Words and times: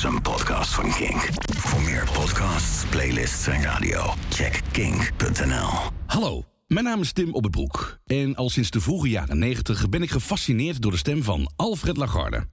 is 0.00 0.06
een 0.06 0.22
podcast 0.22 0.74
van 0.74 0.92
Kink. 0.92 1.28
Voor 1.56 1.82
meer 1.82 2.08
podcasts, 2.12 2.84
playlists 2.90 3.46
en 3.46 3.62
radio, 3.62 4.14
check 4.28 4.60
kink.nl. 4.70 5.68
Hallo, 6.06 6.44
mijn 6.66 6.84
naam 6.84 7.00
is 7.00 7.12
Tim 7.12 7.32
Op 7.32 7.42
het 7.42 7.52
Broek. 7.52 7.98
En 8.06 8.36
al 8.36 8.50
sinds 8.50 8.70
de 8.70 8.80
vroege 8.80 9.08
jaren 9.08 9.38
90 9.38 9.88
ben 9.88 10.02
ik 10.02 10.10
gefascineerd 10.10 10.82
door 10.82 10.90
de 10.90 10.96
stem 10.96 11.22
van 11.22 11.50
Alfred 11.56 11.96
Lagarde. 11.96 12.48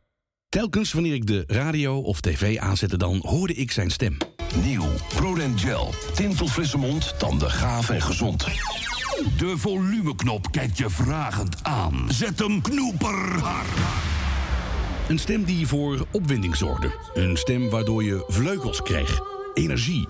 Telkens 0.49 0.93
wanneer 0.93 1.13
ik 1.13 1.27
de 1.27 1.43
radio 1.47 1.99
of 1.99 2.21
tv 2.21 2.57
aanzette, 2.57 2.97
dan 2.97 3.17
hoorde 3.21 3.53
ik 3.53 3.71
zijn 3.71 3.91
stem. 3.91 4.17
Nieuw. 4.63 4.89
Prodent 5.15 5.61
Gel. 5.61 5.93
Tintelfrisse 6.13 6.77
mond, 6.77 7.19
tanden 7.19 7.51
gaaf 7.51 7.89
en 7.89 8.01
gezond. 8.01 8.45
De 9.37 9.53
volumeknop 9.57 10.51
kijkt 10.51 10.77
je 10.77 10.89
vragend 10.89 11.63
aan. 11.63 12.05
Zet 12.09 12.39
hem 12.39 12.61
knoeperhard. 12.61 14.16
Een 15.07 15.19
stem 15.19 15.43
die 15.43 15.67
voor 15.67 16.07
opwinding 16.11 16.55
zorgde. 16.55 16.91
Een 17.13 17.37
stem 17.37 17.69
waardoor 17.69 18.03
je 18.03 18.23
vleugels 18.27 18.81
kreeg. 18.81 19.19
Energie. 19.53 20.07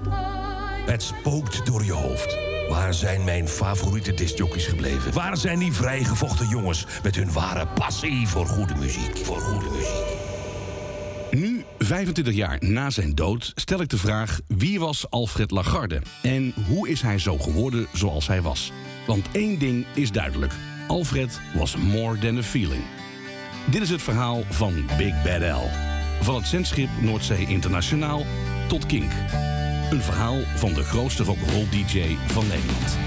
Het 0.86 1.04
spookt 1.04 1.66
door 1.66 1.84
je 1.84 1.92
hoofd. 1.92 2.38
Waar 2.70 2.94
zijn 2.94 3.24
mijn 3.24 3.48
favoriete 3.48 4.14
discjockeys 4.14 4.66
gebleven? 4.66 5.14
Waar 5.14 5.38
zijn 5.38 5.60
die 5.60 5.74
vrijgevochten 5.74 6.48
jongens 6.48 6.86
met 7.04 7.16
hun 7.16 7.32
ware 7.32 7.68
passie 7.68 8.28
voor 8.28 8.46
goede 8.46 8.76
muziek? 8.76 9.18
Voor 9.18 9.40
goede 9.40 9.70
muziek. 9.70 10.16
Nu, 11.32 11.66
25 11.80 12.34
jaar 12.34 12.58
na 12.60 12.90
zijn 12.90 13.16
dood, 13.16 13.52
stel 13.55 13.82
ik 13.82 13.90
de 13.90 13.98
vraag: 13.98 14.40
wie 14.48 14.80
was 14.80 15.10
Alfred 15.10 15.52
Lagarde? 15.52 16.02
En 16.22 16.54
hoe 16.68 16.90
is 16.90 17.02
hij 17.02 17.20
zo 17.20 17.38
geworden 17.38 17.88
zoals 17.94 18.27
hij 18.27 18.41
was? 18.41 18.72
Want 19.08 19.26
één 19.32 19.60
ding 19.60 19.86
is 19.94 20.12
duidelijk: 20.12 20.54
Alfred 20.88 21.40
was 21.54 21.76
more 21.76 22.18
than 22.18 22.38
a 22.38 22.44
feeling. 22.44 22.84
Dit 23.70 23.81
is 23.81 23.89
het 23.89 24.02
verhaal 24.02 24.44
van 24.49 24.85
Big 24.98 25.23
Bad 25.23 25.41
L. 25.41 25.70
Van 26.21 26.35
het 26.35 26.48
zendschip 26.48 26.89
Noordzee 27.02 27.48
Internationaal 27.48 28.26
tot 28.67 28.85
Kink. 28.85 29.12
Een 29.90 30.02
verhaal 30.02 30.40
van 30.55 30.74
de 30.74 30.84
grootste 30.84 31.24
rock'n'roll 31.24 31.70
DJ 31.70 32.15
van 32.27 32.48
Nederland. 32.48 32.98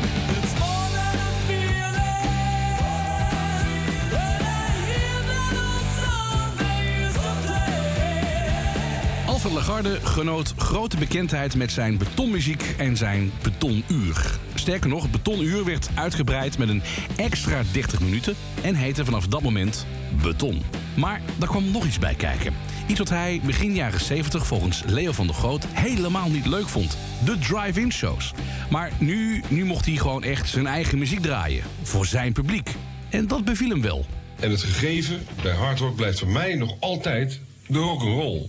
Alfred 9.41 9.67
Lagarde 9.67 9.99
genoot 10.03 10.55
grote 10.57 10.97
bekendheid 10.97 11.55
met 11.55 11.73
zijn 11.73 11.99
betonmuziek 11.99 12.75
en 12.79 12.97
zijn 12.97 13.33
betonuur. 13.43 14.39
Sterker 14.55 14.89
nog, 14.89 15.03
het 15.03 15.11
betonuur 15.11 15.65
werd 15.65 15.89
uitgebreid 15.95 16.59
met 16.59 16.69
een 16.69 16.83
extra 17.17 17.63
30 17.73 18.01
minuten 18.01 18.35
en 18.63 18.75
heette 18.75 19.05
vanaf 19.05 19.27
dat 19.27 19.43
moment 19.43 19.87
Beton. 20.23 20.63
Maar 20.95 21.21
daar 21.39 21.49
kwam 21.49 21.71
nog 21.71 21.87
iets 21.87 21.99
bij 21.99 22.15
kijken. 22.15 22.55
Iets 22.87 22.99
wat 22.99 23.09
hij 23.09 23.41
begin 23.45 23.75
jaren 23.75 24.01
70 24.01 24.47
volgens 24.47 24.83
Leo 24.87 25.13
van 25.13 25.27
der 25.27 25.37
Groot 25.37 25.67
helemaal 25.67 26.31
niet 26.31 26.47
leuk 26.47 26.69
vond. 26.69 26.97
De 27.25 27.39
drive-in 27.39 27.93
shows. 27.93 28.33
Maar 28.71 28.93
nu, 28.99 29.43
nu 29.49 29.65
mocht 29.65 29.87
hij 29.87 29.97
gewoon 29.97 30.23
echt 30.23 30.49
zijn 30.49 30.67
eigen 30.67 30.99
muziek 30.99 31.21
draaien. 31.21 31.65
Voor 31.83 32.07
zijn 32.07 32.33
publiek. 32.33 32.75
En 33.09 33.27
dat 33.27 33.45
beviel 33.45 33.71
hem 33.71 33.83
wel. 33.83 34.07
En 34.41 34.51
het 34.51 34.63
gegeven 34.63 35.27
bij 35.43 35.55
hard 35.55 35.79
rock 35.79 35.97
blijft 35.97 36.19
voor 36.19 36.29
mij 36.29 36.55
nog 36.55 36.75
altijd 36.81 37.41
de 37.67 37.79
rock'n'roll. 37.79 38.49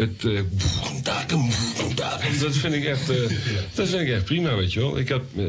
Het, 0.00 0.24
eh, 0.24 0.40
dat 2.40 2.56
vind 2.56 2.74
ik 2.74 2.84
echt, 2.84 3.10
eh, 3.10 3.16
dat 3.74 3.88
vind 3.88 4.00
ik 4.00 4.08
echt 4.08 4.24
prima, 4.24 4.56
weet 4.56 4.72
je 4.72 4.80
wel. 4.80 4.98
Ik 4.98 5.08
heb 5.08 5.22
eh, 5.36 5.44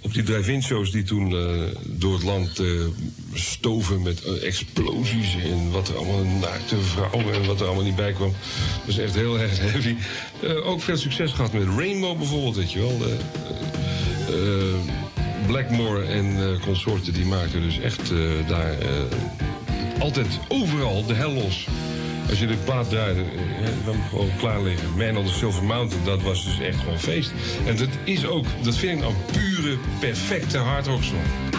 op 0.00 0.14
die 0.14 0.22
drive-in 0.22 0.62
shows 0.62 0.90
die 0.90 1.02
toen 1.02 1.30
door 1.82 2.12
het 2.12 2.22
land 2.22 2.62
stoven 3.34 4.02
met 4.02 4.40
explosies 4.40 5.36
en 5.44 5.70
wat 5.70 5.88
er 5.88 5.96
allemaal 5.96 6.24
naakte 6.24 6.76
vrouwen 6.80 7.34
en 7.34 7.46
wat 7.46 7.60
er 7.60 7.66
allemaal 7.66 7.84
niet 7.84 7.96
bij 7.96 8.12
kwam. 8.12 8.34
Dat 8.86 8.96
echt 8.96 9.14
heel 9.14 9.38
erg 9.38 9.58
heavy. 9.60 9.94
Ook 10.64 10.80
veel 10.80 10.96
succes 10.96 11.32
gehad 11.32 11.52
met 11.52 11.66
Rainbow 11.76 12.18
bijvoorbeeld, 12.18 12.56
weet 12.56 12.72
je 12.72 12.78
wel. 12.78 12.98
Blackmore 15.46 16.02
en 16.04 16.58
consorten 16.60 17.12
die 17.12 17.24
maakten 17.26 17.62
dus 17.62 17.78
echt 17.78 18.10
daar 18.48 18.76
altijd 19.98 20.38
overal 20.48 21.06
de 21.06 21.14
hel 21.14 21.32
los. 21.32 21.66
Als 22.28 22.38
je 22.38 22.46
de 22.46 22.56
plaat 22.64 22.88
draaide, 22.88 23.20
eh, 23.20 23.68
dan 23.84 23.94
gewoon 24.08 24.30
klaar 24.38 24.62
liggen. 24.62 24.96
Man 24.96 25.16
on 25.16 25.26
the 25.26 25.32
Silver 25.32 25.64
Mountain, 25.64 26.04
dat 26.04 26.22
was 26.22 26.44
dus 26.44 26.60
echt 26.60 26.78
gewoon 26.78 26.98
feest. 26.98 27.32
En 27.66 27.76
dat 27.76 27.88
is 28.04 28.26
ook, 28.26 28.46
dat 28.62 28.76
vind 28.76 28.92
ik 28.92 28.98
nou 28.98 29.12
een 29.14 29.32
pure, 29.32 29.76
perfecte 30.00 30.58
hard 30.58 30.86
rock 30.86 31.02
song. 31.02 31.52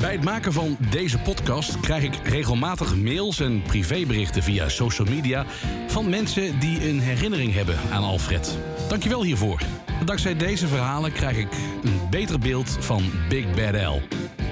Bij 0.00 0.12
het 0.12 0.24
maken 0.24 0.52
van 0.52 0.76
deze 0.90 1.18
podcast 1.18 1.80
krijg 1.80 2.02
ik 2.02 2.14
regelmatig 2.24 2.96
mails 2.96 3.40
en 3.40 3.62
privéberichten 3.62 4.42
via 4.42 4.68
social 4.68 5.08
media 5.08 5.46
van 5.86 6.08
mensen 6.08 6.58
die 6.58 6.88
een 6.88 7.00
herinnering 7.00 7.54
hebben 7.54 7.76
aan 7.90 8.02
Alfred. 8.02 8.58
Dankjewel 8.88 9.22
hiervoor. 9.24 9.60
Dankzij 10.04 10.36
deze 10.36 10.66
verhalen 10.66 11.12
krijg 11.12 11.36
ik 11.36 11.48
een 11.82 12.00
beter 12.10 12.38
beeld 12.38 12.76
van 12.80 13.02
Big 13.28 13.44
Bad 13.54 13.82
L. 13.82 14.02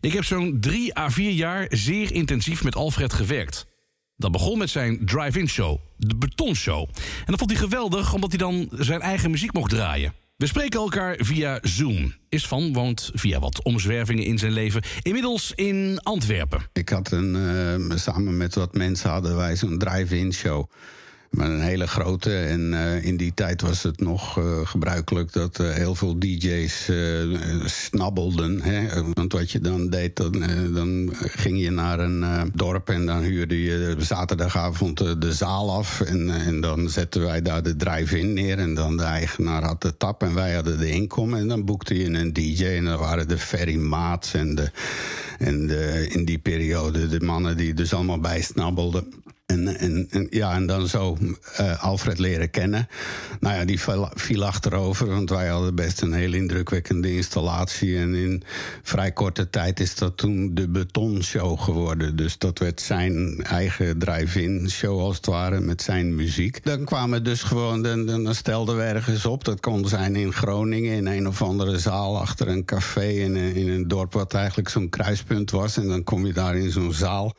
ik 0.00 0.12
heb 0.12 0.24
zo'n 0.24 0.56
drie 0.60 0.98
à 0.98 1.10
vier 1.10 1.30
jaar 1.30 1.66
zeer 1.70 2.12
intensief 2.12 2.64
met 2.64 2.76
Alfred 2.76 3.12
gewerkt. 3.12 3.66
Dat 4.16 4.32
begon 4.32 4.58
met 4.58 4.70
zijn 4.70 5.06
drive-in 5.06 5.48
show, 5.48 5.78
de 5.96 6.16
Betonshow. 6.16 6.88
En 6.98 7.26
dat 7.26 7.38
vond 7.38 7.50
hij 7.50 7.60
geweldig 7.60 8.14
omdat 8.14 8.30
hij 8.30 8.38
dan 8.38 8.68
zijn 8.72 9.00
eigen 9.00 9.30
muziek 9.30 9.52
mocht 9.52 9.70
draaien. 9.70 10.12
We 10.36 10.46
spreken 10.46 10.80
elkaar 10.80 11.16
via 11.18 11.58
Zoom. 11.62 12.14
Isvan 12.28 12.72
woont 12.72 13.10
via 13.14 13.38
wat 13.38 13.62
omzwervingen 13.62 14.24
in 14.24 14.38
zijn 14.38 14.52
leven 14.52 14.82
inmiddels 15.02 15.52
in 15.54 16.00
Antwerpen. 16.02 16.68
Ik 16.72 16.88
had 16.88 17.10
een, 17.10 17.36
eh, 17.90 17.96
samen 17.96 18.36
met 18.36 18.54
wat 18.54 18.74
mensen 18.74 19.10
hadden 19.10 19.36
wij 19.36 19.56
zo'n 19.56 19.78
drive-in 19.78 20.32
show. 20.32 20.70
Maar 21.36 21.50
een 21.50 21.60
hele 21.60 21.86
grote. 21.86 22.36
En 22.36 22.74
eh, 22.74 23.04
in 23.04 23.16
die 23.16 23.34
tijd 23.34 23.60
was 23.60 23.82
het 23.82 24.00
nog 24.00 24.38
eh, 24.38 24.60
gebruikelijk 24.64 25.32
dat 25.32 25.58
eh, 25.58 25.70
heel 25.70 25.94
veel 25.94 26.18
DJ's 26.18 26.90
snabbelden. 27.64 28.62
Hè? 28.62 29.02
Want 29.12 29.32
wat 29.32 29.50
je 29.50 29.60
dan 29.60 29.88
deed, 29.90 30.16
dan, 30.16 30.44
dan 30.74 31.10
ging 31.14 31.60
je 31.60 31.70
naar 31.70 31.98
een 31.98 32.50
dorp 32.54 32.88
en 32.88 33.06
dan 33.06 33.22
huurde 33.22 33.62
je 33.62 33.96
zaterdagavond 33.98 35.20
de 35.20 35.32
zaal 35.32 35.72
af. 35.72 36.00
En, 36.00 36.30
en 36.30 36.60
dan 36.60 36.88
zetten 36.88 37.22
wij 37.22 37.42
daar 37.42 37.62
de 37.62 37.76
drive-in 37.76 38.32
neer. 38.32 38.58
En 38.58 38.74
dan 38.74 38.96
de 38.96 39.02
eigenaar 39.02 39.64
had 39.64 39.82
de 39.82 39.96
tap 39.96 40.22
en 40.22 40.34
wij 40.34 40.54
hadden 40.54 40.78
de 40.78 40.90
inkom. 40.90 41.34
En 41.34 41.48
dan 41.48 41.64
boekte 41.64 41.98
je 41.98 42.04
een 42.04 42.32
DJ 42.32 42.64
en 42.64 42.84
dan 42.84 42.98
waren 42.98 43.28
de 43.28 43.38
Ferry 43.38 43.76
Maats 43.76 44.34
en 44.34 44.54
de. 44.54 44.70
En 45.38 45.66
de, 45.66 46.08
in 46.08 46.24
die 46.24 46.38
periode 46.38 47.08
de 47.08 47.20
mannen 47.20 47.56
die 47.56 47.74
dus 47.74 47.94
allemaal 47.94 48.20
bijsnabbelden. 48.20 49.12
En, 49.64 50.10
en, 50.10 50.26
ja, 50.30 50.54
en 50.54 50.66
dan 50.66 50.88
zo 50.88 51.16
uh, 51.60 51.84
Alfred 51.84 52.18
leren 52.18 52.50
kennen. 52.50 52.88
Nou 53.40 53.56
ja, 53.56 53.64
die 53.64 53.80
viel, 53.80 54.08
viel 54.14 54.44
achterover, 54.44 55.06
want 55.06 55.30
wij 55.30 55.48
hadden 55.48 55.74
best 55.74 56.00
een 56.00 56.12
heel 56.12 56.32
indrukwekkende 56.32 57.14
installatie. 57.14 57.98
En 57.98 58.14
in 58.14 58.42
vrij 58.82 59.12
korte 59.12 59.50
tijd 59.50 59.80
is 59.80 59.94
dat 59.94 60.16
toen 60.16 60.54
de 60.54 60.68
betonshow 60.68 61.60
geworden. 61.60 62.16
Dus 62.16 62.38
dat 62.38 62.58
werd 62.58 62.80
zijn 62.80 63.42
eigen 63.42 63.98
drive-in 63.98 64.70
show 64.70 65.00
als 65.00 65.16
het 65.16 65.26
ware, 65.26 65.60
met 65.60 65.82
zijn 65.82 66.14
muziek. 66.14 66.64
Dan 66.64 66.84
kwamen 66.84 67.24
dus 67.24 67.42
gewoon, 67.42 67.82
dan, 67.82 68.06
dan 68.06 68.34
stelden 68.34 68.76
we 68.76 68.82
ergens 68.82 69.26
op. 69.26 69.44
Dat 69.44 69.60
kon 69.60 69.88
zijn 69.88 70.16
in 70.16 70.32
Groningen, 70.32 70.96
in 70.96 71.06
een 71.06 71.28
of 71.28 71.42
andere 71.42 71.78
zaal 71.78 72.20
achter 72.20 72.48
een 72.48 72.64
café 72.64 73.08
in, 73.08 73.36
in 73.36 73.68
een 73.68 73.88
dorp 73.88 74.12
wat 74.12 74.34
eigenlijk 74.34 74.68
zo'n 74.68 74.88
kruispunt 74.88 75.50
was. 75.50 75.76
En 75.76 75.88
dan 75.88 76.04
kom 76.04 76.26
je 76.26 76.32
daar 76.32 76.56
in 76.56 76.70
zo'n 76.70 76.92
zaal. 76.92 77.34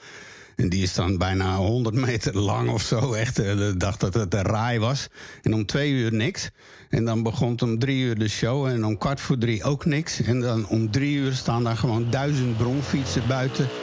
En 0.57 0.69
die 0.69 0.83
is 0.83 0.93
dan 0.93 1.17
bijna 1.17 1.55
100 1.55 1.95
meter 1.95 2.37
lang 2.37 2.69
of 2.69 2.81
zo. 2.81 3.13
Echt, 3.13 3.39
eh, 3.39 3.57
de 3.57 3.77
dacht 3.77 3.99
dat 3.99 4.13
het 4.13 4.33
een 4.33 4.41
raai 4.41 4.79
was. 4.79 5.07
En 5.41 5.53
om 5.53 5.65
twee 5.65 5.91
uur 5.91 6.13
niks. 6.13 6.49
En 6.89 7.05
dan 7.05 7.23
begon 7.23 7.61
om 7.61 7.79
drie 7.79 8.03
uur 8.03 8.17
de 8.17 8.27
show. 8.27 8.65
En 8.65 8.85
om 8.85 8.97
kwart 8.97 9.21
voor 9.21 9.37
drie 9.37 9.63
ook 9.63 9.85
niks. 9.85 10.21
En 10.21 10.41
dan 10.41 10.67
om 10.67 10.91
drie 10.91 11.15
uur 11.17 11.33
staan 11.33 11.63
daar 11.63 11.77
gewoon 11.77 12.07
duizend 12.09 12.57
bronfietsen 12.57 13.27
buiten. 13.27 13.67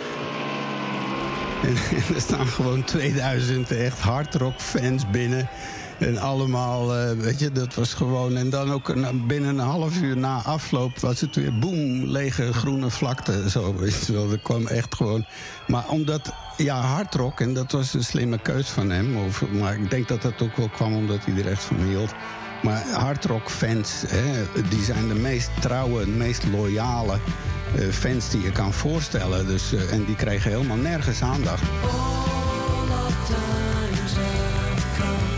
En, 1.65 1.77
er 2.15 2.21
staan 2.21 2.47
gewoon 2.47 2.85
2000 2.85 3.71
echt 3.71 3.99
hardrock 3.99 4.61
fans 4.61 5.11
binnen. 5.11 5.49
En 5.99 6.19
allemaal, 6.19 6.97
uh, 6.97 7.11
weet 7.11 7.39
je, 7.39 7.53
dat 7.53 7.75
was 7.75 7.95
gewoon. 7.95 8.37
En 8.37 8.51
dan 8.51 8.73
ook 8.73 8.95
binnen 9.27 9.59
een 9.59 9.59
half 9.59 10.01
uur 10.01 10.17
na 10.17 10.43
afloop 10.43 10.99
was 10.99 11.21
het 11.21 11.37
weer 11.37 11.59
boem, 11.59 12.05
lege 12.05 12.53
groene 12.53 12.91
vlakte. 12.91 13.51
Zo, 13.51 13.75
weet 13.75 14.07
je 14.07 14.13
wel. 14.13 14.29
Dat 14.29 14.43
kwam 14.43 14.67
echt 14.67 14.95
gewoon. 14.95 15.27
Maar 15.67 15.89
omdat, 15.89 16.33
ja, 16.57 16.81
hardrock, 16.81 17.41
en 17.41 17.55
dat 17.55 17.73
was 17.73 17.95
een 17.95 18.05
slimme 18.05 18.39
keus 18.39 18.69
van 18.69 18.91
hem. 18.91 19.17
Maar 19.59 19.75
ik 19.75 19.91
denk 19.91 20.09
dat 20.09 20.23
dat 20.23 20.43
ook 20.43 20.57
wel 20.57 20.69
kwam 20.69 20.95
omdat 20.95 21.25
hij 21.25 21.45
er 21.45 21.51
echt 21.51 21.63
van 21.63 21.81
hield. 21.81 22.15
Maar 22.63 22.83
hardrock-fans, 22.89 24.05
die 24.69 24.83
zijn 24.83 25.09
de 25.09 25.15
meest 25.15 25.51
trouwe, 25.61 26.05
de 26.05 26.11
meest 26.11 26.45
loyale 26.45 27.19
uh, 27.79 27.89
fans 27.89 28.31
die 28.31 28.43
je 28.43 28.53
kan 28.53 28.73
voorstellen. 28.73 29.47
Dus, 29.47 29.73
uh, 29.73 29.93
en 29.93 30.05
die 30.05 30.17
kregen 30.17 30.51
helemaal 30.51 30.77
nergens 30.77 31.23
aandacht. 31.23 31.63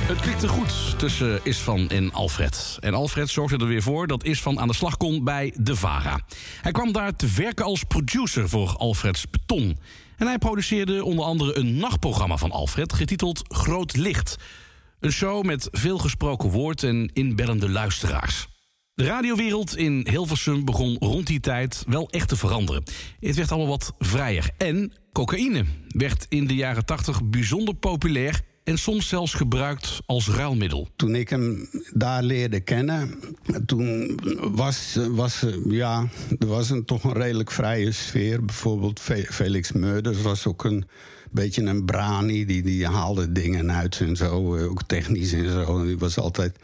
Het 0.07 0.17
Het 0.17 0.25
klikte 0.25 0.49
goed 0.49 0.99
tussen 0.99 1.41
Isvan 1.43 1.89
en 1.89 2.13
Alfred. 2.13 2.77
En 2.81 2.95
Alfred 2.95 3.29
zorgde 3.29 3.57
er 3.57 3.67
weer 3.67 3.83
voor 3.83 4.07
dat 4.07 4.25
Isvan 4.25 4.61
aan 4.61 4.69
de 4.69 4.75
slag 4.75 4.97
kon 4.97 5.25
bij 5.25 5.55
De 5.57 5.77
Vara. 5.77 6.21
Hij 6.63 6.73
kwam 6.73 6.93
daar 6.93 7.17
te 7.17 7.27
werken 7.37 7.65
als 7.65 7.85
producer 7.85 8.49
voor 8.49 8.75
Alfreds 8.77 9.31
Beton. 9.31 9.79
En 10.17 10.27
hij 10.27 10.39
produceerde 10.39 11.05
onder 11.05 11.25
andere 11.25 11.59
een 11.59 11.77
nachtprogramma 11.77 12.37
van 12.37 12.51
Alfred... 12.51 12.93
getiteld 12.93 13.43
Groot 13.49 13.97
Licht. 13.97 14.37
Een 15.01 15.13
show 15.13 15.45
met 15.45 15.69
veel 15.71 15.99
gesproken 15.99 16.51
woord 16.51 16.83
en 16.83 17.11
inbellende 17.13 17.69
luisteraars. 17.69 18.49
De 18.95 19.05
radiowereld 19.05 19.77
in 19.77 20.07
Hilversum 20.11 20.65
begon 20.65 20.97
rond 20.99 21.27
die 21.27 21.41
tijd 21.41 21.85
wel 21.89 22.09
echt 22.11 22.29
te 22.29 22.37
veranderen. 22.37 22.83
Het 23.21 23.37
werd 23.37 23.51
allemaal 23.51 23.69
wat 23.69 23.93
vrijer. 23.99 24.51
En 24.59 24.93
cocaïne 25.13 25.65
werd 25.89 26.27
in 26.29 26.47
de 26.47 26.55
jaren 26.55 26.85
80 26.85 27.25
bijzonder 27.25 27.75
populair 27.75 28.41
en 28.67 28.79
soms 28.79 29.09
zelfs 29.09 29.35
gebruikt 29.35 29.99
als 30.07 30.29
ruilmiddel. 30.29 30.89
Toen 30.97 31.15
ik 31.15 31.29
hem 31.29 31.69
daar 31.93 32.23
leerde 32.23 32.61
kennen, 32.61 33.15
toen 33.67 34.21
was, 34.41 34.99
was, 35.11 35.45
ja, 35.69 36.09
er 36.39 36.47
was 36.47 36.71
een, 36.71 36.85
toch 36.85 37.05
een 37.05 37.13
redelijk 37.13 37.51
vrije 37.51 37.93
sfeer. 37.93 38.45
Bijvoorbeeld 38.45 39.01
Felix 39.31 39.73
Meurders 39.73 40.23
was 40.23 40.47
ook 40.47 40.65
een 40.65 40.85
beetje 41.31 41.63
een 41.63 41.85
brani, 41.85 42.45
die, 42.45 42.63
die 42.63 42.87
haalde 42.87 43.33
dingen 43.33 43.73
uit 43.73 44.01
en 44.01 44.17
zo, 44.17 44.59
ook 44.59 44.83
technisch 44.83 45.33
en 45.33 45.51
zo. 45.51 45.85
Die 45.85 45.99
was 45.99 46.19
altijd... 46.19 46.57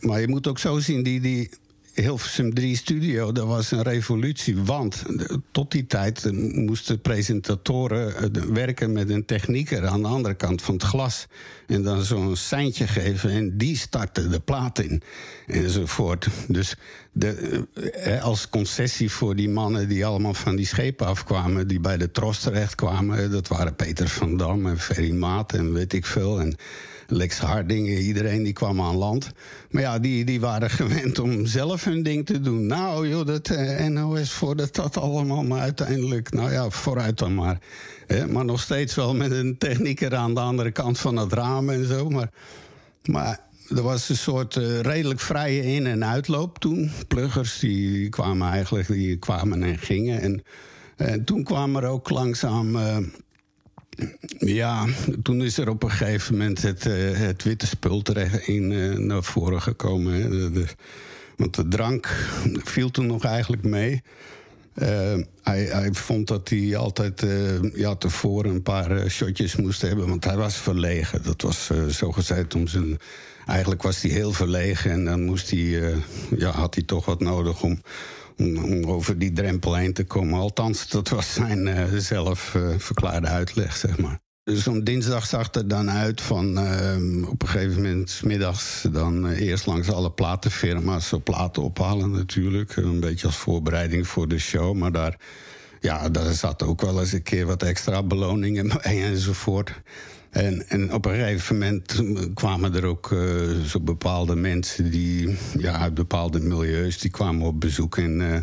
Maar 0.00 0.20
je 0.20 0.28
moet 0.28 0.46
ook 0.46 0.58
zo 0.58 0.78
zien, 0.78 1.02
die, 1.02 1.20
die, 1.20 1.50
Hilversum 1.94 2.54
3 2.54 2.76
Studio, 2.76 3.32
dat 3.32 3.46
was 3.46 3.70
een 3.70 3.82
revolutie. 3.82 4.62
Want 4.62 5.02
tot 5.50 5.70
die 5.70 5.86
tijd 5.86 6.24
eh, 6.24 6.32
moesten 6.54 7.00
presentatoren 7.00 8.16
eh, 8.16 8.42
werken 8.42 8.92
met 8.92 9.10
een 9.10 9.24
technieker 9.24 9.86
aan 9.86 10.02
de 10.02 10.08
andere 10.08 10.34
kant 10.34 10.62
van 10.62 10.74
het 10.74 10.82
glas. 10.82 11.26
En 11.66 11.82
dan 11.82 12.02
zo'n 12.02 12.36
seintje 12.36 12.86
geven 12.86 13.30
en 13.30 13.56
die 13.56 13.76
startte 13.76 14.28
de 14.28 14.40
plaat 14.40 14.78
in. 14.78 15.02
Enzovoort. 15.46 16.28
Dus 16.48 16.74
de, 17.12 17.66
eh, 17.74 18.22
als 18.22 18.48
concessie 18.48 19.10
voor 19.10 19.36
die 19.36 19.48
mannen 19.48 19.88
die 19.88 20.06
allemaal 20.06 20.34
van 20.34 20.56
die 20.56 20.66
schepen 20.66 21.06
afkwamen, 21.06 21.68
die 21.68 21.80
bij 21.80 21.96
de 21.96 22.10
Tros 22.10 22.40
terecht 22.40 22.74
kwamen, 22.74 23.30
dat 23.30 23.48
waren 23.48 23.76
Peter 23.76 24.08
van 24.08 24.36
Dam 24.36 24.66
en 24.66 24.78
Ferry 24.78 25.12
Maat 25.12 25.52
en 25.52 25.72
weet 25.72 25.92
ik 25.92 26.06
veel. 26.06 26.40
En, 26.40 26.56
Lex 27.12 27.38
Harding, 27.38 27.88
iedereen 27.88 28.42
die 28.42 28.52
kwam 28.52 28.80
aan 28.80 28.96
land. 28.96 29.32
Maar 29.70 29.82
ja, 29.82 29.98
die, 29.98 30.24
die 30.24 30.40
waren 30.40 30.70
gewend 30.80 31.18
om 31.18 31.46
zelf 31.46 31.84
hun 31.84 32.02
ding 32.02 32.26
te 32.26 32.40
doen. 32.40 32.66
Nou 32.66 33.08
joh, 33.08 33.26
dat 33.26 33.48
eh, 33.48 33.86
NOS 33.86 34.30
voor 34.32 34.56
dat, 34.56 34.96
allemaal. 34.96 35.42
Maar 35.42 35.60
uiteindelijk, 35.60 36.32
nou 36.32 36.52
ja, 36.52 36.70
vooruit 36.70 37.18
dan 37.18 37.34
maar. 37.34 37.58
maar 38.30 38.44
nog 38.44 38.60
steeds 38.60 38.94
wel 38.94 39.14
met 39.14 39.30
een 39.30 39.58
technieker 39.58 40.14
aan 40.14 40.34
de 40.34 40.40
andere 40.40 40.70
kant 40.70 40.98
van 40.98 41.16
het 41.16 41.32
raam 41.32 41.70
en 41.70 41.86
zo. 41.86 42.08
Maar, 42.08 42.30
maar 43.04 43.40
er 43.76 43.82
was 43.82 44.08
een 44.08 44.16
soort 44.16 44.56
uh, 44.56 44.80
redelijk 44.80 45.20
vrije 45.20 45.62
in- 45.62 45.86
en 45.86 46.04
uitloop 46.04 46.58
toen. 46.58 46.90
Pluggers 47.08 47.58
die 47.58 48.08
kwamen 48.08 48.48
eigenlijk 48.48 48.88
die 48.88 49.16
kwamen 49.16 49.62
en 49.62 49.78
gingen. 49.78 50.20
En, 50.20 50.42
en 50.96 51.24
toen 51.24 51.44
kwam 51.44 51.76
er 51.76 51.84
ook 51.84 52.10
langzaam... 52.10 52.76
Uh, 52.76 52.96
ja, 54.38 54.86
toen 55.22 55.42
is 55.42 55.58
er 55.58 55.68
op 55.68 55.82
een 55.82 55.90
gegeven 55.90 56.32
moment 56.32 56.62
het, 56.62 56.86
uh, 56.86 57.18
het 57.18 57.42
witte 57.42 57.66
spul 57.66 58.02
terecht 58.02 58.46
in, 58.46 58.70
uh, 58.70 58.96
naar 58.96 59.22
voren 59.22 59.62
gekomen. 59.62 60.30
De, 60.54 60.66
want 61.36 61.54
de 61.54 61.68
drank 61.68 62.06
viel 62.64 62.90
toen 62.90 63.06
nog 63.06 63.24
eigenlijk 63.24 63.62
mee. 63.62 64.02
Uh, 64.74 64.88
hij, 65.42 65.64
hij, 65.64 65.92
vond 65.92 66.28
dat 66.28 66.48
hij 66.48 66.76
altijd 66.76 67.26
ja, 67.74 67.94
tevoren 67.94 68.50
een 68.50 68.62
paar 68.62 69.10
shotjes 69.10 69.56
moest 69.56 69.80
hebben, 69.80 70.08
want 70.08 70.24
hij 70.24 70.36
was 70.36 70.56
verlegen. 70.56 71.22
Dat 71.22 71.42
was 71.42 71.70
zo 71.90 72.12
gezegd 72.12 72.54
om 72.54 72.66
zijn. 72.66 72.98
Eigenlijk 73.46 73.82
was 73.82 74.02
hij 74.02 74.10
heel 74.10 74.32
verlegen 74.32 74.90
en 74.90 75.04
dan 75.04 75.24
moest 75.24 75.50
hij, 75.50 75.94
ja, 76.36 76.50
had 76.50 76.74
hij 76.74 76.84
toch 76.84 77.04
wat 77.04 77.20
nodig 77.20 77.62
om 77.62 77.80
om, 78.42 78.84
over 78.84 79.18
die 79.18 79.32
drempel 79.32 79.74
heen 79.74 79.92
te 79.92 80.04
komen. 80.04 80.38
Althans, 80.38 80.88
dat 80.88 81.08
was 81.08 81.32
zijn 81.32 81.66
uh, 81.66 81.82
zelf 81.96 82.54
uh, 82.54 82.68
verklaarde 82.78 83.26
uitleg, 83.26 83.76
zeg 83.76 83.98
maar. 83.98 84.20
Dus 84.44 84.66
om 84.66 84.84
dinsdag 84.84 85.26
zag 85.26 85.54
er 85.54 85.68
dan 85.68 85.90
uit 85.90 86.20
van 86.20 86.58
uh, 86.58 87.28
op 87.28 87.42
een 87.42 87.48
gegeven 87.48 87.82
moment 87.82 88.10
smiddags 88.10 88.86
dan 88.92 89.28
eerst 89.28 89.66
langs 89.66 89.90
alle 89.90 90.10
platenfirma's 90.10 91.12
platen 91.24 91.62
ophalen 91.62 92.10
natuurlijk. 92.10 92.76
Een 92.76 93.00
beetje 93.00 93.26
als 93.26 93.36
voorbereiding 93.36 94.06
voor 94.06 94.28
de 94.28 94.38
show. 94.38 94.74
Maar 94.74 94.92
daar, 94.92 95.16
ja, 95.80 96.08
daar 96.08 96.32
zat 96.32 96.62
ook 96.62 96.80
wel 96.80 97.00
eens 97.00 97.12
een 97.12 97.22
keer 97.22 97.46
wat 97.46 97.62
extra 97.62 98.02
beloningen 98.02 98.82
enzovoort. 98.82 99.72
En, 100.32 100.68
en 100.68 100.92
op 100.92 101.04
een 101.04 101.14
gegeven 101.14 101.58
moment 101.58 102.02
kwamen 102.34 102.74
er 102.74 102.84
ook 102.84 103.10
uh, 103.10 103.50
zo 103.66 103.80
bepaalde 103.80 104.36
mensen 104.36 104.90
die 104.90 105.36
ja, 105.58 105.78
uit 105.78 105.94
bepaalde 105.94 106.40
milieus, 106.40 106.98
die 106.98 107.10
kwamen 107.10 107.46
op 107.46 107.60
bezoek 107.60 107.98
in 107.98 108.20
uh, 108.20 108.36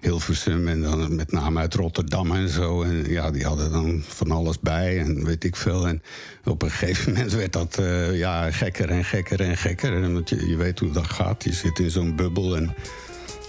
Hilversum 0.00 0.68
en 0.68 0.82
dan 0.82 1.14
met 1.14 1.32
name 1.32 1.60
uit 1.60 1.74
Rotterdam 1.74 2.32
en 2.32 2.48
zo. 2.48 2.82
En 2.82 3.10
ja, 3.10 3.30
die 3.30 3.44
hadden 3.44 3.72
dan 3.72 4.02
van 4.06 4.30
alles 4.30 4.60
bij 4.60 4.98
en 5.00 5.24
weet 5.24 5.44
ik 5.44 5.56
veel. 5.56 5.88
En 5.88 6.02
op 6.44 6.62
een 6.62 6.70
gegeven 6.70 7.12
moment 7.12 7.32
werd 7.32 7.52
dat 7.52 7.78
uh, 7.80 8.18
ja, 8.18 8.50
gekker 8.50 8.90
en 8.90 9.04
gekker 9.04 9.40
en 9.40 9.56
gekker. 9.56 10.02
En 10.02 10.24
je, 10.24 10.56
weet 10.56 10.78
hoe 10.78 10.90
dat 10.90 11.06
gaat. 11.06 11.44
Je 11.44 11.52
zit 11.52 11.78
in 11.78 11.90
zo'n 11.90 12.16
bubbel 12.16 12.56
en 12.56 12.74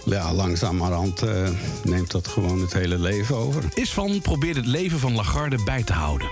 ja, 0.04 0.34
langzamerhand 0.34 1.22
neemt 1.84 2.10
dat 2.10 2.28
gewoon 2.28 2.60
het 2.60 2.72
hele 2.72 2.98
leven 2.98 3.36
over. 3.36 3.62
Isvan 3.74 4.20
probeert 4.20 4.56
het 4.56 4.66
leven 4.66 4.98
van 4.98 5.14
Lagarde 5.14 5.58
bij 5.64 5.82
te 5.82 5.92
houden. 5.92 6.28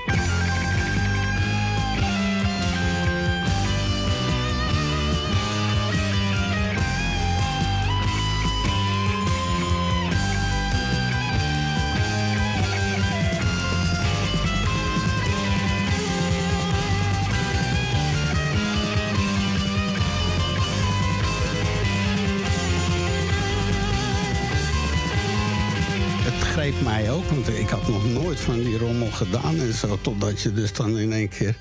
Van 28.38 28.62
die 28.62 28.78
rommel 28.78 29.10
gedaan 29.10 29.58
en 29.58 29.72
zo. 29.72 29.98
Totdat 30.00 30.40
je 30.40 30.52
dus 30.52 30.72
dan 30.72 30.98
in 30.98 31.12
één 31.12 31.28
keer. 31.28 31.56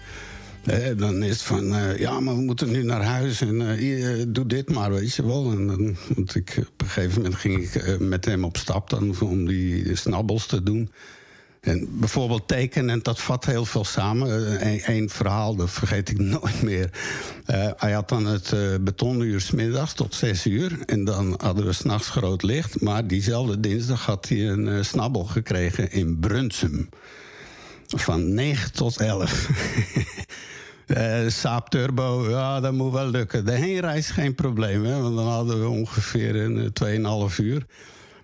Eh, 0.65 0.97
dan 0.97 1.23
is 1.23 1.31
het 1.31 1.41
van, 1.41 1.73
uh, 1.73 1.97
ja, 1.97 2.19
maar 2.19 2.35
we 2.35 2.41
moeten 2.41 2.71
nu 2.71 2.83
naar 2.83 3.03
huis 3.03 3.41
en 3.41 3.61
uh, 3.61 4.23
doe 4.27 4.45
dit 4.45 4.69
maar, 4.69 4.91
weet 4.91 5.15
je 5.15 5.25
wel. 5.25 5.51
En 5.51 5.67
dan, 5.67 5.95
ik, 6.33 6.55
op 6.57 6.81
een 6.81 6.87
gegeven 6.87 7.21
moment 7.21 7.35
ging 7.39 7.63
ik 7.63 7.99
met 7.99 8.25
hem 8.25 8.43
op 8.43 8.57
stap 8.57 8.89
dan, 8.89 9.15
om 9.19 9.47
die 9.47 9.95
snabbels 9.95 10.45
te 10.45 10.63
doen. 10.63 10.91
En 11.65 11.87
bijvoorbeeld 11.99 12.47
tekenen, 12.47 13.03
dat 13.03 13.21
vat 13.21 13.45
heel 13.45 13.65
veel 13.65 13.83
samen. 13.85 14.57
Eén 14.91 15.09
verhaal, 15.09 15.55
dat 15.55 15.69
vergeet 15.69 16.09
ik 16.09 16.19
nooit 16.39 16.61
meer. 16.61 16.89
Uh, 17.47 17.69
hij 17.77 17.91
had 17.91 18.09
dan 18.09 18.25
het 18.25 18.51
uh, 18.51 18.75
betonuur 18.81 19.41
smiddags 19.41 19.93
tot 19.93 20.15
zes 20.15 20.45
uur. 20.45 20.77
En 20.85 21.03
dan 21.03 21.39
hadden 21.41 21.65
we 21.65 21.73
s'nachts 21.73 22.09
groot 22.09 22.43
licht. 22.43 22.81
Maar 22.81 23.07
diezelfde 23.07 23.59
dinsdag 23.59 24.05
had 24.05 24.27
hij 24.29 24.47
een 24.49 24.85
snabbel 24.85 25.23
gekregen 25.23 25.91
in 25.91 26.19
Brunsum. 26.19 26.89
Van 27.87 28.33
9 28.33 28.71
tot 28.71 28.97
11. 28.97 29.49
Uh, 30.87 31.27
Saab 31.41 31.69
Turbo, 31.69 32.29
ja, 32.29 32.59
dat 32.59 32.73
moet 32.73 32.93
wel 32.93 33.07
lukken. 33.07 33.45
De 33.45 33.51
heenreis 33.51 34.09
geen 34.09 34.35
probleem, 34.35 34.85
hè, 34.85 35.01
want 35.01 35.15
dan 35.15 35.27
hadden 35.27 35.61
we 35.61 35.67
ongeveer 35.67 36.35
een 36.35 36.73
2,5 37.31 37.35
uur. 37.37 37.65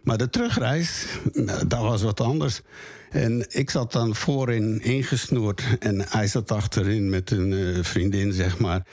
Maar 0.03 0.17
de 0.17 0.29
terugreis, 0.29 1.05
nou, 1.34 1.67
dat 1.67 1.81
was 1.81 2.01
wat 2.01 2.20
anders. 2.20 2.62
En 3.10 3.46
ik 3.50 3.70
zat 3.70 3.91
dan 3.91 4.15
voorin 4.15 4.81
ingesnoerd 4.81 5.63
en 5.79 6.05
hij 6.10 6.27
zat 6.27 6.51
achterin 6.51 7.10
met 7.10 7.31
een 7.31 7.51
uh, 7.51 7.84
vriendin, 7.84 8.34
zeg 8.34 8.60
maar. 8.60 8.86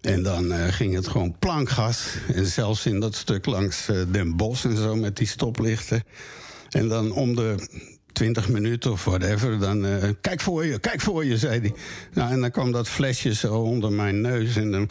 En 0.00 0.22
dan 0.22 0.44
uh, 0.44 0.64
ging 0.68 0.94
het 0.94 1.08
gewoon 1.08 1.36
plankgas. 1.38 2.06
En 2.34 2.46
zelfs 2.46 2.86
in 2.86 3.00
dat 3.00 3.14
stuk 3.14 3.46
langs 3.46 3.88
uh, 3.88 4.02
Den 4.10 4.36
Bosch 4.36 4.64
en 4.64 4.76
zo 4.76 4.96
met 4.96 5.16
die 5.16 5.26
stoplichten. 5.26 6.02
En 6.68 6.88
dan 6.88 7.12
om 7.12 7.34
de 7.34 7.68
20 8.14 8.48
minuten 8.48 8.92
of 8.92 9.04
whatever, 9.04 9.58
dan 9.58 9.84
uh, 9.84 9.96
kijk 10.20 10.40
voor 10.40 10.66
je, 10.66 10.78
kijk 10.78 11.00
voor 11.00 11.24
je, 11.24 11.38
zei 11.38 11.60
hij. 11.60 11.74
Nou, 12.12 12.32
en 12.32 12.40
dan 12.40 12.50
kwam 12.50 12.72
dat 12.72 12.88
flesje 12.88 13.34
zo 13.34 13.54
onder 13.54 13.92
mijn 13.92 14.20
neus 14.20 14.56
en 14.56 14.70
dan, 14.70 14.88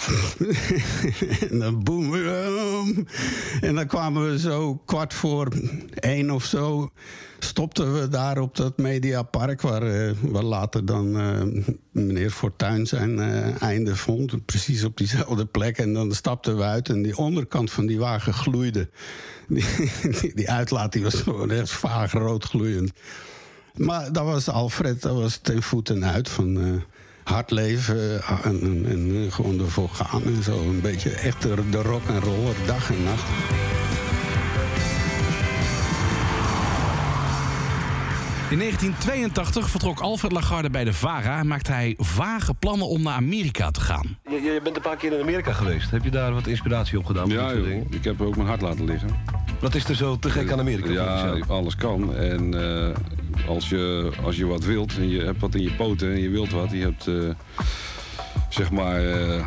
en 1.50 1.60
dan 1.60 1.84
boem. 1.84 2.16
En 3.62 3.76
dan 3.76 3.88
kwamen 3.88 4.32
we 4.32 4.40
zo 4.40 4.82
kwart 4.86 5.14
voor 5.14 5.48
één 5.94 6.32
of 6.32 6.44
zo, 6.44 6.92
stopten 7.44 8.00
we 8.00 8.08
daar 8.08 8.38
op 8.38 8.56
dat 8.56 8.78
Mediapark, 8.78 9.62
waar, 9.62 10.08
uh, 10.08 10.12
waar 10.22 10.44
later 10.44 10.86
dan 10.86 11.18
uh, 11.18 11.64
meneer 11.92 12.30
Fortuyn 12.30 12.88
zijn 12.88 13.20
einde 13.60 13.96
vond. 13.96 14.46
Precies 14.46 14.84
op 14.84 14.98
diezelfde 14.98 15.46
plek. 15.46 15.78
En 15.78 15.94
dan 15.94 16.14
stapten 16.14 16.58
we 16.58 16.64
uit 16.64 16.90
en 16.90 17.02
die 17.02 17.18
onderkant 17.18 17.72
van 17.72 17.86
die 17.86 18.00
wagen 18.00 18.34
gloeide. 18.34 18.90
Die, 20.36 20.52
uitlaat 20.52 20.92
die 20.92 21.04
was 21.04 21.16
gewoon 21.16 21.52
echt 21.52 21.72
vaag 21.72 22.12
rood 22.12 22.44
gloeiend. 22.44 22.92
Maar 23.76 24.12
dat 24.12 24.26
was 24.26 24.50
Alfred, 24.50 25.02
dat 25.02 25.16
was 25.16 25.38
ten 25.38 25.64
voeten 25.64 26.06
uit 26.06 26.30
van... 26.30 26.82
Hard 27.24 27.52
leven 27.52 28.22
eh, 28.22 28.46
en, 28.46 28.62
en, 28.62 28.86
en 28.86 29.32
gewoon 29.32 29.60
ervoor 29.60 29.90
gaan 29.90 30.24
en 30.24 30.44
zo. 30.44 30.60
Een 30.60 30.82
beetje 30.82 31.10
echt 31.10 31.42
de 31.42 31.82
rock 31.82 32.08
en 32.08 32.20
roller 32.20 32.56
dag 32.66 32.90
en 32.90 33.04
nacht. 33.04 33.30
In 38.54 38.60
1982 38.60 39.70
vertrok 39.70 40.00
Alfred 40.00 40.32
Lagarde 40.32 40.70
bij 40.70 40.84
de 40.84 40.94
VARA... 40.94 41.40
en 41.40 41.48
maakte 41.48 41.72
hij 41.72 41.94
vage 41.98 42.54
plannen 42.54 42.88
om 42.88 43.02
naar 43.02 43.14
Amerika 43.14 43.72
te 43.72 43.82
gaan. 43.82 44.18
Je, 44.24 44.42
je 44.42 44.60
bent 44.64 44.76
een 44.76 44.82
paar 44.82 44.96
keer 44.96 45.14
in 45.14 45.22
Amerika 45.22 45.54
geweest. 45.54 45.92
Heb 45.92 46.04
je 46.04 46.10
daar 46.10 46.34
wat 46.34 46.48
inspiratie 46.48 46.98
op 46.98 47.06
gedaan? 47.06 47.30
Ja, 47.30 47.54
joh, 47.54 47.68
ik 47.90 48.04
heb 48.04 48.22
ook 48.22 48.36
mijn 48.36 48.48
hart 48.48 48.62
laten 48.62 48.86
liggen. 48.86 49.10
Wat 49.60 49.76
is 49.76 49.84
er 49.84 49.96
zo 49.96 50.20
te 50.20 50.30
gek 50.30 50.52
aan 50.52 50.60
Amerika? 50.60 50.92
Ja, 50.92 51.20
volgens 51.20 51.48
jou? 51.48 51.60
alles 51.60 51.76
kan. 51.76 52.16
En 52.16 52.54
eh, 52.54 52.96
als, 53.48 53.70
je, 53.70 54.12
als 54.24 54.36
je 54.36 54.46
wat 54.46 54.64
wilt 54.64 54.98
en 54.98 55.10
je 55.10 55.22
hebt 55.22 55.40
wat 55.40 55.56
in 55.56 55.62
je 55.62 55.74
poten 55.74 56.12
en 56.12 56.22
je 56.22 56.30
wilt 56.30 56.52
wat, 56.52 56.72
je 56.72 56.82
hebt 56.82 57.08
eh, 57.08 57.16
zeg 58.50 58.72
maar 58.72 59.06
eh, 59.06 59.46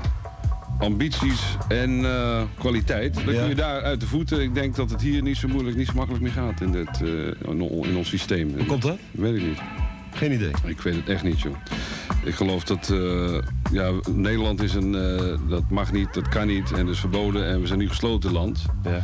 ambities 0.79 1.41
en 1.69 2.05
eh, 2.05 2.43
kwaliteit, 2.59 3.15
dan 3.25 3.35
Ja. 3.35 3.41
kun 3.41 3.49
je 3.49 3.55
daar 3.55 3.83
uit 3.83 4.01
de 4.01 4.07
voeten. 4.07 4.43
Ik 4.43 4.55
denk 4.55 4.77
dat 4.77 4.91
het 4.91 5.01
hier 5.03 5.23
niet 5.23 5.37
zo 5.37 5.49
moeilijk, 5.49 5.77
niet 5.77 5.87
zo 5.87 5.93
makkelijk 5.95 6.23
meer 6.25 6.33
gaat 6.33 6.61
in, 6.61 6.73
dit, 6.73 7.03
eh, 7.03 7.09
in 7.51 7.61
on- 7.63 7.85
in 7.87 7.97
ons 7.97 8.09
systeem. 8.09 8.55
Hoe 8.57 8.67
komt 8.67 8.83
dat? 8.83 8.99
Weet 9.11 9.35
ik 9.37 9.43
niet. 9.47 9.59
Geen 10.15 10.33
idee. 10.33 10.51
Ik 10.65 10.81
weet 10.81 10.95
het 10.95 11.09
echt 11.09 11.23
niet, 11.25 11.41
joh. 11.41 11.55
Ik 12.25 12.35
geloof 12.35 12.65
dat 12.65 12.91
eh, 12.91 13.39
ja, 13.73 13.91
Nederland 14.11 14.63
is 14.63 14.75
een. 14.75 14.93
dat 15.49 15.63
mag 15.71 15.93
niet, 15.93 16.15
dat 16.15 16.29
kan 16.29 16.47
niet 16.47 16.73
en 16.73 16.85
dat 16.87 16.95
is 16.95 17.01
verboden. 17.01 17.47
En 17.47 17.61
we 17.61 17.67
zijn 17.67 17.79
nu 17.79 17.85
een 17.85 17.91
gesloten 17.91 18.33
land. 18.33 18.65
Ja. 18.85 19.03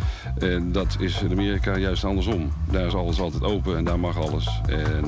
En 0.49 0.73
dat 0.73 0.97
is 1.01 1.23
in 1.23 1.31
Amerika 1.31 1.77
juist 1.77 2.05
andersom. 2.05 2.53
Daar 2.71 2.87
is 2.87 2.95
alles 2.95 3.21
altijd 3.21 3.43
open 3.43 3.77
en 3.77 3.85
daar 3.85 3.99
mag 3.99 4.19
alles. 4.19 4.61
En 4.67 5.05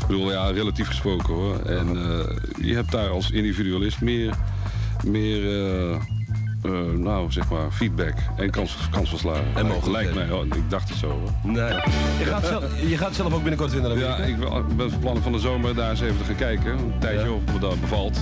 ik 0.00 0.06
bedoel, 0.06 0.30
ja, 0.32 0.46
relatief 0.50 0.86
gesproken 0.86 1.34
hoor. 1.34 1.58
En 1.60 1.88
je 2.60 2.74
hebt 2.74 2.90
daar 2.90 3.08
als 3.08 3.30
individualist 3.30 4.00
meer. 4.00 4.34
Meer 5.06 5.44
eh, 5.44 5.94
eh, 6.62 6.70
nou, 6.96 7.32
zeg 7.32 7.50
maar, 7.50 7.70
feedback 7.70 8.14
en 8.36 8.50
kans, 8.50 8.76
kans 8.90 9.10
van 9.10 9.18
slagen. 9.18 9.44
En. 9.54 9.90
Lijkt 9.90 10.14
mij, 10.14 10.30
oh, 10.30 10.46
ik 10.46 10.70
dacht 10.70 10.88
het 10.88 10.98
zo 10.98 11.08
hoor. 11.08 11.30
Nee. 11.52 11.72
Je, 12.18 12.24
gaat 12.24 12.46
zelf, 12.46 12.64
je 12.88 12.96
gaat 12.96 13.14
zelf 13.14 13.32
ook 13.32 13.40
binnenkort 13.40 13.72
weer 13.72 13.80
naar 13.82 13.90
Amerika. 13.90 14.16
Ja, 14.16 14.24
ik 14.24 14.76
ben 14.76 14.90
van 14.90 15.00
plan 15.00 15.22
van 15.22 15.32
de 15.32 15.38
zomer 15.38 15.74
daar 15.74 15.90
eens 15.90 16.00
even 16.00 16.18
te 16.18 16.24
gaan 16.24 16.36
kijken. 16.36 16.70
Een 16.78 16.98
tijdje 16.98 17.24
Ja. 17.26 17.32
of 17.32 17.52
me 17.52 17.58
dat 17.58 17.80
bevalt. 17.80 18.18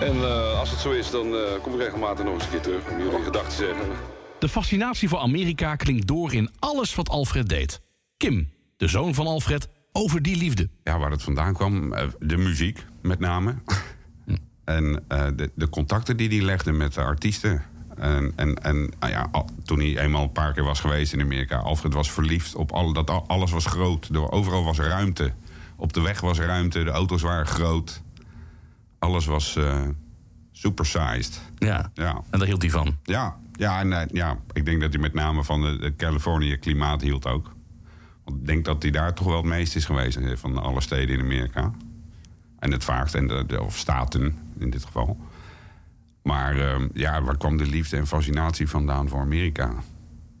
En 0.00 0.14
eh, 0.16 0.58
als 0.58 0.70
het 0.70 0.78
zo 0.80 0.90
is, 0.90 1.10
dan 1.10 1.26
eh, 1.34 1.40
kom 1.62 1.72
ik 1.74 1.80
regelmatig 1.80 2.24
nog 2.24 2.34
eens 2.34 2.44
een 2.44 2.50
keer 2.50 2.60
terug 2.60 2.88
om 2.90 2.98
jullie 2.98 3.22
gedachten 3.24 3.50
te 3.50 3.56
zeggen. 3.56 3.84
De 4.38 4.48
fascinatie 4.48 5.08
voor 5.08 5.18
Amerika 5.18 5.76
klinkt 5.76 6.06
door 6.06 6.32
in 6.34 6.50
alles 6.58 6.94
wat 6.94 7.08
Alfred 7.08 7.48
deed. 7.48 7.80
Kim, 8.16 8.50
de 8.76 8.88
zoon 8.88 9.14
van 9.14 9.26
Alfred, 9.26 9.68
over 9.92 10.22
die 10.22 10.36
liefde. 10.36 10.68
ja, 10.84 10.98
waar 10.98 11.10
het 11.10 11.22
vandaan 11.22 11.54
kwam, 11.54 11.94
de 12.18 12.36
muziek 12.36 12.84
met 13.02 13.18
name. 13.18 13.54
En 14.68 15.04
eh, 15.08 15.26
de, 15.36 15.50
de 15.54 15.68
contacten 15.68 16.16
die 16.16 16.28
hij 16.28 16.40
legde 16.40 16.72
met 16.72 16.94
de 16.94 17.00
artiesten. 17.02 17.62
En, 17.96 18.32
en, 18.36 18.62
en 18.62 18.76
nou 19.00 19.12
ja, 19.12 19.28
al- 19.32 19.50
toen 19.64 19.78
hij 19.78 19.98
eenmaal 19.98 20.22
een 20.22 20.32
paar 20.32 20.52
keer 20.52 20.64
was 20.64 20.80
geweest 20.80 21.12
in 21.12 21.20
Amerika, 21.20 21.56
Alfred 21.56 21.94
was 21.94 22.10
verliefd 22.12 22.54
op 22.54 22.72
alle, 22.72 22.92
dat 22.94 23.10
al- 23.10 23.24
alles 23.28 23.50
was 23.50 23.66
groot. 23.66 24.08
Er- 24.12 24.30
Overal 24.30 24.64
was 24.64 24.78
ruimte. 24.78 25.32
Op 25.76 25.92
de 25.92 26.00
weg 26.00 26.20
was 26.20 26.38
ruimte, 26.38 26.84
de 26.84 26.90
auto's 26.90 27.22
waren 27.22 27.46
groot. 27.46 28.02
Alles 28.98 29.26
was 29.26 29.56
eh 29.56 29.80
supersized. 30.52 31.40
Ja, 31.58 31.90
Ja. 31.94 32.22
en 32.30 32.38
daar 32.38 32.48
hield 32.48 32.62
hij 32.62 32.70
van. 32.70 32.96
Ja, 33.02 33.36
ja, 33.52 33.80
en, 33.80 33.92
eh, 33.92 34.06
ja, 34.12 34.38
ik 34.52 34.64
denk 34.64 34.80
dat 34.80 34.92
hij 34.92 35.00
met 35.02 35.14
name 35.14 35.44
van 35.44 35.60
de, 35.62 35.78
de 35.78 35.96
Californië 35.96 36.56
klimaat 36.56 37.00
hield 37.00 37.26
ook. 37.26 37.52
Want 38.24 38.40
ik 38.40 38.46
denk 38.46 38.64
dat 38.64 38.82
hij 38.82 38.90
daar 38.90 39.14
toch 39.14 39.26
wel 39.26 39.36
het 39.36 39.44
meest 39.46 39.76
is 39.76 39.84
geweest 39.84 40.18
van 40.34 40.58
alle 40.62 40.80
steden 40.80 41.18
in 41.18 41.24
Amerika. 41.24 41.72
En 42.58 42.72
het 42.72 42.84
vaakst, 42.84 43.14
en 43.14 43.26
de- 43.26 43.62
of 43.62 43.76
staten 43.76 44.38
in 44.60 44.70
dit 44.70 44.84
geval. 44.84 45.18
Maar 46.22 46.56
eh, 46.56 46.80
ja, 46.94 47.22
waar 47.22 47.36
kwam 47.36 47.56
de 47.56 47.66
liefde 47.66 47.96
en 47.96 48.06
fascinatie 48.06 48.68
vandaan 48.68 49.08
voor 49.08 49.20
Amerika? 49.20 49.72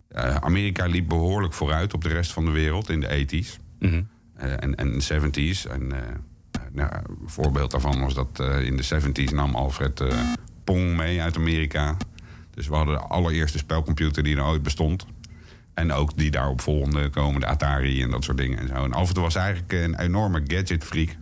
Eh, 0.08 0.34
Amerika 0.34 0.86
liep 0.86 1.08
behoorlijk 1.08 1.54
vooruit 1.54 1.94
op 1.94 2.02
de 2.02 2.08
rest 2.08 2.32
van 2.32 2.44
de 2.44 2.50
wereld 2.50 2.88
in 2.88 3.00
de 3.00 3.06
80s 3.08 3.58
Mhm. 3.78 4.02
eh, 4.36 4.52
en, 4.52 4.74
en 4.74 5.00
70s. 5.02 5.66
En 5.70 5.92
eh, 5.92 5.98
nou, 6.72 6.90
een 6.94 7.28
voorbeeld 7.28 7.70
daarvan 7.70 8.00
was 8.00 8.14
dat 8.14 8.40
in 8.62 8.76
de 8.76 8.82
70s 8.82 9.32
nam 9.34 9.54
Alfred 9.54 10.02
Pong 10.64 10.96
mee 10.96 11.22
uit 11.22 11.36
Amerika. 11.36 11.96
Dus 12.50 12.68
we 12.68 12.74
hadden 12.74 12.94
de 12.94 13.00
allereerste 13.00 13.58
spelcomputer 13.58 14.22
die 14.22 14.36
er 14.36 14.44
ooit 14.44 14.62
bestond. 14.62 15.06
En 15.74 15.92
ook 15.92 16.16
die 16.16 16.30
daarop 16.30 16.60
volgende 16.60 17.08
komen, 17.10 17.40
de 17.40 17.46
Atari 17.46 18.02
en 18.02 18.10
dat 18.10 18.24
soort 18.24 18.36
dingen. 18.36 18.58
En, 18.58 18.68
zo. 18.68 18.74
en 18.84 18.92
Alfred 18.92 19.16
was 19.16 19.34
eigenlijk 19.34 19.72
een 19.72 19.98
enorme 20.00 20.42
gadget-freak. 20.46 21.16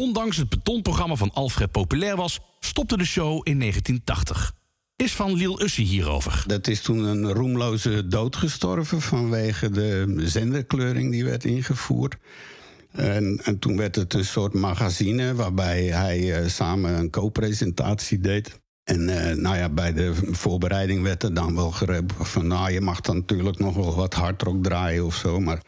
Ondanks 0.00 0.36
het 0.36 0.48
betonprogramma 0.48 1.14
van 1.14 1.32
Alfred 1.32 1.70
populair 1.70 2.16
was, 2.16 2.40
stopte 2.60 2.96
de 2.96 3.04
show 3.04 3.40
in 3.42 3.58
1980. 3.58 4.54
Is 4.96 5.12
van 5.12 5.32
Liel 5.32 5.62
Ussie 5.62 5.86
hierover. 5.86 6.44
Dat 6.46 6.66
is 6.66 6.80
toen 6.80 7.04
een 7.04 7.32
roemloze 7.32 8.06
dood 8.06 8.36
gestorven 8.36 9.00
vanwege 9.00 9.70
de 9.70 10.14
zenderkleuring 10.18 11.10
die 11.10 11.24
werd 11.24 11.44
ingevoerd. 11.44 12.16
En, 12.90 13.40
en 13.44 13.58
toen 13.58 13.76
werd 13.76 13.96
het 13.96 14.14
een 14.14 14.24
soort 14.24 14.54
magazine 14.54 15.34
waarbij 15.34 15.82
hij 15.82 16.34
eh, 16.34 16.48
samen 16.48 16.98
een 16.98 17.10
co-presentatie 17.10 18.20
deed. 18.20 18.60
En 18.84 19.08
eh, 19.08 19.36
nou 19.36 19.56
ja, 19.56 19.68
bij 19.68 19.92
de 19.92 20.14
voorbereiding 20.14 21.02
werd 21.02 21.22
er 21.22 21.34
dan 21.34 21.54
wel 21.54 21.70
geroepen 21.70 22.26
van... 22.26 22.46
nou, 22.46 22.70
je 22.70 22.80
mag 22.80 23.00
dan 23.00 23.16
natuurlijk 23.16 23.58
nog 23.58 23.74
wel 23.74 23.94
wat 23.94 24.14
hardrock 24.14 24.62
draaien 24.62 25.04
of 25.04 25.14
zo, 25.14 25.40
maar... 25.40 25.62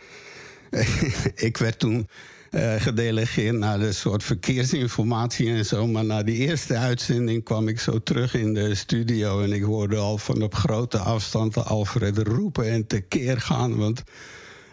ik 1.35 1.57
werd 1.57 1.79
toen 1.79 2.09
eh, 2.53 2.75
gedelegeerd 2.79 3.57
naar 3.57 3.79
de 3.79 3.93
soort 3.93 4.25
verkeersinformatie 4.25 5.51
en 5.51 5.67
zo. 5.67 5.87
Maar 5.87 6.05
na 6.05 6.23
die 6.23 6.37
eerste 6.37 6.77
uitzending 6.77 7.45
kwam 7.45 7.69
ik 7.69 7.81
zo 7.81 7.99
terug 7.99 8.35
in 8.35 8.55
de 8.55 8.75
studio... 8.75 9.43
en 9.43 9.53
ik 9.53 9.63
hoorde 9.63 9.97
al 9.97 10.19
van 10.19 10.43
op 10.43 10.55
grote 10.55 10.99
afstand 10.99 11.65
Alfred 11.65 12.19
roepen 12.19 12.71
en 12.71 12.87
tekeer 12.87 13.41
gaan. 13.41 13.77
Want 13.77 14.03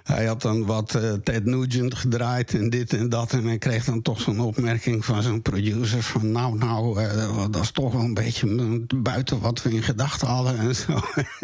hij 0.03 0.25
had 0.25 0.41
dan 0.41 0.65
wat 0.65 0.95
eh, 0.95 1.13
Ted 1.13 1.45
Nugent 1.45 1.95
gedraaid 1.95 2.53
en 2.53 2.69
dit 2.69 2.93
en 2.93 3.09
dat. 3.09 3.33
En 3.33 3.45
hij 3.45 3.57
kreeg 3.57 3.85
dan 3.85 4.01
toch 4.01 4.21
zo'n 4.21 4.39
opmerking 4.39 5.05
van 5.05 5.23
zijn 5.23 5.41
producer... 5.41 6.03
van 6.03 6.31
nou, 6.31 6.57
nou, 6.57 7.03
eh, 7.03 7.45
dat 7.51 7.61
is 7.61 7.71
toch 7.71 7.93
wel 7.93 8.01
een 8.01 8.13
beetje 8.13 8.85
buiten 8.95 9.39
wat 9.39 9.63
we 9.63 9.69
in 9.69 9.83
gedachten 9.83 10.27
hadden 10.27 10.57
en 10.57 10.75
zo. 10.75 10.99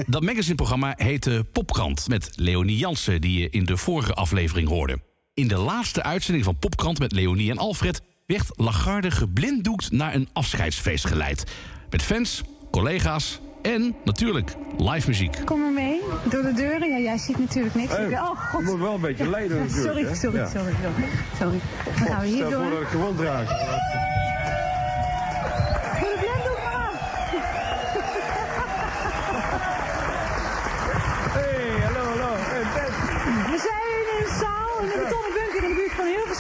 Dat 0.08 0.24
magazineprogramma 0.24 0.94
heette 0.98 1.46
Popkrant 1.51 2.08
met 2.08 2.30
Leonie 2.36 2.77
Jansen, 2.77 3.22
die 3.22 3.39
je 3.39 3.50
in 3.50 3.65
de 3.65 3.77
vorige 3.77 4.13
aflevering 4.13 4.68
hoorde. 4.68 5.00
In 5.36 5.48
de 5.48 5.58
laatste 5.58 6.04
uitzending 6.04 6.46
van 6.46 6.58
Popkrant 6.60 7.00
met 7.00 7.12
Leonie 7.12 7.51
en 7.51 7.58
Alfred 7.58 8.01
werd 8.25 8.46
Lagarde 8.56 9.12
geblinddoekt 9.12 9.92
naar 9.92 10.13
een 10.15 10.30
afscheidsfeest 10.34 11.06
geleid. 11.08 11.44
Met 11.89 12.01
fans, 12.01 12.44
collega's 12.72 13.39
en 13.62 13.96
natuurlijk 14.04 14.56
live 14.77 15.08
muziek. 15.08 15.38
Kom 15.46 15.60
maar 15.60 15.72
mee, 15.72 16.01
door 16.30 16.42
de 16.42 16.54
deuren. 16.54 16.89
Ja, 16.89 17.00
jij 17.00 17.18
ziet 17.18 17.38
natuurlijk 17.39 17.75
niks. 17.75 17.94
oh, 17.94 18.30
god. 18.51 18.62
Je 18.62 18.72
moet 18.72 18.80
wel 18.80 18.94
een 18.94 19.01
beetje 19.01 19.30
leiden 19.30 19.60
natuurlijk. 19.60 20.15
Sorry, 20.15 20.15
sorry, 20.15 20.48
sorry, 20.48 20.74
sorry. 20.82 21.10
Sorry. 21.38 21.60
Dan 21.86 22.08
gaan 22.08 22.22
we 22.22 22.27
hier 22.27 22.46
Stel 22.46 22.51
voor 22.51 22.62
dat 22.62 22.72
door. 22.72 22.82
ik 22.82 22.88
gewond 22.88 23.20
raak. 23.20 23.50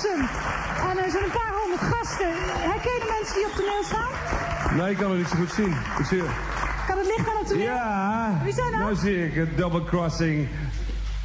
En 0.03 0.97
er 1.03 1.11
zijn 1.11 1.23
een 1.23 1.31
paar 1.31 1.53
honderd 1.61 1.81
gasten. 1.93 2.27
Herken 2.71 2.91
je 2.91 2.99
de 2.99 3.15
mensen 3.19 3.35
die 3.35 3.45
op 3.45 3.51
toneel 3.51 3.83
staan? 3.83 4.75
Nee, 4.77 4.91
ik 4.91 4.97
kan 4.97 5.09
het 5.09 5.19
niet 5.19 5.27
zo 5.27 5.35
goed 5.35 5.51
zien. 5.51 5.75
Ik 5.99 6.05
zie... 6.05 6.23
Kan 6.87 6.97
het 6.97 7.05
licht 7.07 7.29
aan 7.29 7.37
het 7.37 7.47
toneel? 7.47 7.63
Ja, 7.65 8.39
Wie 8.43 8.53
zijn 8.53 8.71
dat? 8.71 8.79
nou 8.79 8.95
zie 8.95 9.25
ik 9.25 9.33
het 9.35 9.57
double 9.57 9.83
crossing 9.83 10.47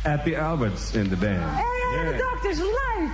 Happy 0.03 0.37
Alberts 0.37 0.93
in 0.93 1.09
de 1.09 1.17
band. 1.17 1.39
Hey, 1.41 2.13
de 2.13 2.17
dokters, 2.31 2.59
live! 2.59 3.09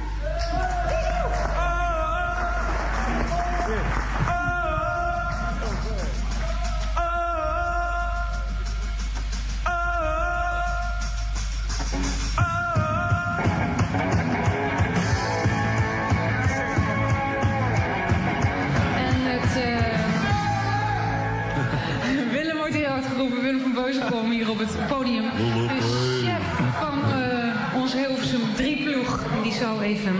Het 24.72 24.86
podium. 24.86 25.22
De 25.22 26.22
chef 26.24 26.44
van 26.80 27.20
eh 27.20 27.80
onze 27.82 27.96
Hilversum 27.96 28.40
3-ploeg. 28.56 29.20
Die 29.42 29.52
zou 29.52 29.82
even 29.82 30.16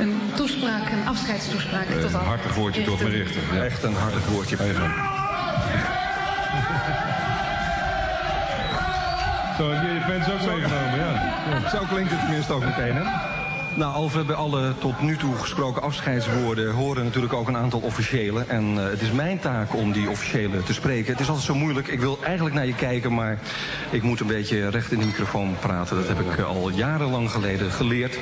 een 0.00 0.20
toespraak, 0.34 0.90
een 0.90 1.08
afscheidstoespraak 1.08 1.86
tot 1.86 2.14
al. 2.14 2.20
Hartig 2.20 2.54
woordje 2.54 2.84
tot 2.84 3.00
me 3.02 3.08
richten. 3.08 3.40
Ja. 3.52 3.62
Echt 3.64 3.82
een 3.82 3.94
hartig 3.94 4.26
woordje. 4.26 4.56
Even. 4.62 4.92
Zo 9.56 9.70
heb 9.70 9.82
je 9.82 9.94
je 9.94 10.00
fans 10.00 10.26
ook 10.28 10.54
meegenomen, 10.54 10.98
ja. 10.98 11.68
Zo 11.70 11.78
klinkt 11.90 12.10
het 12.10 12.20
tenminste 12.20 12.52
ook 12.52 12.64
meteen, 12.64 12.94
hè? 12.96 13.02
Nou, 13.74 13.94
Alfred, 13.94 14.26
bij 14.26 14.36
alle 14.36 14.72
tot 14.78 15.00
nu 15.00 15.16
toe 15.16 15.34
gesproken 15.34 15.82
afscheidswoorden 15.82 16.72
horen 16.72 17.04
natuurlijk 17.04 17.32
ook 17.32 17.48
een 17.48 17.56
aantal 17.56 17.80
officiële. 17.80 18.44
En 18.46 18.74
uh, 18.74 18.84
het 18.84 19.00
is 19.00 19.10
mijn 19.10 19.38
taak 19.38 19.74
om 19.74 19.92
die 19.92 20.10
officiële 20.10 20.62
te 20.62 20.72
spreken. 20.72 21.12
Het 21.12 21.20
is 21.20 21.28
altijd 21.28 21.46
zo 21.46 21.54
moeilijk. 21.54 21.88
Ik 21.88 22.00
wil 22.00 22.18
eigenlijk 22.22 22.54
naar 22.54 22.66
je 22.66 22.74
kijken, 22.74 23.14
maar 23.14 23.38
ik 23.90 24.02
moet 24.02 24.20
een 24.20 24.26
beetje 24.26 24.68
recht 24.68 24.92
in 24.92 24.98
de 24.98 25.06
microfoon 25.06 25.56
praten. 25.60 25.96
Dat 25.96 26.08
heb 26.08 26.20
ik 26.20 26.40
al 26.40 26.70
jarenlang 26.70 27.30
geleden 27.30 27.70
geleerd. 27.70 28.18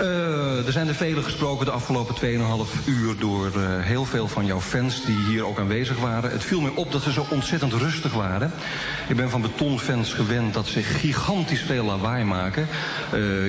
Uh, 0.00 0.66
er 0.66 0.72
zijn 0.72 0.88
er 0.88 0.94
vele 0.94 1.22
gesproken 1.22 1.66
de 1.66 1.72
afgelopen 1.72 2.14
2,5 2.14 2.84
uur 2.84 3.18
door 3.18 3.50
heel 3.80 4.04
veel 4.04 4.28
van 4.28 4.46
jouw 4.46 4.60
fans 4.60 5.04
die 5.04 5.24
hier 5.28 5.46
ook 5.46 5.58
aanwezig 5.58 5.98
waren. 5.98 6.30
Het 6.30 6.44
viel 6.44 6.60
me 6.60 6.70
op 6.74 6.92
dat 6.92 7.02
ze 7.02 7.12
zo 7.12 7.26
ontzettend 7.30 7.72
rustig 7.72 8.12
waren. 8.12 8.52
Ik 9.08 9.16
ben 9.16 9.30
van 9.30 9.40
betonfans 9.40 10.12
gewend 10.12 10.54
dat 10.54 10.66
ze 10.66 10.82
gigantisch 10.82 11.62
veel 11.62 11.84
lawaai 11.84 12.24
maken. 12.24 12.68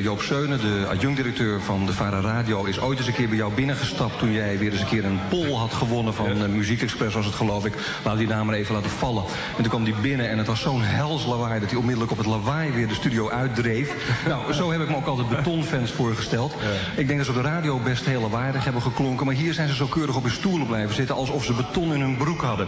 Joop 0.02 0.22
Seunen, 0.22 0.60
de 0.60 0.88
adjunct-directeur 1.12 1.62
van 1.62 1.86
de 1.86 1.94
Vara 1.94 2.20
Radio, 2.20 2.64
is 2.64 2.80
ooit 2.80 2.98
eens 2.98 3.08
een 3.08 3.14
keer 3.14 3.28
bij 3.28 3.38
jou 3.38 3.54
binnengestapt 3.54 4.20
toen 4.20 4.32
jij 4.32 4.58
weer 4.58 4.72
eens 4.72 4.82
een 4.82 4.88
keer 4.88 5.06
een 5.06 5.20
pol 5.30 5.58
had 5.58 5.74
gewonnen 5.74 6.14
van 6.14 6.38
ja. 6.38 6.48
Muziek 6.48 6.82
Express, 6.82 7.16
was 7.16 7.26
het 7.26 7.36
geloof 7.36 7.66
ik. 7.66 7.74
Laat 8.04 8.18
die 8.18 8.28
naam 8.28 8.46
maar 8.46 8.56
even 8.56 8.76
laten 8.76 8.90
vallen. 8.90 9.24
En 9.24 9.62
toen 9.62 9.70
kwam 9.70 9.84
die 9.84 9.94
binnen 10.02 10.30
en 10.30 10.38
het 10.38 10.48
was 10.48 10.62
zo'n 10.62 10.82
hels 10.82 11.26
lawaai 11.26 11.60
dat 11.60 11.70
hij 11.70 11.80
onmiddellijk 11.80 12.12
op 12.12 12.18
het 12.18 12.28
lawaai 12.28 12.72
weer 12.72 12.88
de 12.88 12.94
studio 12.94 13.30
uitdreef. 13.30 13.94
nou, 14.28 14.54
zo 14.54 14.72
heb 14.72 14.82
ik 14.82 14.90
me 14.90 14.96
ook 14.96 15.06
altijd 15.06 15.30
betonfans 15.30 15.92
voorgesteld. 15.92 16.56
Ja. 16.62 17.00
Ik 17.02 17.08
denk 17.08 17.18
dat 17.18 17.28
ze 17.28 17.38
op 17.38 17.44
de 17.44 17.50
radio 17.50 17.80
best 17.80 18.06
heel 18.06 18.30
waardig 18.30 18.64
hebben 18.64 18.82
geklonken. 18.82 19.26
Maar 19.26 19.36
hier 19.36 19.54
zijn 19.54 19.68
ze 19.68 19.76
zo 19.76 19.86
keurig 19.86 20.16
op 20.16 20.24
hun 20.24 20.32
stoelen 20.32 20.68
blijven 20.68 20.96
zitten... 20.96 21.16
alsof 21.16 21.44
ze 21.44 21.54
beton 21.54 21.94
in 21.94 22.02
hun 22.02 22.18
broek 22.18 22.42
hadden. 22.42 22.68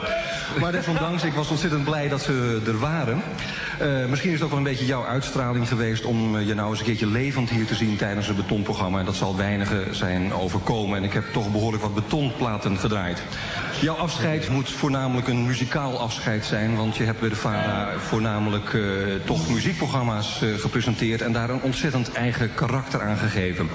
Maar 0.59 0.71
desondanks, 0.71 1.23
ik 1.23 1.33
was 1.33 1.49
ontzettend 1.49 1.83
blij 1.83 2.09
dat 2.09 2.21
ze 2.21 2.61
er 2.65 2.79
waren. 2.79 3.21
Uh, 3.81 4.05
misschien 4.05 4.29
is 4.29 4.35
het 4.35 4.43
ook 4.43 4.49
wel 4.49 4.59
een 4.59 4.71
beetje 4.71 4.85
jouw 4.85 5.05
uitstraling 5.05 5.67
geweest... 5.67 6.05
om 6.05 6.39
je 6.39 6.53
nou 6.53 6.69
eens 6.69 6.79
een 6.79 6.85
keertje 6.85 7.07
levend 7.07 7.49
hier 7.49 7.65
te 7.65 7.75
zien 7.75 7.95
tijdens 7.97 8.32
betonprogramma. 8.35 8.99
En 8.99 9.05
dat 9.05 9.15
zal 9.15 9.35
weinigen 9.35 9.95
zijn 9.95 10.33
overkomen. 10.33 10.97
En 10.97 11.03
ik 11.03 11.13
heb 11.13 11.33
toch 11.33 11.51
behoorlijk 11.51 11.83
wat 11.83 11.95
betonplaten 11.95 12.77
gedraaid. 12.77 13.23
Jouw 13.83 13.95
afscheid 13.95 14.49
moet 14.49 14.69
voornamelijk 14.69 15.27
een 15.27 15.45
muzikaal 15.45 15.99
afscheid 15.99 16.45
zijn... 16.45 16.75
want 16.75 16.95
je 16.95 17.03
hebt 17.03 17.19
bij 17.19 17.29
de 17.29 17.35
VARA 17.35 17.99
voornamelijk 17.99 18.73
uh, 18.73 19.15
toch 19.25 19.49
muziekprogramma's 19.49 20.41
uh, 20.41 20.53
gepresenteerd... 20.59 21.21
en 21.21 21.31
daar 21.31 21.49
een 21.49 21.61
ontzettend 21.61 22.11
eigen 22.11 22.53
karakter 22.53 23.01
aan 23.01 23.17
gegeven. 23.17 23.69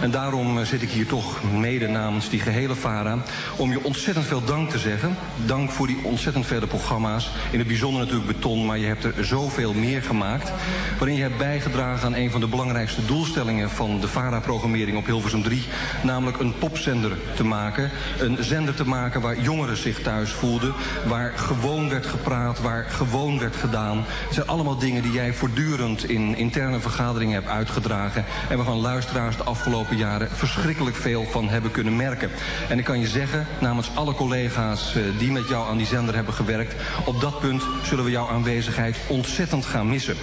En 0.00 0.10
daarom 0.10 0.58
uh, 0.58 0.64
zit 0.64 0.82
ik 0.82 0.90
hier 0.90 1.06
toch 1.06 1.42
mede 1.52 1.88
namens 1.88 2.28
die 2.28 2.40
gehele 2.40 2.74
VARA... 2.74 3.18
om 3.56 3.70
je 3.70 3.84
ontzettend 3.84 4.26
veel 4.26 4.44
dank 4.44 4.70
te 4.70 4.78
zeggen. 4.78 5.16
Dank 5.46 5.70
voor 5.70 5.86
die 5.86 6.00
ontzettend 6.02 6.46
vele 6.46 6.66
programma's. 6.66 7.30
In 7.50 7.58
het 7.58 7.68
bijzonder 7.68 8.00
natuurlijk 8.00 8.26
Beton, 8.26 8.66
maar 8.66 8.78
je 8.78 8.86
hebt 8.86 9.04
er 9.04 9.24
zoveel 9.24 9.72
meer 9.72 10.02
gemaakt... 10.02 10.52
waarin 10.98 11.16
je 11.16 11.22
hebt 11.22 11.38
bijgedragen 11.38 12.06
aan 12.06 12.14
een 12.14 12.30
van 12.30 12.40
de 12.40 12.48
belangrijkste 12.48 13.04
doelstellingen... 13.04 13.70
van 13.70 13.95
de 14.00 14.08
VARA-programmering 14.08 14.96
op 14.96 15.06
Hilversum 15.06 15.42
3... 15.42 15.64
namelijk 16.02 16.38
een 16.38 16.58
popzender 16.58 17.12
te 17.36 17.44
maken. 17.44 17.90
Een 18.18 18.36
zender 18.40 18.74
te 18.74 18.86
maken 18.86 19.20
waar 19.20 19.40
jongeren 19.40 19.76
zich 19.76 20.02
thuis 20.02 20.30
voelden... 20.30 20.74
waar 21.06 21.32
gewoon 21.36 21.88
werd 21.88 22.06
gepraat, 22.06 22.60
waar 22.60 22.84
gewoon 22.84 23.38
werd 23.38 23.56
gedaan. 23.56 24.04
Het 24.06 24.34
zijn 24.34 24.46
allemaal 24.46 24.78
dingen 24.78 25.02
die 25.02 25.12
jij 25.12 25.32
voortdurend 25.32 26.08
in 26.08 26.36
interne 26.36 26.80
vergaderingen 26.80 27.34
hebt 27.34 27.48
uitgedragen... 27.48 28.24
en 28.48 28.56
waarvan 28.56 28.78
luisteraars 28.78 29.36
de 29.36 29.44
afgelopen 29.44 29.96
jaren 29.96 30.30
verschrikkelijk 30.30 30.96
veel 30.96 31.24
van 31.30 31.48
hebben 31.48 31.70
kunnen 31.70 31.96
merken. 31.96 32.30
En 32.68 32.78
ik 32.78 32.84
kan 32.84 33.00
je 33.00 33.08
zeggen, 33.08 33.46
namens 33.60 33.90
alle 33.94 34.14
collega's 34.14 34.94
uh, 34.94 35.18
die 35.18 35.32
met 35.32 35.48
jou 35.48 35.68
aan 35.68 35.76
die 35.76 35.86
zender 35.86 36.14
hebben 36.14 36.34
gewerkt... 36.34 36.74
op 37.04 37.20
dat 37.20 37.40
punt 37.40 37.62
zullen 37.82 38.04
we 38.04 38.10
jouw 38.10 38.28
aanwezigheid 38.28 38.96
ontzettend 39.08 39.66
gaan 39.66 39.88
missen. 39.88 40.16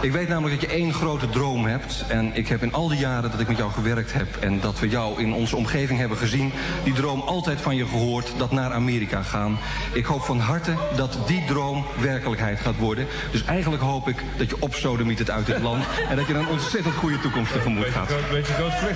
Ik 0.00 0.12
weet 0.12 0.28
namelijk 0.28 0.60
dat 0.60 0.70
je 0.70 0.76
één 0.76 0.92
grote 0.92 1.28
droom 1.28 1.66
hebt. 1.66 2.04
En 2.08 2.30
ik 2.34 2.48
heb 2.48 2.62
in 2.62 2.72
al 2.72 2.88
die 2.88 2.98
jaren 2.98 3.30
dat 3.30 3.40
ik 3.40 3.48
met 3.48 3.56
jou 3.56 3.70
gewerkt 3.70 4.12
heb... 4.12 4.36
en 4.40 4.60
dat 4.60 4.78
we 4.78 4.88
jou 4.88 5.22
in 5.22 5.32
onze 5.32 5.56
omgeving 5.56 5.98
hebben 5.98 6.18
gezien... 6.18 6.52
die 6.84 6.92
droom 6.92 7.20
altijd 7.20 7.60
van 7.60 7.76
je 7.76 7.86
gehoord, 7.86 8.32
dat 8.36 8.50
naar 8.50 8.72
Amerika 8.72 9.22
gaan. 9.22 9.58
Ik 9.92 10.04
hoop 10.04 10.22
van 10.22 10.38
harte 10.38 10.74
dat 10.96 11.18
die 11.26 11.44
droom 11.44 11.84
werkelijkheid 12.00 12.60
gaat 12.60 12.76
worden. 12.76 13.06
Dus 13.30 13.44
eigenlijk 13.44 13.82
hoop 13.82 14.08
ik 14.08 14.24
dat 14.36 14.50
je 14.50 14.56
opsodemiet 14.60 15.18
het 15.18 15.30
uit 15.30 15.46
dit 15.46 15.60
land... 15.60 15.84
en 16.10 16.16
dat 16.16 16.26
je 16.26 16.34
een 16.34 16.48
ontzettend 16.48 16.94
goede 16.94 17.20
toekomst 17.20 17.52
tegemoet 17.52 17.86
gaat. 17.86 18.10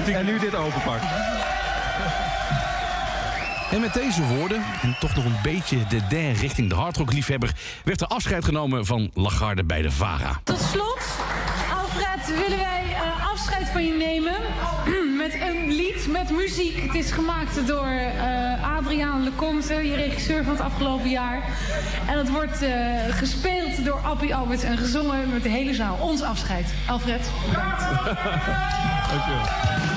En 0.07 0.27
nu 0.27 0.38
dit 0.38 0.55
openpakt. 0.55 1.05
En 3.75 3.81
met 3.81 3.95
deze 3.95 4.23
woorden, 4.23 4.63
en 4.83 4.97
toch 5.01 5.15
nog 5.15 5.25
een 5.25 5.39
beetje 5.43 5.87
de 5.87 6.01
der 6.09 6.33
richting 6.33 6.69
de 6.69 6.75
hardrock-liefhebber... 6.75 7.53
werd 7.85 8.01
er 8.01 8.07
afscheid 8.07 8.45
genomen 8.45 8.87
van 8.87 9.11
Lagarde 9.15 9.65
bij 9.65 9.83
de 9.83 9.91
VARA. 9.91 10.41
Tot 10.45 10.61
slot, 10.61 11.01
Alfred, 11.73 12.27
willen 12.27 12.59
wij 12.59 12.83
uh, 12.91 13.31
afscheid 13.33 13.69
van 13.69 13.85
je 13.85 13.93
nemen 13.93 14.35
met 15.23 15.35
een 15.35 15.73
lied, 15.73 16.07
met 16.11 16.31
muziek. 16.31 16.83
Het 16.83 16.95
is 16.95 17.11
gemaakt 17.11 17.67
door 17.67 17.87
uh, 17.87 18.77
Adriaan 18.77 19.25
Lecomte, 19.25 19.75
je 19.75 19.95
regisseur 19.95 20.45
van 20.45 20.53
het 20.53 20.63
afgelopen 20.63 21.11
jaar. 21.11 21.43
En 22.07 22.19
het 22.19 22.31
wordt 22.31 22.63
uh, 22.63 22.71
gespeeld 23.11 23.85
door 23.85 23.99
Appie 23.99 24.35
Alberts 24.35 24.63
en 24.63 24.79
gezongen 24.79 25.31
met 25.33 25.43
de 25.43 25.49
hele 25.49 25.75
zaal. 25.75 25.97
Ons 26.01 26.23
afscheid. 26.23 26.67
Alfred, 26.87 27.31
bedankt. 27.51 27.81
Dank 29.11 29.25
je 29.25 29.93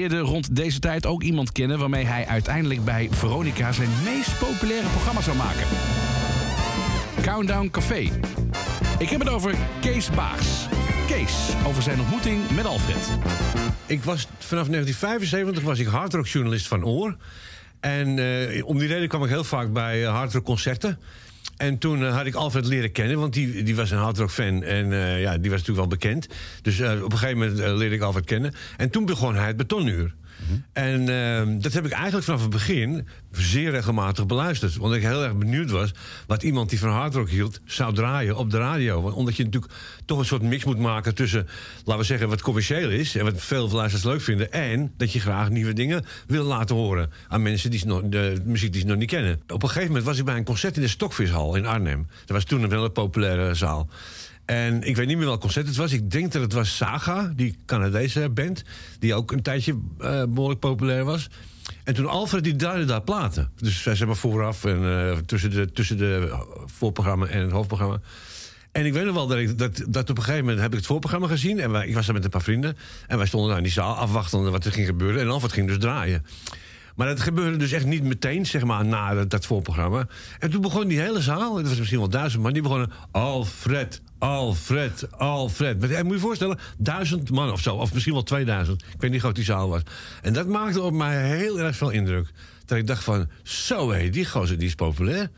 leerde 0.00 0.18
rond 0.18 0.56
deze 0.56 0.78
tijd 0.78 1.06
ook 1.06 1.22
iemand 1.22 1.52
kennen... 1.52 1.78
waarmee 1.78 2.04
hij 2.04 2.26
uiteindelijk 2.26 2.84
bij 2.84 3.08
Veronica 3.10 3.72
zijn 3.72 3.88
meest 4.04 4.38
populaire 4.38 4.88
programma 4.88 5.20
zou 5.20 5.36
maken. 5.36 5.66
Countdown 7.22 7.68
Café. 7.70 8.10
Ik 8.98 9.08
heb 9.08 9.20
het 9.20 9.28
over 9.28 9.54
Kees 9.80 10.10
Baags. 10.10 10.66
Kees, 11.06 11.48
over 11.66 11.82
zijn 11.82 12.00
ontmoeting 12.00 12.50
met 12.50 12.64
Alfred. 12.64 13.08
Ik 13.86 14.04
was 14.04 14.26
vanaf 14.38 14.66
1975 14.68 15.62
was 15.62 15.78
ik 15.78 15.86
hardrockjournalist 15.86 16.68
van 16.68 16.84
Oor. 16.84 17.16
En 17.80 18.16
uh, 18.16 18.66
om 18.66 18.78
die 18.78 18.88
reden 18.88 19.08
kwam 19.08 19.22
ik 19.22 19.28
heel 19.28 19.44
vaak 19.44 19.72
bij 19.72 20.02
uh, 20.02 20.08
hardrockconcerten. 20.08 20.98
En 21.60 21.78
toen 21.78 22.00
uh, 22.00 22.16
had 22.16 22.26
ik 22.26 22.34
Alfred 22.34 22.66
leren 22.66 22.92
kennen, 22.92 23.18
want 23.18 23.32
die, 23.32 23.62
die 23.62 23.76
was 23.76 23.90
een 23.90 23.98
hardrock-fan. 23.98 24.62
En 24.62 24.86
uh, 24.86 25.20
ja, 25.20 25.38
die 25.38 25.50
was 25.50 25.58
natuurlijk 25.58 25.88
wel 25.88 25.98
bekend. 25.98 26.26
Dus 26.62 26.78
uh, 26.78 27.02
op 27.02 27.12
een 27.12 27.18
gegeven 27.18 27.38
moment 27.38 27.78
leerde 27.78 27.94
ik 27.94 28.00
Alfred 28.00 28.24
kennen. 28.24 28.54
En 28.76 28.90
toen 28.90 29.04
begon 29.04 29.34
hij 29.34 29.46
het 29.46 29.56
betonuur. 29.56 30.14
Mm-hmm. 30.40 30.64
En 30.72 31.00
uh, 31.00 31.62
dat 31.62 31.72
heb 31.72 31.86
ik 31.86 31.92
eigenlijk 31.92 32.24
vanaf 32.24 32.40
het 32.40 32.50
begin 32.50 33.06
zeer 33.32 33.70
regelmatig 33.70 34.26
beluisterd. 34.26 34.78
Omdat 34.78 34.96
ik 34.96 35.02
heel 35.02 35.24
erg 35.24 35.36
benieuwd 35.36 35.70
was 35.70 35.94
wat 36.26 36.42
iemand 36.42 36.70
die 36.70 36.78
van 36.78 36.90
hardrock 36.90 37.28
hield 37.28 37.60
zou 37.64 37.94
draaien 37.94 38.36
op 38.36 38.50
de 38.50 38.58
radio. 38.58 39.02
Want 39.02 39.14
omdat 39.14 39.36
je 39.36 39.44
natuurlijk 39.44 39.72
toch 40.04 40.18
een 40.18 40.24
soort 40.24 40.42
mix 40.42 40.64
moet 40.64 40.78
maken 40.78 41.14
tussen, 41.14 41.46
laten 41.84 42.00
we 42.00 42.06
zeggen, 42.06 42.28
wat 42.28 42.42
commercieel 42.42 42.90
is 42.90 43.16
en 43.16 43.24
wat 43.24 43.34
veel 43.36 43.70
luisteraars 43.70 44.04
leuk 44.04 44.20
vinden. 44.20 44.52
En 44.52 44.92
dat 44.96 45.12
je 45.12 45.20
graag 45.20 45.50
nieuwe 45.50 45.72
dingen 45.72 46.04
wil 46.26 46.44
laten 46.44 46.76
horen 46.76 47.10
aan 47.28 47.42
mensen 47.42 47.70
die 47.70 48.08
de 48.08 48.42
muziek 48.44 48.72
die 48.72 48.80
ze 48.80 48.86
nog 48.86 48.96
niet 48.96 49.10
kennen. 49.10 49.40
Op 49.48 49.62
een 49.62 49.68
gegeven 49.68 49.88
moment 49.88 50.04
was 50.04 50.18
ik 50.18 50.24
bij 50.24 50.36
een 50.36 50.44
concert 50.44 50.76
in 50.76 50.82
de 50.82 50.88
Stokvishal 50.88 51.56
in 51.56 51.66
Arnhem. 51.66 52.06
Dat 52.20 52.36
was 52.36 52.44
toen 52.44 52.62
een 52.62 52.70
hele 52.70 52.90
populaire 52.90 53.54
zaal. 53.54 53.88
En 54.50 54.82
ik 54.82 54.96
weet 54.96 55.06
niet 55.06 55.16
meer 55.16 55.26
welk 55.26 55.40
concert 55.40 55.66
het 55.66 55.76
was. 55.76 55.92
Ik 55.92 56.10
denk 56.10 56.32
dat 56.32 56.42
het 56.42 56.52
was 56.52 56.76
Saga, 56.76 57.32
die 57.36 57.56
Canadese 57.66 58.28
band. 58.28 58.62
Die 58.98 59.14
ook 59.14 59.32
een 59.32 59.42
tijdje 59.42 59.72
uh, 59.72 60.22
behoorlijk 60.28 60.60
populair 60.60 61.04
was. 61.04 61.28
En 61.84 61.94
toen 61.94 62.06
Alfred, 62.06 62.44
die 62.44 62.56
duidde 62.56 62.84
daar 62.84 63.02
platen. 63.02 63.50
Dus 63.56 63.82
zij 63.82 63.94
zeg 63.94 64.06
maar 64.06 64.16
vooraf 64.16 64.64
en 64.64 64.82
uh, 64.82 65.16
tussen, 65.16 65.50
de, 65.50 65.72
tussen 65.72 65.98
de 65.98 66.38
voorprogramma 66.66 67.26
en 67.26 67.40
het 67.40 67.50
hoofdprogramma. 67.50 68.00
En 68.72 68.86
ik 68.86 68.92
weet 68.92 69.04
nog 69.04 69.14
wel 69.14 69.26
dat, 69.26 69.38
ik, 69.38 69.58
dat, 69.58 69.82
dat 69.88 70.10
op 70.10 70.16
een 70.16 70.22
gegeven 70.22 70.44
moment 70.44 70.60
heb 70.60 70.70
ik 70.70 70.78
het 70.78 70.86
voorprogramma 70.86 71.26
gezien. 71.26 71.60
En 71.60 71.74
ik 71.74 71.94
was 71.94 72.06
daar 72.06 72.14
met 72.14 72.24
een 72.24 72.30
paar 72.30 72.42
vrienden. 72.42 72.76
En 73.06 73.16
wij 73.16 73.26
stonden 73.26 73.48
daar 73.48 73.58
in 73.58 73.64
die 73.64 73.72
zaal 73.72 73.94
afwachtende 73.94 74.50
wat 74.50 74.64
er 74.64 74.72
ging 74.72 74.86
gebeuren. 74.86 75.20
En 75.20 75.28
Alfred 75.28 75.52
ging 75.52 75.66
dus 75.66 75.78
draaien. 75.78 76.26
Maar 76.96 77.06
dat 77.06 77.20
gebeurde 77.20 77.56
dus 77.56 77.72
echt 77.72 77.86
niet 77.86 78.02
meteen, 78.02 78.46
zeg 78.46 78.64
maar, 78.64 78.84
na 78.84 79.14
dat, 79.14 79.30
dat 79.30 79.46
voorprogramma. 79.46 80.06
En 80.38 80.50
toen 80.50 80.60
begon 80.60 80.88
die 80.88 81.00
hele 81.00 81.20
zaal, 81.20 81.56
het 81.56 81.68
was 81.68 81.78
misschien 81.78 81.98
wel 81.98 82.08
duizend 82.08 82.42
man, 82.42 82.52
die 82.52 82.62
begonnen... 82.62 82.90
Alfred, 83.10 84.02
Alfred, 84.20 85.18
Alfred. 85.18 85.80
Maar, 85.80 85.88
moet 85.88 86.06
je 86.06 86.12
je 86.12 86.18
voorstellen, 86.18 86.58
duizend 86.78 87.30
man 87.30 87.52
of 87.52 87.60
zo, 87.60 87.74
of 87.74 87.92
misschien 87.92 88.12
wel 88.12 88.22
2000. 88.22 88.82
Ik 88.82 88.86
weet 88.88 89.00
niet 89.00 89.10
hoe 89.10 89.20
groot 89.20 89.34
die 89.34 89.44
zaal 89.44 89.68
was. 89.68 89.82
En 90.22 90.32
dat 90.32 90.46
maakte 90.46 90.82
op 90.82 90.92
mij 90.92 91.36
heel 91.36 91.60
erg 91.60 91.76
veel 91.76 91.90
indruk. 91.90 92.32
Dat 92.64 92.78
ik 92.78 92.86
dacht 92.86 93.04
van, 93.04 93.28
zo 93.42 93.90
hé, 93.90 94.10
die 94.10 94.26
gozer 94.26 94.58
die 94.58 94.68
is 94.68 94.74
populair. 94.74 95.30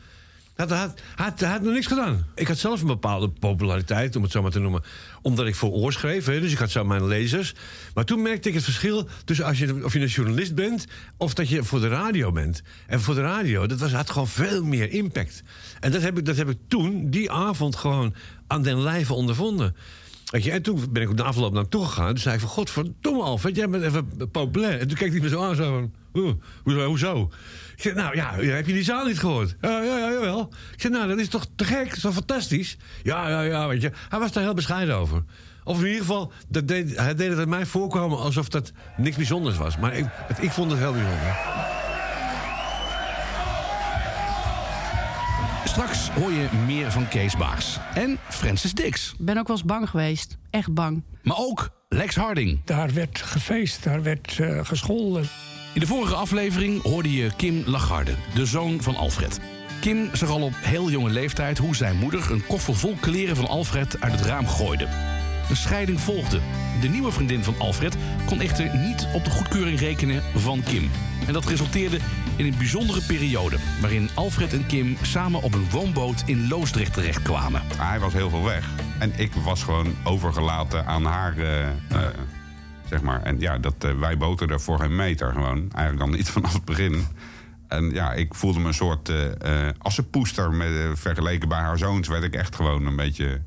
Hij 0.55 0.67
had, 0.67 1.01
had, 1.15 1.41
had 1.41 1.63
nog 1.63 1.73
niks 1.73 1.87
gedaan. 1.87 2.27
Ik 2.35 2.49
had 2.49 2.59
zelf 2.59 2.81
een 2.81 2.87
bepaalde 2.87 3.29
populariteit, 3.29 4.17
om 4.17 4.23
het 4.23 4.33
zo 4.33 4.43
maar 4.43 4.51
te 4.51 4.59
noemen. 4.59 4.83
Omdat 5.23 5.47
ik 5.47 5.55
voor 5.55 5.71
oor 5.71 5.93
schreef, 5.93 6.27
hè, 6.27 6.41
dus 6.41 6.53
ik 6.53 6.59
had 6.59 6.71
zo 6.71 6.85
mijn 6.85 7.07
lezers. 7.07 7.55
Maar 7.95 8.05
toen 8.05 8.23
merkte 8.23 8.49
ik 8.49 8.55
het 8.55 8.65
verschil 8.65 9.09
tussen 9.25 9.47
als 9.47 9.59
je, 9.59 9.85
of 9.85 9.93
je 9.93 10.01
een 10.01 10.07
journalist 10.07 10.55
bent... 10.55 10.87
of 11.17 11.35
dat 11.35 11.49
je 11.49 11.65
voor 11.65 11.81
de 11.81 11.89
radio 11.89 12.33
bent. 12.33 12.63
En 12.87 13.01
voor 13.01 13.15
de 13.15 13.21
radio, 13.21 13.67
dat 13.67 13.79
was, 13.79 13.93
had 13.93 14.11
gewoon 14.11 14.29
veel 14.29 14.65
meer 14.65 14.91
impact. 14.91 15.43
En 15.81 15.93
dat 15.93 16.03
heb, 16.03 16.19
ik, 16.19 16.25
dat 16.25 16.37
heb 16.37 16.49
ik 16.49 16.59
toen, 16.69 17.11
die 17.11 17.31
avond, 17.31 17.77
gewoon 17.77 18.15
aan 18.53 18.63
den 18.63 18.83
lijve 18.83 19.15
ondervonden. 19.15 19.77
Weet 20.31 20.45
je, 20.45 20.51
en 20.51 20.63
toen 20.63 20.87
ben 20.91 21.03
ik 21.03 21.11
op 21.11 21.17
de 21.17 21.23
afloop 21.23 21.53
naar 21.53 21.69
toe 21.69 21.85
gegaan. 21.85 22.09
Toen 22.09 22.19
zei 22.19 22.35
ik 22.35 22.41
van, 22.41 22.49
godverdomme 22.49 23.23
Alfred, 23.23 23.57
jij 23.57 23.69
bent 23.69 23.85
even 23.85 24.31
populair. 24.31 24.81
En 24.81 24.89
toen 24.89 24.97
keek 24.97 25.13
hij 25.13 25.21
me 25.21 25.29
zo 25.29 25.45
aan, 25.45 25.55
zo 25.55 25.73
van, 25.73 25.93
"Oeh, 26.23 26.33
hoezo? 26.63 26.87
hoezo? 26.87 27.31
Ik 27.77 27.83
zei, 27.83 27.95
nou 27.95 28.17
ja, 28.17 28.35
heb 28.35 28.67
je 28.67 28.73
die 28.73 28.85
zaal 28.85 29.07
niet 29.07 29.19
gehoord? 29.19 29.57
Ja, 29.61 29.83
ja, 29.83 29.99
ja, 29.99 30.11
jawel. 30.11 30.53
Ik 30.73 30.81
zei, 30.81 30.93
nou, 30.93 31.09
dat 31.09 31.19
is 31.19 31.29
toch 31.29 31.47
te 31.57 31.65
gek? 31.65 31.95
Toch 31.95 32.15
fantastisch? 32.15 32.77
Ja, 33.03 33.29
ja, 33.29 33.43
ja, 33.43 33.69
weet 33.69 33.83
je. 33.83 33.91
Hij 34.09 34.19
was 34.19 34.33
daar 34.33 34.43
heel 34.43 34.55
bescheiden 34.55 34.97
over. 34.97 35.25
Of 35.65 35.79
in 35.79 35.87
ieder 35.87 36.01
geval, 36.01 36.33
dat 36.49 36.69
deed, 36.69 36.97
hij 36.97 37.15
deed 37.15 37.31
het 37.31 37.39
aan 37.39 37.49
mij 37.49 37.67
voorkomen 37.67 38.19
alsof 38.19 38.49
dat 38.49 38.73
niks 38.97 39.17
bijzonders 39.17 39.57
was. 39.57 39.79
Maar 39.79 39.97
ik, 39.97 40.07
ik 40.41 40.51
vond 40.51 40.71
het 40.71 40.81
heel 40.81 40.93
bijzonder. 40.93 41.82
Straks 45.73 46.11
hoor 46.11 46.33
je 46.33 46.49
meer 46.67 46.91
van 46.91 47.09
Kees 47.09 47.37
Baars 47.37 47.79
en 47.95 48.19
Francis 48.29 48.73
Dix. 48.73 49.15
Ik 49.19 49.25
ben 49.25 49.39
ook 49.39 49.47
wel 49.47 49.57
eens 49.57 49.65
bang 49.65 49.89
geweest. 49.89 50.37
Echt 50.51 50.75
bang. 50.75 51.03
Maar 51.23 51.37
ook 51.37 51.71
Lex 51.89 52.17
Harding. 52.17 52.61
Daar 52.65 52.93
werd 52.95 53.19
gefeest, 53.19 53.83
daar 53.83 54.03
werd 54.03 54.39
eh, 54.39 54.65
gescholden. 54.65 55.29
In 55.75 55.81
de 55.81 55.87
vorige 55.87 56.15
aflevering 56.15 56.83
hoorde 56.83 57.13
je 57.13 57.31
Kim 57.37 57.63
Lagarde, 57.67 58.15
de 58.35 58.47
zoon 58.47 58.83
van 58.83 58.97
Alfred. 58.97 59.41
Kim 59.81 60.09
zag 60.13 60.29
al 60.29 60.43
op 60.43 60.55
heel 60.57 60.91
jonge 60.91 61.11
leeftijd 61.11 61.59
hoe 61.59 61.77
zijn 61.77 61.97
moeder 61.97 62.31
een 62.31 62.47
koffer 62.47 62.77
vol 62.77 62.97
kleren 63.01 63.37
van 63.37 63.49
Alfred 63.49 64.01
uit 64.01 64.13
het 64.13 64.25
raam 64.25 64.47
gooide. 64.47 65.12
Een 65.49 65.57
scheiding 65.57 66.01
volgde. 66.01 66.41
De 66.81 66.89
nieuwe 66.89 67.13
vriendin 67.13 67.45
van 67.45 67.55
Alfred 67.59 67.97
kon 68.27 68.41
echter 68.41 68.77
niet 68.77 69.09
op 69.15 69.25
de 69.25 69.31
goedkeuring 69.31 69.79
rekenen 69.79 70.23
van 70.35 70.63
Kim. 70.63 70.91
En 71.27 71.33
dat 71.33 71.45
resulteerde 71.45 71.99
in 72.37 72.47
een 72.47 72.59
bijzondere 72.59 73.01
periode... 73.03 73.57
waarin 73.81 74.09
Alfred 74.15 74.53
en 74.53 74.67
Kim 74.67 74.97
samen 75.03 75.43
op 75.43 75.55
een 75.55 75.71
woonboot 75.71 76.23
in 76.27 76.49
Loosdrecht 76.49 76.93
terechtkwamen. 76.93 77.63
Hij 77.77 78.01
was 78.01 78.13
heel 78.13 78.31
veel 78.31 78.45
weg. 78.45 78.69
En 78.99 79.13
ik 79.17 79.33
was 79.33 79.63
gewoon 79.63 79.95
overgelaten 80.05 80.87
aan 80.87 81.05
haar, 81.05 81.39
eh, 81.39 81.69
eh, 81.69 81.75
zeg 82.89 83.03
maar. 83.03 83.23
En 83.23 83.41
ja, 83.41 83.59
dat, 83.59 83.75
eh, 83.79 83.99
wij 83.99 84.17
boterden 84.17 84.61
voor 84.61 84.79
geen 84.79 84.97
meter 84.97 85.33
gewoon. 85.33 85.71
Eigenlijk 85.73 86.11
al 86.11 86.17
niet 86.17 86.31
vanaf 86.37 86.53
het 86.53 86.65
begin. 86.65 87.07
En 87.69 87.91
ja, 87.91 88.13
ik 88.13 88.35
voelde 88.35 88.59
me 88.61 88.67
een 88.67 88.75
soort 88.75 89.09
eh 89.09 89.69
assenpoester. 89.79 90.53
Met, 90.53 90.99
vergeleken 90.99 91.49
bij 91.49 91.59
haar 91.59 91.79
zoons 91.79 92.09
werd 92.09 92.23
ik 92.23 92.35
echt 92.35 92.57
gewoon 92.57 92.87
een 92.87 92.97
beetje... 92.97 93.43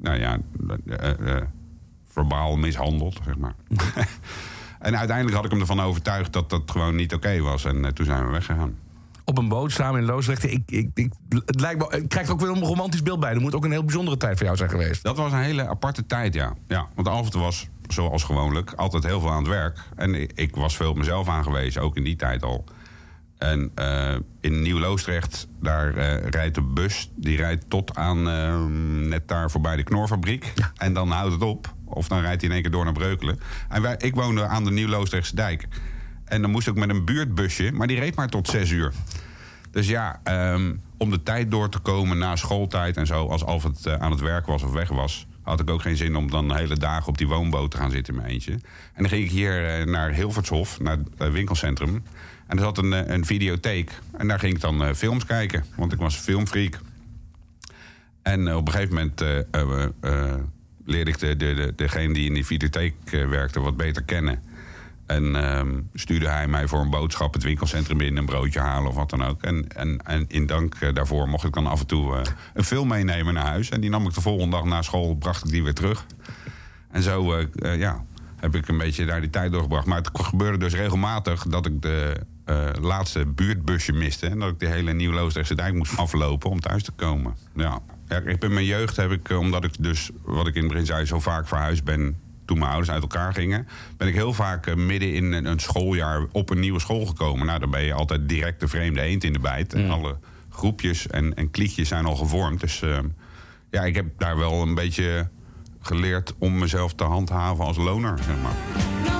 Nou 0.00 0.18
ja, 0.18 0.38
eh, 0.86 1.36
eh, 1.36 1.42
verbaal 2.06 2.56
mishandeld, 2.56 3.18
zeg 3.24 3.36
maar. 3.36 3.54
en 4.78 4.98
uiteindelijk 4.98 5.36
had 5.36 5.44
ik 5.44 5.50
hem 5.50 5.60
ervan 5.60 5.80
overtuigd 5.80 6.32
dat 6.32 6.50
dat 6.50 6.70
gewoon 6.70 6.94
niet 6.94 7.14
oké 7.14 7.40
was. 7.40 7.64
En 7.64 7.84
eh, 7.84 7.90
toen 7.90 8.06
zijn 8.06 8.24
we 8.24 8.30
weggegaan. 8.30 8.76
Op 9.24 9.38
een 9.38 9.48
boot 9.48 9.72
samen 9.72 10.00
in 10.00 10.06
Loosdrecht. 10.06 10.44
Ik, 10.44 10.62
ik, 10.66 10.90
ik, 10.94 11.12
het 11.28 11.60
lijkt 11.60 11.78
me, 11.78 11.98
ik 11.98 12.08
krijg 12.08 12.26
er 12.26 12.32
ook 12.32 12.40
weer 12.40 12.50
een 12.50 12.62
romantisch 12.62 13.02
beeld 13.02 13.20
bij. 13.20 13.32
Dat 13.32 13.42
moet 13.42 13.54
ook 13.54 13.64
een 13.64 13.70
heel 13.70 13.84
bijzondere 13.84 14.16
tijd 14.16 14.36
voor 14.36 14.46
jou 14.46 14.56
zijn 14.56 14.70
geweest. 14.70 15.02
Dat 15.02 15.16
was 15.16 15.32
een 15.32 15.38
hele 15.38 15.68
aparte 15.68 16.06
tijd, 16.06 16.34
ja. 16.34 16.54
ja 16.66 16.86
want 16.94 17.08
Alfred 17.08 17.34
was, 17.34 17.68
zoals 17.88 18.24
gewoonlijk, 18.24 18.72
altijd 18.72 19.04
heel 19.04 19.20
veel 19.20 19.30
aan 19.30 19.42
het 19.42 19.48
werk. 19.48 19.78
En 19.96 20.14
ik, 20.14 20.32
ik 20.34 20.56
was 20.56 20.76
veel 20.76 20.90
op 20.90 20.96
mezelf 20.96 21.28
aangewezen, 21.28 21.82
ook 21.82 21.96
in 21.96 22.04
die 22.04 22.16
tijd 22.16 22.42
al. 22.42 22.64
En 23.38 23.70
eh, 23.74 24.16
in 24.40 24.62
Nieuw-Loosdrecht, 24.62 25.48
daar 25.60 25.94
eh, 25.94 26.28
rijdt 26.30 26.54
de 26.54 26.62
bus. 26.62 27.10
Die 27.16 27.36
rijdt 27.36 27.70
tot 27.70 27.96
aan 27.96 28.28
eh, 28.28 28.64
net 29.08 29.28
daar 29.28 29.50
voorbij 29.50 29.76
de 29.76 29.82
knorfabriek. 29.82 30.52
En 30.76 30.92
dan 30.92 31.10
houdt 31.10 31.32
het 31.32 31.42
op. 31.42 31.74
Of 31.84 32.08
dan 32.08 32.20
rijdt 32.20 32.40
hij 32.40 32.48
in 32.48 32.54
één 32.54 32.62
keer 32.62 32.72
door 32.72 32.84
naar 32.84 32.92
Breukelen. 32.92 33.40
En 33.68 33.82
wij, 33.82 33.94
ik 33.98 34.14
woonde 34.14 34.46
aan 34.46 34.64
de 34.64 34.70
Nieuw-Loosdrechtse 34.70 35.34
dijk. 35.34 35.68
En 36.24 36.42
dan 36.42 36.50
moest 36.50 36.68
ik 36.68 36.74
met 36.74 36.88
een 36.88 37.04
buurtbusje, 37.04 37.72
maar 37.72 37.86
die 37.86 37.98
reed 37.98 38.14
maar 38.14 38.28
tot 38.28 38.48
zes 38.48 38.70
uur. 38.70 38.92
Dus 39.70 39.88
ja, 39.88 40.20
ehm, 40.24 40.74
om 40.96 41.10
de 41.10 41.22
tijd 41.22 41.50
door 41.50 41.68
te 41.68 41.78
komen 41.78 42.18
na 42.18 42.36
schooltijd 42.36 42.96
en 42.96 43.06
zo, 43.06 43.26
als 43.26 43.44
Alfred 43.44 43.86
eh, 43.86 43.94
aan 43.94 44.10
het 44.10 44.20
werk 44.20 44.46
was 44.46 44.62
of 44.62 44.72
weg 44.72 44.88
was, 44.88 45.26
had 45.48 45.60
ik 45.60 45.70
ook 45.70 45.82
geen 45.82 45.96
zin 45.96 46.16
om 46.16 46.30
dan 46.30 46.56
hele 46.56 46.76
dagen 46.76 47.08
op 47.08 47.18
die 47.18 47.28
woonboot 47.28 47.70
te 47.70 47.76
gaan 47.76 47.90
zitten 47.90 48.14
in 48.14 48.20
mijn 48.20 48.32
eentje. 48.32 48.52
En 48.52 48.60
dan 49.02 49.08
ging 49.08 49.24
ik 49.24 49.30
hier 49.30 49.66
eh, 49.66 49.86
naar 49.86 50.12
Hilvershof, 50.12 50.80
naar 50.80 50.98
het 51.16 51.32
winkelcentrum. 51.32 52.02
En 52.48 52.56
er 52.56 52.62
zat 52.62 52.78
een, 52.78 52.92
eh, 52.92 53.14
een 53.14 53.24
videotheek. 53.24 53.90
En 54.16 54.28
daar 54.28 54.38
ging 54.38 54.54
ik 54.54 54.60
dan 54.60 54.84
eh, 54.84 54.94
films 54.94 55.26
kijken, 55.26 55.64
want 55.76 55.92
ik 55.92 55.98
was 55.98 56.16
filmfreak. 56.16 56.78
En 58.22 58.54
op 58.54 58.66
een 58.66 58.72
gegeven 58.72 58.94
moment 58.94 59.20
eh, 59.20 60.34
leerde 60.84 61.10
ik 61.10 61.18
de, 61.18 61.36
de, 61.36 61.54
de, 61.54 61.72
degene 61.76 62.14
die 62.14 62.26
in 62.26 62.34
die 62.34 62.46
videotheek 62.46 62.94
werkte 63.10 63.60
wat 63.60 63.76
beter 63.76 64.02
kennen. 64.02 64.42
En 65.08 65.36
ehm, 65.36 65.80
stuurde 65.94 66.28
hij 66.28 66.48
mij 66.48 66.68
voor 66.68 66.80
een 66.80 66.90
boodschap 66.90 67.34
het 67.34 67.42
winkelcentrum 67.42 68.00
in, 68.00 68.16
een 68.16 68.26
broodje 68.26 68.60
halen 68.60 68.88
of 68.88 68.94
wat 68.94 69.10
dan 69.10 69.24
ook. 69.24 69.42
En, 69.42 69.68
en, 69.68 70.00
en 70.04 70.24
in 70.28 70.46
dank 70.46 70.74
eh, 70.74 70.94
daarvoor 70.94 71.28
mocht 71.28 71.44
ik 71.44 71.52
dan 71.54 71.66
af 71.66 71.80
en 71.80 71.86
toe 71.86 72.16
eh, 72.16 72.22
een 72.54 72.64
film 72.64 72.88
meenemen 72.88 73.34
naar 73.34 73.46
huis. 73.46 73.68
En 73.68 73.80
die 73.80 73.90
nam 73.90 74.06
ik 74.06 74.14
de 74.14 74.20
volgende 74.20 74.56
dag 74.56 74.64
na 74.64 74.82
school, 74.82 75.14
bracht 75.14 75.44
ik 75.44 75.50
die 75.50 75.62
weer 75.62 75.74
terug. 75.74 76.06
En 76.90 77.02
zo 77.02 77.32
eh, 77.32 77.78
ja, 77.78 78.04
heb 78.36 78.54
ik 78.54 78.68
een 78.68 78.78
beetje 78.78 79.06
daar 79.06 79.20
die 79.20 79.30
tijd 79.30 79.52
doorgebracht. 79.52 79.86
Maar 79.86 79.98
het 79.98 80.10
gebeurde 80.12 80.58
dus 80.58 80.74
regelmatig 80.74 81.42
dat 81.42 81.66
ik 81.66 81.82
de 81.82 82.20
laatste 82.80 83.26
buurtbusje 83.26 83.92
miste. 83.92 84.26
En 84.26 84.38
dat 84.38 84.48
ik 84.48 84.58
de 84.58 84.66
hele 84.66 84.92
Nieuw-Loosdrechtse 84.92 85.54
dijk 85.54 85.74
moest 85.74 85.96
aflopen 85.96 86.50
om 86.50 86.60
thuis 86.60 86.82
te 86.82 86.92
komen. 86.92 87.36
Ja. 87.54 87.80
Ja, 88.08 88.20
in 88.20 88.52
mijn 88.52 88.64
jeugd 88.64 88.96
heb 88.96 89.10
ik, 89.10 89.30
omdat 89.30 89.64
ik 89.64 89.72
dus, 89.78 90.10
wat 90.22 90.46
ik 90.46 90.54
in 90.54 90.70
het 90.70 90.86
zei, 90.86 91.04
zo 91.04 91.20
vaak 91.20 91.48
verhuisd 91.48 91.84
ben 91.84 92.16
toen 92.48 92.58
mijn 92.58 92.70
ouders 92.70 92.90
uit 92.90 93.02
elkaar 93.02 93.34
gingen, 93.34 93.68
ben 93.96 94.08
ik 94.08 94.14
heel 94.14 94.32
vaak 94.32 94.66
eh, 94.66 94.74
midden 94.74 95.14
in 95.14 95.32
een 95.32 95.58
schooljaar 95.58 96.26
op 96.32 96.50
een 96.50 96.60
nieuwe 96.60 96.80
school 96.80 97.06
gekomen. 97.06 97.46
Nou, 97.46 97.58
dan 97.58 97.70
ben 97.70 97.82
je 97.82 97.92
altijd 97.92 98.28
direct 98.28 98.60
de 98.60 98.68
vreemde 98.68 99.00
eend 99.00 99.24
in 99.24 99.32
de 99.32 99.38
bijt. 99.38 99.74
En 99.74 99.90
alle 99.90 100.16
groepjes 100.50 101.06
en, 101.06 101.34
en 101.34 101.50
kliekjes 101.50 101.88
zijn 101.88 102.04
al 102.04 102.16
gevormd. 102.16 102.60
Dus 102.60 102.82
eh, 102.82 102.98
ja, 103.70 103.82
ik 103.82 103.94
heb 103.94 104.06
daar 104.18 104.38
wel 104.38 104.62
een 104.62 104.74
beetje 104.74 105.28
geleerd 105.80 106.34
om 106.38 106.58
mezelf 106.58 106.94
te 106.94 107.04
handhaven 107.04 107.64
als 107.64 107.76
loner, 107.76 108.18
zeg 108.18 108.36
maar. 108.42 109.17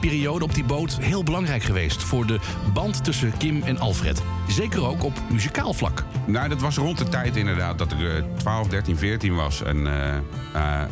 Periode 0.00 0.44
op 0.44 0.54
die 0.54 0.64
boot 0.64 0.98
heel 1.00 1.22
belangrijk 1.22 1.62
geweest 1.62 2.02
voor 2.02 2.26
de 2.26 2.38
band 2.72 3.04
tussen 3.04 3.36
Kim 3.36 3.62
en 3.62 3.78
Alfred. 3.78 4.22
Zeker 4.48 4.86
ook 4.86 5.04
op 5.04 5.12
muzikaal 5.30 5.72
vlak. 5.72 6.04
Nou, 6.26 6.48
dat 6.48 6.60
was 6.60 6.76
rond 6.76 6.98
de 6.98 7.08
tijd 7.08 7.36
inderdaad 7.36 7.78
dat 7.78 7.92
ik 7.92 8.00
eh, 8.00 8.24
12, 8.36 8.68
13, 8.68 8.96
14 8.96 9.34
was. 9.34 9.62
En 9.62 9.86
eh, 9.86 10.16
eh, 10.16 10.22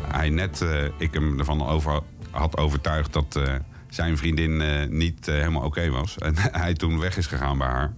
hij 0.09 0.31
net, 0.31 0.61
eh, 0.61 0.85
ik 0.97 1.15
hem 1.15 1.39
ervan 1.39 1.67
over, 1.67 2.01
had 2.31 2.57
overtuigd 2.57 3.13
dat 3.13 3.41
zijn 3.89 4.17
vriendin 4.17 4.63
niet 4.99 5.27
helemaal 5.27 5.63
oké 5.63 5.91
was. 5.91 6.19
En 6.19 6.35
hij 6.63 6.75
toen 6.75 6.99
weg 6.99 7.17
is 7.17 7.27
gegaan 7.27 7.59
bij 7.59 7.67
haar. 7.67 7.93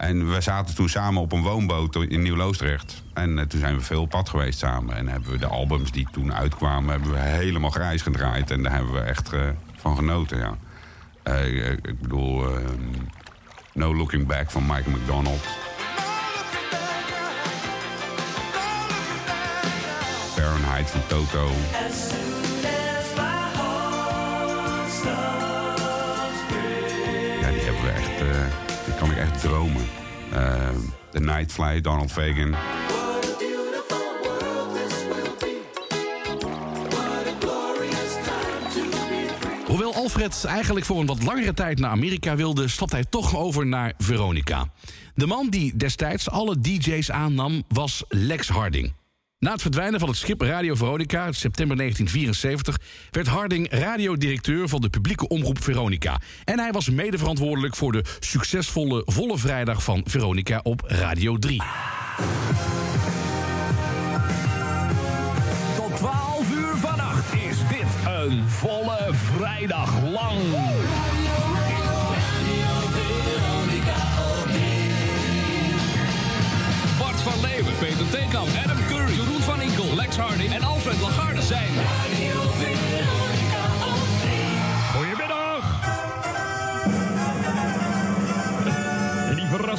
En 0.00 0.30
we 0.30 0.40
zaten 0.40 0.74
toen 0.74 0.88
samen 0.88 1.22
op 1.22 1.32
een 1.32 1.42
woonboot 1.42 1.96
in 1.96 2.22
Nieuw-Loosdrecht. 2.22 3.02
En 3.14 3.38
eh, 3.38 3.44
toen 3.44 3.60
zijn 3.60 3.76
we 3.76 3.82
veel 3.82 4.02
op 4.02 4.10
pad 4.10 4.28
geweest 4.28 4.58
samen. 4.58 4.96
En 4.96 5.08
hebben 5.08 5.30
we 5.30 5.38
de 5.38 5.46
albums 5.46 5.92
die 5.92 6.08
toen 6.12 6.34
uitkwamen, 6.34 6.90
hebben 6.90 7.12
we 7.12 7.18
helemaal 7.18 7.70
grijs 7.70 8.02
gedraaid. 8.02 8.50
En 8.50 8.62
daar 8.62 8.72
hebben 8.72 8.92
we 8.92 9.00
echt 9.00 9.32
eh, 9.32 9.40
van 9.76 9.96
genoten, 9.96 10.38
ja. 10.38 10.56
Eh, 11.22 11.70
ik 11.70 12.00
bedoel, 12.00 12.56
eh, 12.56 12.64
No 13.72 13.94
Looking 13.94 14.26
Back 14.26 14.50
van 14.50 14.66
Michael 14.66 14.96
McDonald. 14.96 15.46
Fahrenheit 20.34 20.90
van 20.90 21.00
Toto. 21.06 21.50
Ja, 21.72 21.88
die 21.88 22.30
dromen. 29.40 29.86
Eh, 30.32 30.68
The 31.10 31.20
Night 31.20 31.52
Flight, 31.52 31.84
Donald 31.84 32.12
Fagan. 32.12 32.54
Hoewel 39.66 39.94
Alfred 39.94 40.44
eigenlijk 40.44 40.86
voor 40.86 41.00
een 41.00 41.06
wat 41.06 41.22
langere 41.22 41.54
tijd 41.54 41.78
naar 41.78 41.90
Amerika 41.90 42.36
wilde, 42.36 42.68
stapt 42.68 42.92
hij 42.92 43.04
toch 43.04 43.36
over 43.36 43.66
naar 43.66 43.92
Veronica. 43.98 44.70
De 45.14 45.26
man 45.26 45.48
die 45.48 45.76
destijds 45.76 46.30
alle 46.30 46.60
DJ's 46.60 47.10
aannam 47.10 47.62
was 47.68 48.04
Lex 48.08 48.48
Harding. 48.48 48.92
Na 49.40 49.52
het 49.52 49.62
verdwijnen 49.62 50.00
van 50.00 50.08
het 50.08 50.18
schip 50.18 50.40
Radio 50.40 50.74
Veronica 50.74 51.26
in 51.26 51.34
september 51.34 51.76
1974 51.76 52.78
werd 53.10 53.26
Harding 53.26 53.66
radiodirecteur 53.70 54.68
van 54.68 54.80
de 54.80 54.90
publieke 54.90 55.28
omroep 55.28 55.62
Veronica. 55.62 56.20
En 56.44 56.58
hij 56.58 56.72
was 56.72 56.90
medeverantwoordelijk 56.90 57.76
voor 57.76 57.92
de 57.92 58.04
succesvolle 58.18 59.02
Volle 59.04 59.38
Vrijdag 59.38 59.82
van 59.82 60.02
Veronica 60.04 60.60
op 60.62 60.82
Radio 60.86 61.38
3. 61.38 61.62
Tot 65.76 65.96
12 65.96 66.50
uur 66.52 66.76
vannacht 66.76 67.34
is 67.34 67.56
dit 67.68 67.88
een 68.06 68.48
volle 68.48 69.08
vrijdag 69.12 70.02
lang. 70.02 70.38
Bart 76.98 77.20
van 77.20 77.40
Leeuwen, 77.40 77.76
Peter 77.78 78.10
Theekamp, 78.10 78.48
Adam 78.64 78.79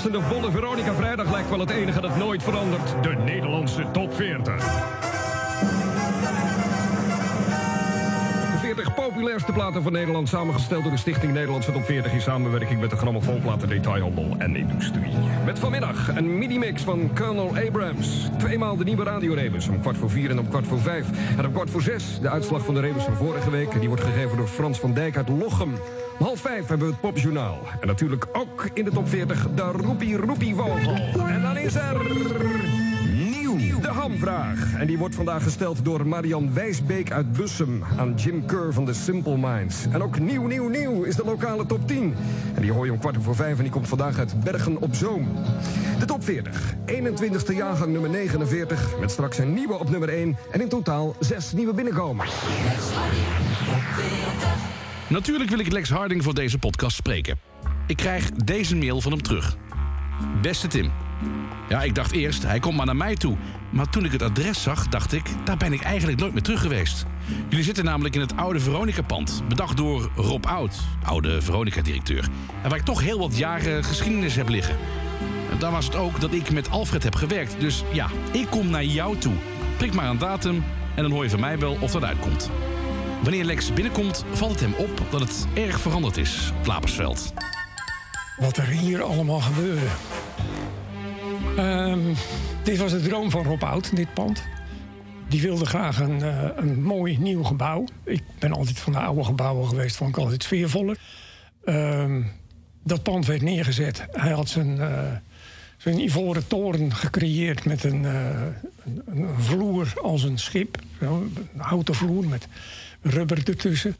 verrassende 0.02 0.36
volle 0.36 0.52
Veronica 0.52 0.94
Vrijdag 0.94 1.32
lijkt 1.32 1.50
wel 1.50 1.60
het 1.60 1.70
enige 1.70 2.02
dat 2.02 2.18
nooit 2.18 2.44
verandert. 2.44 3.04
De 3.04 3.16
Nederlandse 3.26 3.86
top 3.92 4.14
40. 4.14 4.56
De 8.52 8.58
40 8.62 8.94
populairste 8.94 9.52
platen 9.52 9.84
van 9.84 9.92
Nederland, 9.92 10.30
samengesteld 10.30 10.84
door 10.84 10.92
de 10.92 10.98
Stichting 10.98 11.34
Nederlandse 11.34 11.72
Top 11.72 11.86
40 11.86 12.14
in 12.14 12.22
samenwerking 12.22 12.80
met 12.80 12.90
de 12.90 12.96
Grammofoonplaten 12.96 13.70
Detailhandel 13.70 14.36
en 14.38 14.56
Industrie. 14.56 15.14
Met 15.46 15.60
vanmiddag 15.60 16.16
een 16.16 16.38
mini-mix 16.38 16.82
van 16.82 17.12
Colonel 17.16 17.58
Abrams. 17.68 18.30
Tweemaal 18.38 18.78
de 18.78 18.84
nieuwe 18.84 19.04
Radio 19.04 19.34
Rebus, 19.34 19.68
om 19.68 19.82
kwart 19.82 19.98
voor 19.98 20.10
vier 20.10 20.30
en 20.30 20.40
om 20.40 20.50
kwart 20.50 20.68
voor 20.68 20.80
vijf. 20.80 21.06
En 21.38 21.46
om 21.46 21.52
kwart 21.54 21.70
voor 21.70 21.82
zes 21.82 22.20
de 22.22 22.30
uitslag 22.30 22.66
van 22.66 22.74
de 22.74 22.82
Rebus 22.82 23.04
van 23.04 23.16
vorige 23.16 23.50
week. 23.50 23.80
Die 23.80 23.88
wordt 23.88 24.04
gegeven 24.04 24.38
door 24.38 24.48
Frans 24.48 24.80
van 24.80 24.94
Dijk 24.94 25.18
uit 25.18 25.30
Lochem. 25.30 25.74
Half 26.22 26.40
vijf 26.40 26.68
hebben 26.68 26.88
we 26.88 26.94
het 26.94 27.02
Popjournaal. 27.02 27.60
En 27.80 27.88
natuurlijk 27.88 28.28
ook 28.34 28.70
in 28.74 28.84
de 28.84 28.92
top 28.92 29.10
40 29.10 29.48
de 29.56 29.62
Roepie 29.62 30.18
Roepie 30.18 30.56
Vogel. 30.56 30.96
En 31.28 31.42
dan 31.42 31.58
is 31.58 31.76
er... 31.76 31.98
Nieuw, 33.14 33.80
de 33.80 33.88
hamvraag. 33.88 34.74
En 34.74 34.88
die 34.88 34.98
wordt 34.98 35.16
vandaag 35.16 35.44
gesteld 35.44 35.86
door 35.86 36.08
Marian 36.08 36.54
Wijsbeek 36.54 37.12
uit 37.12 37.32
Bussum... 37.32 37.84
aan 37.98 38.14
Jim 38.16 38.46
Kerr 38.46 38.74
van 38.74 38.86
de 38.86 38.94
Simple 38.94 39.38
Minds. 39.38 39.86
En 39.92 40.04
ook 40.04 40.20
nieuw, 40.20 40.48
nieuw, 40.48 40.68
nieuw 40.68 41.04
is 41.04 41.16
de 41.16 41.26
lokale 41.26 41.66
top 41.66 41.88
10. 41.88 42.16
En 42.56 42.62
die 42.62 42.72
hoor 42.72 42.86
je 42.86 42.92
om 42.92 43.00
kwart 43.00 43.18
voor 43.20 43.36
vijf 43.36 43.58
en 43.58 43.64
die 43.64 43.72
komt 43.72 43.88
vandaag 43.88 44.18
uit 44.18 44.44
Bergen 44.44 44.82
op 44.82 44.96
Zoom. 44.96 45.28
De 46.00 46.06
top 46.06 46.24
40, 46.24 46.74
21ste 46.86 47.56
jaargang 47.56 47.92
nummer 47.92 48.10
49... 48.10 49.00
met 49.00 49.12
straks 49.12 49.38
een 49.38 49.54
nieuwe 49.54 49.80
op 49.80 49.90
nummer 49.90 50.10
1 50.10 50.38
en 50.52 50.62
in 50.62 50.70
totaal 50.70 51.16
zes 51.20 51.52
nieuwe 51.52 51.74
binnenkomen. 51.74 52.26
Natuurlijk 55.12 55.50
wil 55.50 55.60
ik 55.60 55.72
Lex 55.72 55.90
Harding 55.90 56.24
voor 56.24 56.34
deze 56.34 56.58
podcast 56.58 56.96
spreken. 56.96 57.40
Ik 57.88 57.96
krijg 57.96 58.30
deze 58.30 58.76
mail 58.76 59.02
van 59.02 59.12
hem 59.12 59.22
terug. 59.22 59.58
Beste 60.42 60.68
Tim. 60.68 60.92
Ja, 61.70 61.82
ik 61.82 61.96
dacht 61.96 62.12
eerst, 62.12 62.44
hij 62.44 62.60
komt 62.60 62.76
maar 62.76 62.86
naar 62.86 62.96
mij 62.96 63.16
toe. 63.16 63.38
Maar 63.70 63.90
toen 63.90 64.06
ik 64.06 64.12
het 64.12 64.22
adres 64.22 64.62
zag, 64.62 64.88
dacht 64.88 65.14
ik, 65.14 65.24
daar 65.44 65.58
ben 65.58 65.74
ik 65.74 65.82
eigenlijk 65.82 66.20
nooit 66.20 66.34
meer 66.34 66.42
terug 66.42 66.62
geweest. 66.62 67.06
Jullie 67.50 67.66
zitten 67.66 67.84
namelijk 67.84 68.16
in 68.16 68.22
het 68.22 68.38
oude 68.38 68.60
Veronica-pand. 68.60 69.44
Bedacht 69.48 69.78
door 69.78 70.12
Rob 70.16 70.46
Oud, 70.46 70.80
oude 71.04 71.42
Veronica-directeur. 71.42 72.28
En 72.64 72.70
waar 72.70 72.80
ik 72.80 72.86
toch 72.86 73.02
heel 73.02 73.20
wat 73.20 73.38
jaren 73.38 73.84
geschiedenis 73.84 74.36
heb 74.36 74.50
liggen. 74.50 74.78
En 75.52 75.60
daar 75.60 75.72
was 75.72 75.86
het 75.86 75.96
ook 75.96 76.20
dat 76.20 76.34
ik 76.34 76.52
met 76.52 76.70
Alfred 76.70 77.04
heb 77.04 77.16
gewerkt. 77.16 77.56
Dus 77.60 77.84
ja, 77.94 78.10
ik 78.32 78.48
kom 78.50 78.70
naar 78.70 78.86
jou 78.86 79.18
toe. 79.18 79.34
Prik 79.78 79.94
maar 79.94 80.10
een 80.10 80.18
datum 80.18 80.64
en 80.96 81.02
dan 81.02 81.12
hoor 81.12 81.24
je 81.24 81.30
van 81.30 81.40
mij 81.40 81.60
wel 81.60 81.78
of 81.80 81.92
dat 81.92 82.04
uitkomt. 82.04 82.52
Wanneer 83.22 83.46
Lex 83.46 83.74
binnenkomt, 83.74 84.26
valt 84.32 84.52
het 84.52 84.60
hem 84.60 84.74
op 84.74 85.02
dat 85.10 85.20
het 85.20 85.48
erg 85.54 85.80
veranderd 85.80 86.18
is 86.18 86.52
op 86.60 86.66
Lapersveld. 86.66 87.34
Wat 88.38 88.58
er 88.58 88.68
hier 88.68 89.02
allemaal 89.02 89.40
gebeurde. 89.40 89.86
Ehm, 91.58 92.00
dit 92.64 92.78
was 92.78 92.92
de 92.92 93.02
droom 93.02 93.32
van 93.32 93.44
Rob 93.44 93.64
Oud, 93.64 93.96
dit 93.96 94.14
pand. 94.14 94.44
Die 95.28 95.42
wilde 95.42 95.66
graag 95.66 96.00
een, 96.00 96.22
eh, 96.22 96.50
een 96.56 96.84
mooi 96.84 97.18
nieuw 97.18 97.44
gebouw. 97.44 97.86
Ik 98.04 98.24
ben 98.40 98.52
altijd 98.52 98.80
van 98.80 98.94
de 98.94 99.00
oude 99.00 99.24
gebouwen 99.24 99.68
geweest, 99.68 99.96
vond 99.96 100.10
ik 100.10 100.18
altijd 100.18 100.44
sfeervoller. 100.44 100.98
Ehm, 101.66 102.22
dat 102.84 103.04
pand 103.04 103.26
werd 103.26 103.42
neergezet. 103.42 104.06
Hij 104.12 104.32
had 104.32 104.50
zijn, 104.50 104.80
eh, 104.80 105.12
zijn 105.78 106.00
ivoren 106.00 106.48
toren 106.48 106.94
gecreëerd 106.94 107.66
met 107.66 107.84
een, 107.84 108.06
eh, 108.06 108.46
een, 109.06 109.28
vloer 109.38 109.94
als 110.02 110.24
een 110.24 110.40
schip. 110.40 110.78
Een 111.00 111.34
houten 111.58 111.96
vloer 111.96 112.28
met 112.28 112.48
rubber 113.02 113.48
ertussen. 113.48 113.96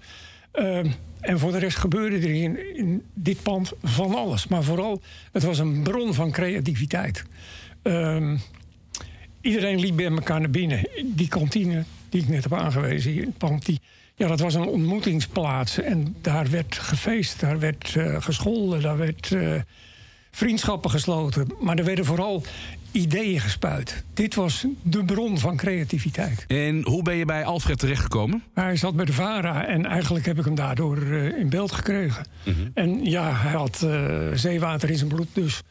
Ehm, 0.52 0.92
en 1.20 1.40
voor 1.40 1.52
de 1.52 1.58
rest 1.58 1.78
gebeurde 1.78 2.16
er 2.16 2.34
in, 2.76 3.04
dit 3.14 3.44
pand 3.44 3.72
van 3.84 4.16
alles. 4.16 4.48
Maar 4.48 4.64
vooral, 4.64 5.02
het 5.32 5.44
was 5.44 5.60
een 5.60 5.84
bron 5.84 6.14
van 6.14 6.32
creativiteit. 6.32 7.24
Ehm, 7.82 8.38
iedereen 9.42 9.80
liep 9.80 9.96
bij 9.96 10.06
elkaar 10.06 10.40
naar 10.40 10.50
binnen. 10.50 10.88
Die 11.06 11.28
kantine 11.28 11.84
die 12.10 12.22
ik 12.22 12.28
net 12.28 12.44
heb 12.44 12.54
aangewezen 12.54 13.12
hier 13.12 13.22
in 13.22 13.28
het 13.28 13.38
pand... 13.38 13.66
Die, 13.66 13.80
ja, 14.16 14.28
dat 14.28 14.40
was 14.40 14.54
een 14.54 14.66
ontmoetingsplaats. 14.68 15.80
En 15.80 16.16
daar 16.22 16.50
werd 16.50 16.78
gefeest, 16.78 17.40
daar 17.40 17.60
werd 17.60 17.96
eh, 17.96 18.22
gescholden, 18.22 18.82
daar 18.82 18.98
werd 18.98 19.32
eh, 19.32 19.54
vriendschappen 20.32 20.92
gesloten. 20.92 21.48
Maar 21.60 21.78
er 21.78 21.86
werden 21.86 22.06
vooral 22.06 22.44
ideeën 22.92 23.40
gespuit. 23.40 24.04
Dit 24.14 24.36
was 24.36 24.66
de 24.84 25.06
bron 25.06 25.40
van 25.40 25.58
creativiteit. 25.58 26.46
En 26.48 26.84
hoe 26.84 27.04
ben 27.04 27.16
je 27.16 27.26
bij 27.26 27.46
Alfred 27.46 27.80
terechtgekomen? 27.80 28.44
Hij 28.54 28.76
zat 28.76 28.96
bij 28.96 29.06
de 29.06 29.14
VARA 29.14 29.66
en 29.66 29.86
eigenlijk 29.86 30.26
heb 30.26 30.40
ik 30.40 30.46
hem 30.46 30.56
daardoor 30.56 30.98
eh, 30.98 31.38
in 31.38 31.50
beeld 31.50 31.72
gekregen. 31.72 32.26
En 32.74 33.06
ja, 33.06 33.34
hij 33.36 33.52
had 33.52 33.82
eh, 33.82 34.28
zeewater 34.34 34.90
in 34.90 34.98
zijn 34.98 35.10
bloed, 35.10 35.28
dus 35.34 35.62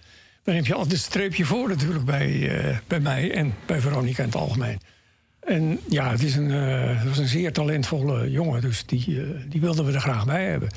dan 0.43 0.55
heb 0.55 0.67
je 0.67 0.75
altijd 0.75 0.93
een 0.93 0.99
streepje 0.99 1.45
voor 1.45 1.69
natuurlijk 1.69 2.05
bij, 2.05 2.59
eh, 2.59 2.77
bij 2.87 3.01
mij 3.01 3.33
en 3.33 3.55
bij 3.67 3.81
Veronica 3.81 4.23
in 4.23 4.29
het 4.29 4.39
algemeen. 4.39 4.81
En 5.41 5.81
ja, 5.89 6.11
het, 6.11 6.23
is 6.23 6.37
een, 6.37 6.51
het 6.51 7.09
was 7.09 7.19
een 7.19 7.29
zeer 7.29 7.53
talentvolle 7.53 8.31
jongen, 8.31 8.61
dus 8.61 8.87
die, 8.87 9.23
die 9.49 9.61
wilden 9.61 9.85
we 9.85 9.93
er 9.93 10.01
graag 10.01 10.27
bij 10.27 10.45
hebben. 10.45 10.69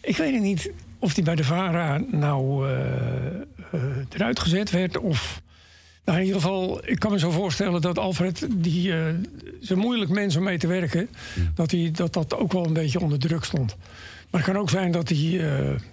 Ik 0.00 0.16
weet 0.16 0.40
niet 0.40 0.70
of 0.98 1.14
hij 1.14 1.24
bij 1.24 1.34
de 1.34 1.44
VARA 1.44 2.00
nou 2.10 2.68
eh, 2.70 3.80
eruit 4.08 4.38
gezet 4.40 4.70
werd 4.70 4.98
of... 4.98 5.42
Nou, 6.04 6.20
in 6.20 6.26
ieder 6.26 6.40
geval, 6.40 6.80
ik 6.84 6.98
kan 6.98 7.10
me 7.10 7.18
zo 7.18 7.30
voorstellen 7.30 7.80
dat 7.80 7.98
Alfred, 7.98 8.46
die 8.50 8.92
is 9.60 9.70
een 9.70 9.78
moeilijk 9.78 10.10
mens 10.10 10.36
om 10.36 10.42
mee 10.42 10.58
te 10.58 10.66
werken, 10.66 11.08
dat, 11.54 11.70
hij, 11.70 11.90
dat 11.92 12.12
dat 12.12 12.36
ook 12.36 12.52
wel 12.52 12.66
een 12.66 12.72
beetje 12.72 13.00
onder 13.00 13.18
druk 13.18 13.44
stond. 13.44 13.76
Maar 14.30 14.40
het 14.40 14.50
kan 14.50 14.60
ook 14.60 14.70
zijn 14.70 14.90
dat 14.92 15.08
hij, 15.08 15.18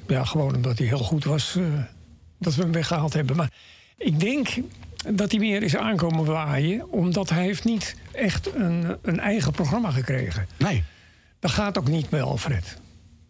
ja, 0.08 0.24
gewoon 0.24 0.56
omdat 0.56 0.78
hij 0.78 0.88
heel 0.88 0.98
goed 0.98 1.24
was, 1.24 1.58
dat 2.40 2.56
we 2.56 2.62
hem 2.62 2.72
weggehaald 2.72 3.14
hebben. 3.14 3.36
Maar 3.36 3.52
ik 3.98 4.20
denk 4.20 4.48
dat 5.14 5.32
hij 5.32 5.40
meer 5.40 5.64
is 5.64 5.76
aankomen 5.76 6.26
waaien, 6.26 6.92
omdat 6.92 7.30
hij 7.30 7.44
heeft 7.44 7.64
niet 7.64 7.96
echt 8.12 8.56
een, 8.56 8.98
een 9.02 9.20
eigen 9.20 9.52
programma 9.52 9.92
gekregen. 9.92 10.48
Nee. 10.58 10.84
Dat 11.40 11.52
gaat 11.52 11.78
ook 11.78 11.88
niet 11.88 12.10
bij 12.10 12.22
Alfred. 12.22 12.78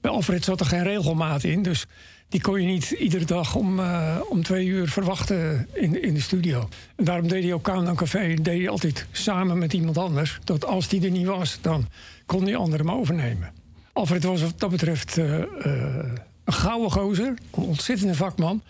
Bij 0.05 0.13
Alfred 0.13 0.43
zat 0.43 0.59
er 0.59 0.65
geen 0.65 0.83
regelmaat 0.83 1.43
in, 1.43 1.63
dus 1.63 1.85
die 2.29 2.41
kon 2.41 2.61
je 2.61 2.67
niet 2.67 2.89
iedere 2.89 3.25
dag 3.25 3.55
om, 3.55 3.79
eh, 3.79 4.17
om 4.29 4.43
twee 4.43 4.65
uur 4.65 4.89
verwachten 4.89 5.67
in, 5.73 6.03
in 6.03 6.13
de 6.13 6.19
studio. 6.19 6.69
En 6.95 7.05
daarom 7.05 7.27
deed 7.27 7.43
hij 7.43 7.53
ook 7.53 7.61
Countdown 7.61 7.95
Café 7.95 8.33
deed 8.33 8.59
hij 8.59 8.69
altijd 8.69 9.05
samen 9.11 9.57
met 9.57 9.73
iemand 9.73 9.97
anders. 9.97 10.39
Dat 10.43 10.65
als 10.65 10.87
die 10.87 11.03
er 11.05 11.11
niet 11.11 11.25
was, 11.25 11.57
dan 11.61 11.87
kon 12.25 12.45
die 12.45 12.57
ander 12.57 12.79
hem 12.79 12.91
overnemen. 12.91 13.51
Alfred 13.93 14.23
was 14.23 14.41
wat 14.41 14.59
dat 14.59 14.69
betreft 14.69 15.17
eh, 15.17 15.41
eh, 15.41 15.47
een 16.43 16.53
gouden 16.53 16.91
gozer, 16.91 17.33
een 17.51 17.63
ontzettende 17.63 18.15
vakman. 18.15 18.61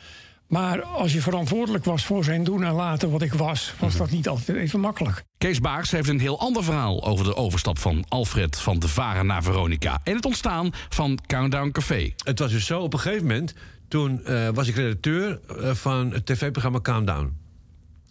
Maar 0.55 0.83
als 0.83 1.13
je 1.13 1.21
verantwoordelijk 1.21 1.85
was 1.85 2.05
voor 2.05 2.23
zijn 2.23 2.43
doen 2.43 2.63
en 2.63 2.73
laten 2.73 3.09
wat 3.09 3.21
ik 3.21 3.33
was, 3.33 3.73
was 3.79 3.97
dat 3.97 4.11
niet 4.11 4.27
altijd 4.27 4.57
even 4.57 4.79
makkelijk. 4.79 5.23
Kees 5.37 5.59
Baars 5.59 5.91
heeft 5.91 6.09
een 6.09 6.19
heel 6.19 6.39
ander 6.39 6.63
verhaal 6.63 7.03
over 7.03 7.25
de 7.25 7.35
overstap 7.35 7.79
van 7.79 8.05
Alfred 8.07 8.59
van 8.59 8.79
de 8.79 8.87
Varen 8.87 9.25
naar 9.25 9.43
Veronica. 9.43 9.99
En 10.03 10.15
het 10.15 10.25
ontstaan 10.25 10.69
van 10.89 11.19
Countdown 11.27 11.71
Café. 11.71 12.13
Het 12.23 12.39
was 12.39 12.51
dus 12.51 12.65
zo, 12.65 12.79
op 12.79 12.93
een 12.93 12.99
gegeven 12.99 13.27
moment... 13.27 13.53
toen 13.87 14.25
eh, 14.25 14.49
was 14.53 14.67
ik 14.67 14.75
redacteur 14.75 15.39
eh, 15.47 15.71
van 15.73 16.11
het 16.11 16.25
tv-programma 16.25 16.79
Countdown. 16.81 17.37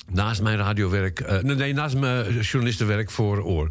Naast 0.09 0.43
mijn 0.43 0.57
radiowerk... 0.57 1.21
eh, 1.21 1.43
nee, 1.43 1.73
naast 1.73 1.97
mijn 1.97 2.41
journalistenwerk 2.41 3.11
voor 3.11 3.43
Oor. 3.43 3.71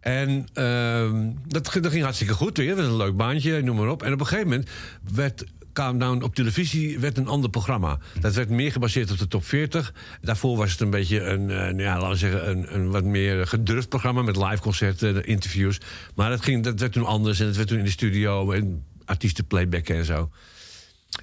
En 0.00 0.46
ehm, 0.52 1.30
dat, 1.46 1.68
ging- 1.68 1.82
dat 1.84 1.92
ging 1.92 2.04
hartstikke 2.04 2.34
goed 2.34 2.56
weer. 2.56 2.68
Het 2.68 2.78
was 2.78 2.86
een 2.86 2.96
leuk 2.96 3.16
baantje, 3.16 3.62
noem 3.62 3.76
maar 3.76 3.88
op. 3.88 4.02
En 4.02 4.12
op 4.12 4.20
een 4.20 4.26
gegeven 4.26 4.48
moment 4.48 4.70
werd 5.12 5.44
Countdown 5.72 6.22
op 6.22 6.34
televisie 6.34 6.98
werd 6.98 7.18
een 7.18 7.28
ander 7.28 7.50
programma. 7.50 7.98
Dat 8.20 8.34
werd 8.34 8.48
meer 8.48 8.72
gebaseerd 8.72 9.10
op 9.10 9.18
de 9.18 9.28
top 9.28 9.44
40. 9.44 9.94
Daarvoor 10.20 10.56
was 10.56 10.70
het 10.70 10.80
een 10.80 10.90
beetje 10.90 11.20
een, 11.20 11.50
eh, 11.50 11.56
nou 11.56 11.82
ja, 11.82 11.94
laten 11.94 12.10
we 12.10 12.16
zeggen, 12.16 12.50
een, 12.50 12.74
een 12.74 12.90
wat 12.90 13.04
meer 13.04 13.46
gedurfd 13.46 13.88
programma 13.88 14.22
met 14.22 14.36
live 14.36 14.60
concerten, 14.60 15.24
interviews. 15.24 15.80
Maar 16.14 16.30
dat, 16.30 16.42
ging, 16.42 16.64
dat 16.64 16.80
werd 16.80 16.92
toen 16.92 17.04
anders 17.04 17.40
en 17.40 17.46
het 17.46 17.56
werd 17.56 17.68
toen 17.68 17.78
in 17.78 17.84
de 17.84 17.90
studio 17.90 18.52
en 18.52 18.84
artiesten 19.04 19.46
playbacken 19.46 19.96
en 19.96 20.04
zo. 20.04 20.30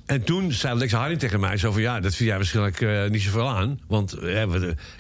En 0.06 0.24
toen 0.24 0.52
zei 0.52 0.78
Lex 0.78 0.92
Harding 0.92 1.20
tegen 1.20 1.40
mij 1.40 1.58
zo 1.58 1.72
van... 1.72 1.82
ja, 1.82 2.00
dat 2.00 2.16
vind 2.16 2.30
jij 2.30 2.38
waarschijnlijk 2.38 2.82
eh, 2.82 3.10
niet 3.10 3.22
zoveel 3.22 3.50
aan. 3.50 3.80
Want 3.88 4.14
eh, 4.14 4.52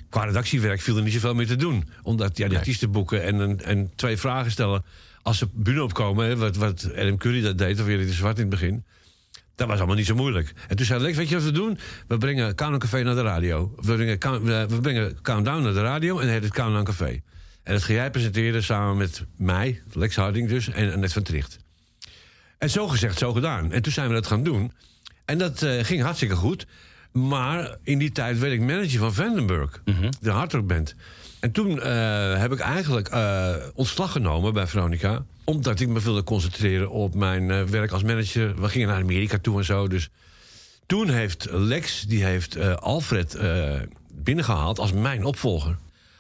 qua 0.10 0.24
redactiewerk 0.24 0.82
viel 0.82 0.98
er 0.98 1.04
niet 1.04 1.14
zoveel 1.14 1.36
meer 1.36 1.48
te 1.48 1.56
doen. 1.56 1.90
Omdat 2.04 2.38
ja, 2.38 2.48
die 2.48 2.58
artiesten 2.58 2.92
boeken 2.92 3.24
en, 3.24 3.64
en 3.64 3.92
twee 3.96 4.18
vragen 4.18 4.52
stellen... 4.52 4.84
als 5.22 5.38
ze 5.38 5.48
bühne 5.54 5.84
opkomen, 5.84 6.28
hè, 6.28 6.38
wat, 6.38 6.56
wat 6.56 6.90
Adam 6.96 7.18
Curry 7.18 7.42
dat 7.42 7.58
deed... 7.58 7.80
of 7.80 7.86
weer 7.86 7.98
de 7.98 8.14
Zwart 8.14 8.36
in 8.36 8.42
het 8.42 8.50
begin... 8.50 8.84
Dat 9.60 9.68
was 9.68 9.78
allemaal 9.78 9.96
niet 9.96 10.06
zo 10.06 10.16
moeilijk. 10.16 10.54
En 10.68 10.76
toen 10.76 10.86
zei 10.86 11.02
Lex, 11.02 11.18
weet 11.18 11.30
je 11.30 11.36
wat 11.36 11.44
we 11.44 11.52
doen? 11.52 11.80
We 12.08 12.18
brengen 12.18 12.56
Countdown 12.56 12.78
Café 12.78 13.04
naar 13.04 13.16
de 13.16 13.22
radio. 13.22 13.74
We 13.76 13.96
brengen, 13.96 14.44
we 14.70 14.80
brengen 14.82 15.22
Countdown 15.22 15.64
naar 15.64 15.74
de 15.74 15.82
radio 15.82 16.20
en 16.20 16.24
het 16.24 16.32
heet 16.32 16.44
het 16.44 16.54
Countdown 16.54 16.84
Café. 16.84 17.22
En 17.64 17.74
dat 17.74 17.84
ga 17.84 17.94
jij 17.94 18.12
presenteren 18.12 18.64
samen 18.64 18.98
met 18.98 19.26
mij, 19.38 19.82
Lex 19.94 20.16
Harding 20.16 20.50
dus, 20.50 20.70
en 20.70 20.94
Annette 20.94 21.14
van 21.14 21.24
Tricht. 21.24 21.60
En 22.58 22.70
zo 22.70 22.88
gezegd, 22.88 23.18
zo 23.18 23.34
gedaan. 23.34 23.72
En 23.72 23.82
toen 23.82 23.92
zijn 23.92 24.08
we 24.08 24.14
dat 24.14 24.28
gaan 24.28 24.44
doen. 24.44 24.72
En 25.26 25.38
dat 25.38 25.62
eh, 25.62 25.84
ging 25.84 26.02
hartstikke 26.02 26.36
goed. 26.36 26.68
Maar 27.12 27.78
in 27.84 27.98
die 27.98 28.12
tijd 28.12 28.40
werd 28.40 28.54
ik 28.54 28.60
manager 28.60 29.00
van 29.00 29.14
Vandenberg, 29.14 29.82
de 30.22 30.32
hardrockband. 30.32 30.96
En 31.40 31.52
toen 31.52 31.82
eh, 31.82 32.40
heb 32.40 32.52
ik 32.52 32.60
eigenlijk 32.60 33.08
eh, 33.08 33.56
ontslag 33.74 34.12
genomen 34.12 34.54
bij 34.54 34.68
Veronica. 34.68 35.26
Omdat 35.50 35.80
ik 35.80 35.88
me 35.88 36.00
wilde 36.00 36.24
concentreren 36.24 36.90
op 36.90 37.16
mijn 37.16 37.52
eh, 37.52 37.64
werk 37.64 37.92
als 37.92 38.04
manager. 38.04 38.62
We 38.62 38.70
gingen 38.70 38.88
naar 38.88 39.02
Amerika 39.02 39.38
toe 39.38 39.58
en 39.58 39.66
zo. 39.66 39.88
Dus 39.88 40.10
toen 40.86 41.10
heeft 41.10 41.48
Lex, 41.52 42.02
die 42.02 42.24
heeft 42.24 42.56
eh, 42.56 42.76
Alfred 42.76 43.36
eh, 43.36 43.80
binnengehaald 44.12 44.80
als 44.80 44.94
mijn 44.94 45.26
opvolger. 45.26 45.78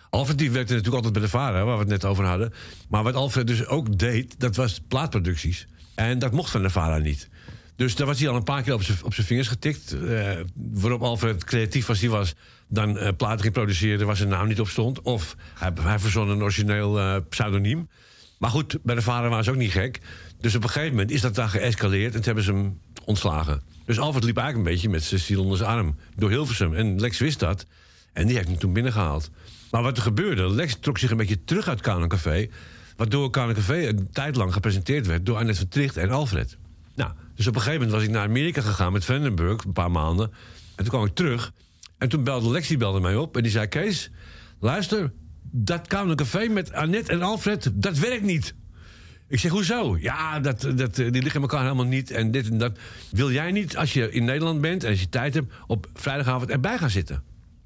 Alfred 0.09 0.37
die 0.37 0.51
werkte 0.51 0.73
natuurlijk 0.73 0.95
altijd 0.95 1.13
bij 1.13 1.21
de 1.23 1.37
VARA, 1.37 1.63
waar 1.63 1.73
we 1.73 1.79
het 1.79 1.89
net 1.89 2.05
over 2.05 2.25
hadden. 2.25 2.53
Maar 2.87 3.03
wat 3.03 3.15
Alfred 3.15 3.47
dus 3.47 3.65
ook 3.65 3.97
deed, 3.97 4.39
dat 4.39 4.55
was 4.55 4.81
plaatproducties. 4.87 5.67
En 5.95 6.19
dat 6.19 6.31
mocht 6.31 6.51
van 6.51 6.61
de 6.61 6.69
VARA 6.69 6.97
niet. 6.97 7.29
Dus 7.75 7.95
daar 7.95 8.07
was 8.07 8.19
hij 8.19 8.29
al 8.29 8.35
een 8.35 8.43
paar 8.43 8.63
keer 8.63 8.73
op 8.73 8.83
zijn- 8.83 9.27
vingers 9.27 9.47
getikt. 9.47 9.91
eh, 9.91 10.31
waarop 10.55 11.01
Alfred 11.01 11.43
creatief 11.43 11.89
als 11.89 11.99
hij 11.99 12.09
was, 12.09 12.33
dan 12.67 12.97
eh 12.97 13.09
platen 13.17 13.41
ging 13.41 13.53
produceren... 13.53 14.05
waar 14.05 14.15
zijn 14.17 14.29
naam 14.29 14.47
niet 14.47 14.59
op 14.59 14.69
stond. 14.69 15.01
Of 15.01 15.35
hij, 15.55 15.71
hij 15.81 15.99
verzon 15.99 16.29
een 16.29 16.41
origineel 16.41 17.21
pseudoniem. 17.29 17.87
Maar 18.39 18.49
goed, 18.49 18.77
bij 18.83 18.95
de 18.95 19.01
VARA 19.01 19.29
waren 19.29 19.43
ze 19.43 19.49
ook 19.49 19.55
niet 19.55 19.71
gek. 19.71 19.99
Dus 20.39 20.55
op 20.55 20.63
een 20.63 20.69
gegeven 20.69 20.91
moment 20.91 21.11
is 21.11 21.21
dat 21.21 21.35
daar 21.35 21.49
geëscaleerd... 21.49 22.05
en 22.05 22.21
toen 22.21 22.23
hebben 22.23 22.43
ze 22.43 22.53
hem 22.53 22.79
ontslagen. 23.05 23.61
Dus 23.85 23.99
Alfred 23.99 24.23
liep 24.23 24.37
eigenlijk 24.37 24.67
een 24.67 24.73
beetje 24.73 24.89
met 24.89 25.03
zijn 25.03 25.19
ziel 25.19 25.41
onder 25.41 25.57
zijn 25.57 25.69
arm... 25.69 25.95
door 26.15 26.29
Hilversum. 26.29 26.73
En 26.73 26.99
Lex 26.99 27.19
wist 27.19 27.39
dat. 27.39 27.65
En 28.13 28.27
die 28.27 28.35
heeft 28.35 28.47
hem 28.47 28.57
toen 28.57 28.73
binnengehaald. 28.73 29.29
Maar 29.71 29.81
wat 29.81 29.97
er 29.97 30.03
gebeurde, 30.03 30.49
Lex 30.49 30.77
trok 30.79 30.97
zich 30.97 31.11
een 31.11 31.17
beetje 31.17 31.43
terug 31.43 31.67
uit 31.67 31.81
Café... 31.81 32.47
waardoor 32.95 33.29
Café 33.29 33.87
een 33.87 34.09
tijd 34.11 34.35
lang 34.35 34.53
gepresenteerd 34.53 35.07
werd... 35.07 35.25
door 35.25 35.37
Annette 35.37 35.59
van 35.59 35.69
Tricht 35.69 35.97
en 35.97 36.09
Alfred. 36.09 36.57
Nou, 36.95 37.11
dus 37.35 37.47
op 37.47 37.55
een 37.55 37.61
gegeven 37.61 37.81
moment 37.81 37.97
was 37.97 38.07
ik 38.07 38.13
naar 38.13 38.27
Amerika 38.27 38.61
gegaan 38.61 38.91
met 38.91 39.05
Vandenberg... 39.05 39.63
een 39.63 39.73
paar 39.73 39.91
maanden. 39.91 40.31
En 40.75 40.83
toen 40.83 40.87
kwam 40.87 41.05
ik 41.05 41.15
terug. 41.15 41.51
En 41.97 42.09
toen 42.09 42.23
belde 42.23 42.49
Lex, 42.49 42.67
die 42.67 42.77
belde 42.77 42.99
mij 42.99 43.15
op. 43.15 43.35
En 43.35 43.43
die 43.43 43.51
zei, 43.51 43.67
Kees, 43.67 44.11
luister... 44.59 45.11
dat 45.51 45.87
Kanon 45.87 46.15
Café 46.15 46.47
met 46.47 46.73
Annette 46.73 47.11
en 47.11 47.21
Alfred, 47.21 47.71
dat 47.73 47.97
werkt 47.97 48.23
niet. 48.23 48.53
Ik 49.27 49.39
zeg, 49.39 49.51
hoezo? 49.51 49.97
Ja, 49.99 50.39
dat, 50.39 50.67
dat, 50.75 50.95
die 50.95 51.21
liggen 51.21 51.41
elkaar 51.41 51.61
helemaal 51.61 51.85
niet 51.85 52.11
en 52.11 52.31
dit 52.31 52.49
en 52.49 52.57
dat. 52.57 52.77
Wil 53.11 53.31
jij 53.31 53.51
niet, 53.51 53.77
als 53.77 53.93
je 53.93 54.11
in 54.11 54.25
Nederland 54.25 54.61
bent 54.61 54.83
en 54.83 54.89
als 54.89 54.99
je 54.99 55.09
tijd 55.09 55.33
hebt... 55.33 55.53
op 55.67 55.87
vrijdagavond 55.93 56.49
erbij 56.49 56.77
gaan 56.77 56.89
zitten? 56.89 57.15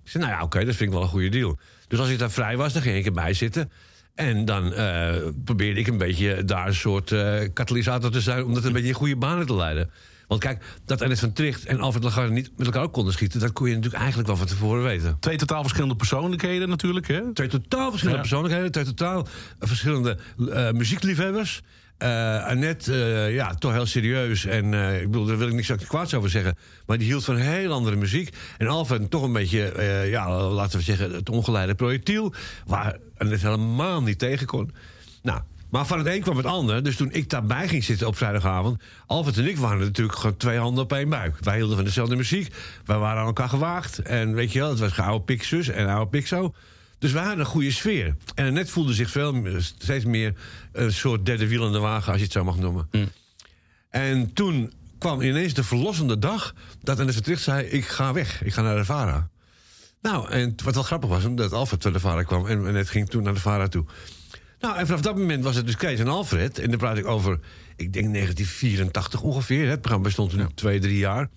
Ik 0.03 0.09
zei, 0.09 0.23
nou 0.23 0.35
ja, 0.35 0.43
oké, 0.43 0.65
dat 0.65 0.75
vind 0.75 0.89
ik 0.89 0.95
wel 0.95 1.01
een 1.01 1.09
goede 1.09 1.29
deal. 1.29 1.59
Dus 1.87 1.99
als 1.99 2.09
ik 2.09 2.19
daar 2.19 2.31
vrij 2.31 2.57
was, 2.57 2.73
dan 2.73 2.81
ging 2.81 2.97
ik 2.97 3.05
erbij 3.05 3.33
zitten. 3.33 3.71
En 4.15 4.45
dan 4.45 4.73
eh, 4.73 5.15
probeerde 5.43 5.79
ik 5.79 5.87
een 5.87 5.97
beetje 5.97 6.45
daar 6.45 6.67
een 6.67 6.75
soort 6.75 7.11
eh, 7.11 7.39
katalysator 7.53 8.11
te 8.11 8.21
zijn... 8.21 8.43
om 8.43 8.53
dat 8.53 8.63
een 8.63 8.73
beetje 8.73 8.87
in 8.87 8.93
goede 8.93 9.15
banen 9.15 9.45
te 9.45 9.55
leiden. 9.55 9.89
Want 10.33 10.45
kijk, 10.45 10.63
dat 10.85 11.01
Annette 11.01 11.21
van 11.21 11.33
Tricht 11.33 11.65
en 11.65 11.79
Alfred 11.79 12.03
Lagarde 12.03 12.31
niet 12.31 12.51
met 12.57 12.65
elkaar 12.65 12.83
op 12.83 12.91
konden 12.91 13.13
schieten... 13.13 13.39
dat 13.39 13.51
kon 13.51 13.67
je 13.67 13.73
natuurlijk 13.75 14.01
eigenlijk 14.01 14.27
wel 14.27 14.37
van 14.37 14.47
tevoren 14.47 14.83
weten. 14.83 15.17
Twee 15.19 15.37
totaal 15.37 15.61
verschillende 15.61 15.95
persoonlijkheden 15.95 16.69
natuurlijk, 16.69 17.07
hè? 17.07 17.33
Twee 17.33 17.47
totaal 17.47 17.89
verschillende 17.89 18.21
Ja. 18.21 18.27
persoonlijkheden, 18.27 18.71
twee 18.71 18.83
totaal 18.83 19.27
verschillende 19.59 20.17
eh, 20.49 20.71
muziekliefhebbers. 20.71 21.61
Eh 21.97 22.45
Annette, 22.45 22.93
eh, 22.93 23.33
ja, 23.33 23.53
toch 23.53 23.71
heel 23.71 23.85
serieus. 23.85 24.45
En 24.45 24.73
eh, 24.73 25.01
ik 25.01 25.11
bedoel, 25.11 25.25
daar 25.25 25.37
wil 25.37 25.47
ik 25.47 25.53
niks 25.53 25.71
kwaads 25.87 26.13
over 26.13 26.29
zeggen. 26.29 26.57
Maar 26.85 26.97
die 26.97 27.07
hield 27.07 27.23
van 27.23 27.35
heel 27.35 27.71
andere 27.71 27.95
muziek. 27.95 28.35
En 28.57 28.67
Alfred 28.67 29.09
toch 29.09 29.23
een 29.23 29.33
beetje, 29.33 29.71
eh, 29.71 30.09
ja, 30.09 30.49
laten 30.49 30.77
we 30.77 30.83
zeggen, 30.83 31.11
het 31.11 31.29
ongeleide 31.29 31.75
projectiel. 31.75 32.33
Waar 32.65 32.97
Annette 33.17 33.45
helemaal 33.45 34.01
niet 34.01 34.19
tegen 34.19 34.47
kon. 34.47 34.71
Nou, 35.21 35.41
maar 35.73 35.85
van 35.85 35.97
het 35.97 36.07
een 36.07 36.21
kwam 36.21 36.37
het 36.37 36.45
ander. 36.45 36.83
Dus 36.83 36.95
toen 36.95 37.11
ik 37.11 37.29
daarbij 37.29 37.67
ging 37.67 37.83
zitten 37.83 38.07
op 38.07 38.17
vrijdagavond... 38.17 38.81
Alfred 39.05 39.37
en 39.37 39.47
ik 39.47 39.57
waren 39.57 39.79
natuurlijk 39.79 40.17
gewoon 40.17 40.37
twee 40.37 40.57
handen 40.57 40.83
op 40.83 40.93
één 40.93 41.09
buik. 41.09 41.37
Wij 41.39 41.55
hielden 41.55 41.75
van 41.75 41.85
dezelfde 41.85 42.15
muziek. 42.15 42.53
Wij 42.85 42.97
waren 42.97 43.21
aan 43.21 43.27
elkaar 43.27 43.49
gewaagd. 43.49 43.99
En 43.99 44.33
weet 44.33 44.51
je 44.51 44.59
wel, 44.59 44.69
het 44.69 44.79
was 44.79 44.99
oude 44.99 45.25
Pixus 45.25 45.67
en 45.67 45.87
oude 45.87 46.09
Pixo. 46.09 46.53
Dus 46.99 47.11
we 47.11 47.19
hadden 47.19 47.39
een 47.39 47.45
goede 47.45 47.71
sfeer. 47.71 48.15
En 48.35 48.53
net 48.53 48.69
voelde 48.69 48.93
zich 48.93 49.09
veel, 49.09 49.43
steeds 49.57 50.05
meer 50.05 50.33
een 50.71 50.93
soort 50.93 51.25
derde 51.25 51.47
wiel 51.47 51.65
in 51.65 51.71
de 51.71 51.79
wagen, 51.79 52.07
als 52.07 52.17
je 52.17 52.23
het 52.23 52.33
zo 52.33 52.43
mag 52.43 52.57
noemen. 52.57 52.89
En 53.89 54.33
toen 54.33 54.73
kwam 54.97 55.21
ineens 55.21 55.53
de 55.53 55.63
verlossende 55.63 56.19
dag 56.19 56.53
dat 56.81 56.95
Annette 56.95 57.13
Vertricht 57.13 57.43
zei: 57.43 57.65
Ik 57.65 57.85
ga 57.85 58.13
weg, 58.13 58.43
ik 58.43 58.53
ga 58.53 58.61
naar 58.61 58.77
de 58.77 58.85
Vara. 58.85 59.29
Nou, 60.01 60.29
en 60.29 60.55
wat 60.63 60.73
wel 60.73 60.83
grappig 60.83 61.09
was, 61.09 61.25
omdat 61.25 61.53
Alfred 61.53 61.83
naar 61.83 61.93
de 61.93 61.99
Vara 61.99 62.23
kwam 62.23 62.47
en 62.47 62.65
Annette 62.65 62.91
ging 62.91 63.09
toen 63.09 63.23
naar 63.23 63.33
de 63.33 63.39
Vara 63.39 63.67
toe. 63.67 63.85
Nou, 64.63 64.77
en 64.77 64.85
vanaf 64.85 65.01
dat 65.01 65.17
moment 65.17 65.43
was 65.43 65.55
het 65.55 65.65
dus 65.65 65.75
Kees 65.75 65.99
en 65.99 66.07
Alfred. 66.07 66.59
En 66.59 66.69
dan 66.69 66.79
praat 66.79 66.97
ik 66.97 67.07
over, 67.07 67.39
ik 67.75 67.93
denk 67.93 68.13
1984 68.13 69.21
ongeveer. 69.21 69.63
hè. 69.63 69.69
Het 69.69 69.79
programma 69.79 70.05
bestond 70.05 70.29
toen 70.29 70.53
twee, 70.53 70.79
drie 70.79 70.97
jaar. 70.97 71.29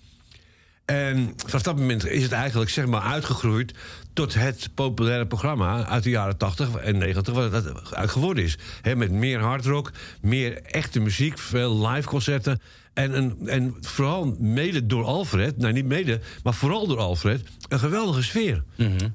En 0.85 1.33
vanaf 1.45 1.61
dat 1.61 1.77
moment 1.77 2.05
is 2.05 2.23
het 2.23 2.31
eigenlijk 2.31 2.69
zeg 2.69 2.85
maar 2.85 3.01
uitgegroeid 3.01 3.73
tot 4.13 4.33
het 4.33 4.69
populaire 4.73 5.27
programma 5.27 5.85
uit 5.85 6.03
de 6.03 6.09
jaren 6.09 6.37
80 6.37 6.75
en 6.75 6.97
90, 6.97 7.33
wat 7.33 7.51
het 7.51 7.93
uit 7.93 8.09
geworden 8.09 8.43
is. 8.43 8.57
Met 8.95 9.11
meer 9.11 9.39
hardrock, 9.39 9.91
meer 10.21 10.61
echte 10.61 10.99
muziek, 10.99 11.39
veel 11.39 11.87
live 11.87 12.07
concerten. 12.07 12.61
En, 12.93 13.17
een, 13.17 13.37
en 13.47 13.75
vooral 13.81 14.35
mede 14.39 14.85
door 14.85 15.03
Alfred, 15.03 15.57
nou 15.57 15.73
niet 15.73 15.85
mede, 15.85 16.19
maar 16.43 16.53
vooral 16.53 16.87
door 16.87 16.99
Alfred, 16.99 17.41
een 17.67 17.79
geweldige 17.79 18.23
sfeer. 18.23 18.63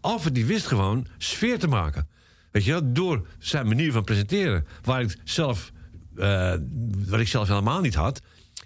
Alfred 0.01 0.35
die 0.35 0.46
wist 0.46 0.66
gewoon 0.66 1.07
sfeer 1.18 1.59
te 1.59 1.68
maken. 1.68 2.09
Weet 2.53 2.65
je 2.65 2.71
wel, 2.71 2.93
door 2.93 3.27
zijn 3.38 3.67
manier 3.67 3.93
van 3.93 4.05
presenteren, 4.05 4.67
waar 4.83 5.01
ik 5.01 5.17
zelf, 5.25 5.73
eh, 6.17 6.55
wat 7.09 7.21
ik 7.21 7.29
zelf 7.29 7.49
helemaal 7.49 7.81
niet 7.81 7.95
had. 7.95 8.21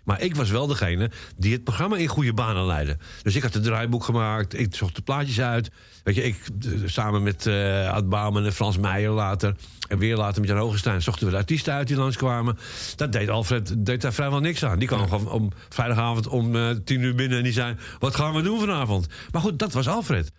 Maar 0.06 0.22
ik 0.22 0.36
was 0.36 0.50
wel 0.50 0.66
degene 0.66 1.10
die 1.36 1.52
het 1.52 1.64
programma 1.64 1.96
in 1.96 2.06
goede 2.06 2.32
banen 2.32 2.66
leidde. 2.66 2.96
Dus 3.22 3.36
ik 3.36 3.42
had 3.42 3.54
het 3.54 3.62
draaiboek 3.62 4.04
gemaakt, 4.04 4.58
ik 4.58 4.74
zocht 4.74 4.96
de 4.96 5.02
plaatjes 5.02 5.40
uit. 5.40 5.70
Weet 6.02 6.14
je, 6.14 6.22
ik 6.22 6.36
eh, 6.64 6.70
samen 6.84 7.22
met 7.22 7.46
eh 7.46 7.92
Ad 7.92 8.36
en 8.36 8.52
Frans 8.52 8.78
Meijer 8.78 9.10
later... 9.10 9.54
en 9.88 9.98
weer 9.98 10.16
later 10.16 10.40
met 10.40 10.50
Jan 10.50 10.58
Hogenstein 10.58 11.02
zochten 11.02 11.26
we 11.26 11.32
de 11.32 11.38
artiesten 11.38 11.72
uit 11.72 11.88
die 11.88 11.96
langskwamen. 11.96 12.58
Dat 12.96 13.12
deed 13.12 13.28
Alfred 13.28 13.74
deed 13.78 14.00
daar 14.00 14.12
vrijwel 14.12 14.40
niks 14.40 14.64
aan. 14.64 14.78
Die 14.78 14.88
kwam 14.88 15.08
gewoon 15.08 15.30
om 15.30 15.52
vrijdagavond 15.68 16.28
om 16.28 16.56
eh, 16.56 16.70
tien 16.84 17.00
uur 17.00 17.14
binnen 17.14 17.38
en 17.38 17.44
die 17.44 17.52
zei... 17.52 17.76
wat 17.98 18.14
gaan 18.14 18.34
we 18.34 18.42
doen 18.42 18.60
vanavond? 18.60 19.06
Maar 19.32 19.42
goed, 19.42 19.58
dat 19.58 19.72
was 19.72 19.88
Alfred. 19.88 20.32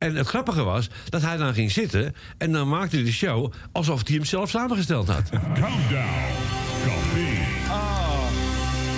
En 0.00 0.16
het 0.16 0.26
grappige 0.26 0.62
was 0.62 0.88
dat 1.08 1.22
hij 1.22 1.36
dan 1.36 1.54
ging 1.54 1.70
zitten... 1.70 2.14
en 2.38 2.52
dan 2.52 2.68
maakte 2.68 2.96
hij 2.96 3.04
de 3.04 3.12
show 3.12 3.52
alsof 3.72 4.06
hij 4.06 4.16
hem 4.16 4.24
zelf 4.24 4.50
samengesteld 4.50 5.08
had. 5.08 5.28
Countdown. 5.30 6.08
Oh, 7.68 8.28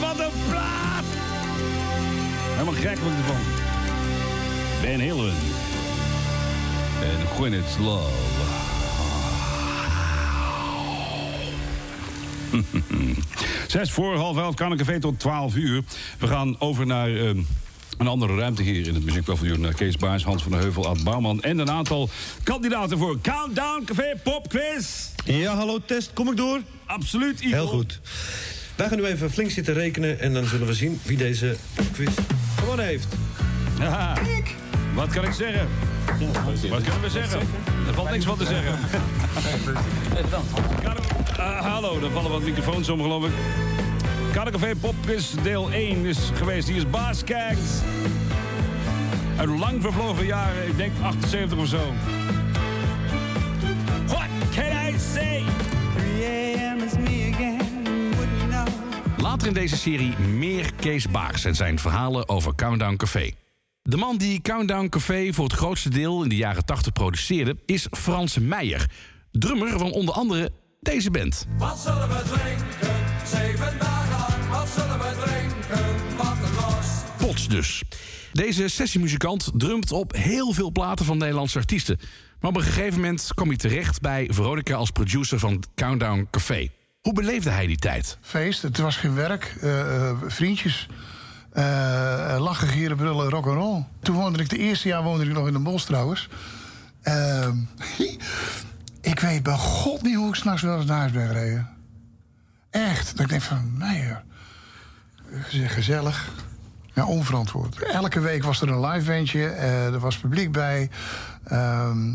wat 0.01 0.19
een 0.19 0.33
plaat! 0.49 1.05
Helemaal 2.53 2.75
gek 2.75 2.99
word 2.99 3.12
ik 3.12 3.19
ervan. 3.19 3.41
Van 4.81 5.09
Halen. 5.09 5.35
En 7.03 7.27
Gwyneth 7.27 7.79
Love. 7.81 8.11
Zes 13.67 13.91
voor 13.91 14.17
half 14.17 14.37
elf, 14.37 14.55
Café 14.55 15.01
tot 15.01 15.19
12 15.19 15.57
uur. 15.57 15.83
We 16.19 16.27
gaan 16.27 16.61
over 16.61 16.87
naar 16.87 17.17
ehm, 17.17 17.38
een 18.03 18.09
andere 18.09 18.37
ruimte 18.37 18.62
hier 18.62 18.87
in 18.87 18.95
het 18.95 19.05
muziekpaviljoen. 19.05 19.61
Naar 19.61 19.75
Kees 19.75 19.97
Baars, 19.97 20.25
Hans 20.25 20.43
van 20.43 20.53
der 20.53 20.61
Heuvel, 20.61 20.88
Ad 20.88 21.03
Bouwman... 21.03 21.43
en 21.43 21.59
een 21.59 21.71
aantal 21.71 22.09
kandidaten 22.43 22.99
voor 22.99 23.21
Countdown 23.21 23.85
Café 23.85 24.15
Pop 24.23 24.49
Quiz. 24.49 25.09
Ja, 25.25 25.55
hallo, 25.55 25.79
test. 25.87 26.11
Kom 26.12 26.31
ik 26.31 26.37
door? 26.37 26.61
Absoluut, 26.87 27.41
Igor. 27.41 27.59
Heel 27.59 27.67
goed. 27.67 28.01
Wij 28.77 28.88
gaan 28.88 28.99
nu 28.99 29.05
even 29.05 29.31
flink 29.31 29.51
zitten 29.51 29.75
rekenen... 29.75 30.21
en 30.21 30.33
dan 30.35 30.45
zullen 30.45 30.67
we 30.67 30.75
zien 30.75 31.01
wie 31.03 31.17
deze 31.17 31.57
quiz 31.93 32.09
gewonnen 32.59 32.87
heeft. 32.87 33.07
Haha. 33.79 34.15
Wat 34.95 35.11
kan 35.11 35.25
ik 35.25 35.33
zeggen? 35.33 35.69
Wat 36.69 36.83
kunnen 36.83 37.01
we 37.01 37.11
zeggen? 37.11 37.41
Er 37.87 37.95
valt 37.95 38.11
niks 38.11 38.25
van 38.25 38.38
te 38.38 38.47
zeggen. 38.47 38.79
Ah, 41.37 41.61
hallo, 41.61 42.01
er 42.03 42.11
vallen 42.11 42.31
wat 42.31 42.43
microfoons 42.43 42.88
om, 42.88 43.03
geloof 43.03 43.25
ik. 43.25 43.33
Café 44.33 44.75
Popquiz 44.75 45.35
deel 45.43 45.71
1 45.71 46.05
is 46.05 46.19
geweest. 46.35 46.69
Hier 46.69 46.77
is 46.77 46.91
Baas 46.91 47.25
Kijkt. 47.25 47.83
Uit 49.37 49.49
lang 49.49 49.83
vervlogen 49.83 50.27
jaren, 50.27 50.67
ik 50.69 50.77
denk 50.77 50.93
78 51.03 51.59
of 51.59 51.67
zo. 51.67 51.93
What 54.07 54.29
can 54.55 54.65
I 54.65 54.99
say? 54.99 55.43
3 55.97 56.25
a.m. 56.25 56.83
is 56.83 56.93
me 56.93 57.31
again, 57.33 57.59
wouldn't 58.17 58.49
know. 58.49 58.67
Later 59.17 59.47
in 59.47 59.55
deze 59.55 59.77
serie 59.77 60.19
meer 60.19 60.75
Kees 60.75 61.11
Baaks 61.11 61.45
en 61.45 61.55
zijn 61.55 61.79
verhalen 61.79 62.29
over 62.29 62.55
Countdown 62.55 62.97
Café. 62.97 63.31
De 63.83 63.97
man 63.97 64.17
die 64.17 64.41
Countdown 64.41 64.89
Café 64.89 65.33
voor 65.33 65.45
het 65.45 65.55
grootste 65.55 65.89
deel 65.89 66.23
in 66.23 66.29
de 66.29 66.37
jaren 66.37 66.65
80 66.65 66.93
produceerde... 66.93 67.57
is 67.67 67.87
Frans 67.91 68.39
Meijer, 68.39 68.91
drummer 69.31 69.79
van 69.79 69.93
onder 69.93 70.15
andere 70.15 70.51
deze 70.81 71.11
band. 71.11 71.47
Wat 71.59 71.79
zullen 71.79 72.09
we 72.09 72.23
drinken? 72.29 72.67
Zeven 73.27 73.92
dus. 77.49 77.83
Deze 78.33 78.69
sessiemuzikant 78.69 79.51
drumt 79.55 79.93
op 79.93 80.13
heel 80.17 80.53
veel 80.53 80.71
platen 80.73 81.05
van 81.05 81.19
Nederlandse 81.19 81.59
artiesten. 81.59 81.99
Maar 82.40 82.51
op 82.51 82.57
een 82.57 82.63
gegeven 82.63 83.01
moment 83.01 83.29
kwam 83.35 83.49
hij 83.49 83.57
terecht 83.57 84.01
bij 84.01 84.29
Veronica 84.33 84.75
als 84.75 84.90
producer 84.90 85.38
van 85.38 85.65
Countdown 85.75 86.29
Café. 86.31 86.69
Hoe 87.01 87.13
beleefde 87.13 87.51
hij 87.51 87.67
die 87.67 87.77
tijd? 87.77 88.19
Feest, 88.21 88.63
het 88.63 88.79
was 88.79 88.97
geen 88.97 89.15
werk. 89.15 89.57
eh, 89.61 90.09
eh, 90.09 90.17
vriendjes. 90.27 90.87
eh, 91.53 92.37
lachen, 92.38 92.69
gieren, 92.69 92.97
brullen, 92.97 93.29
rock 93.31 93.47
and 93.47 93.57
roll. 93.57 93.85
Toen 94.03 94.15
woonde 94.17 94.38
ik, 94.43 94.49
de 94.49 94.59
eerste 94.59 94.88
jaar 94.88 95.03
woonde 95.03 95.25
ik 95.25 95.33
nog 95.33 95.47
in 95.47 95.53
de 95.53 95.59
bos 95.59 95.85
trouwens. 95.85 96.29
Ik 99.01 99.19
weet 99.21 99.43
bij 99.43 99.57
god 99.57 100.03
niet 100.03 100.15
hoe 100.17 100.29
ik 100.29 100.35
s'nachts 100.35 100.63
wel 100.63 100.77
eens 100.77 100.87
naar 100.87 100.99
huis 100.99 101.13
ben 101.13 101.27
gereden. 101.27 101.69
Echt. 102.71 103.11
Dat 103.11 103.21
ik 103.21 103.29
denk 103.29 103.43
van, 103.43 103.73
nee 103.79 104.07
hoor. 104.07 104.23
Geze- 105.43 105.69
Gezellig. 105.69 106.31
Ja, 106.95 107.07
onverantwoord. 107.07 107.83
Elke 107.83 108.21
week 108.21 108.43
was 108.43 108.61
er 108.61 108.69
een 108.69 108.87
live 108.87 109.13
bandje. 109.13 109.47
eh, 109.47 109.87
er 109.87 109.99
was 109.99 110.19
publiek 110.19 110.53
bij. 110.53 110.90
Ehm, 111.45 112.15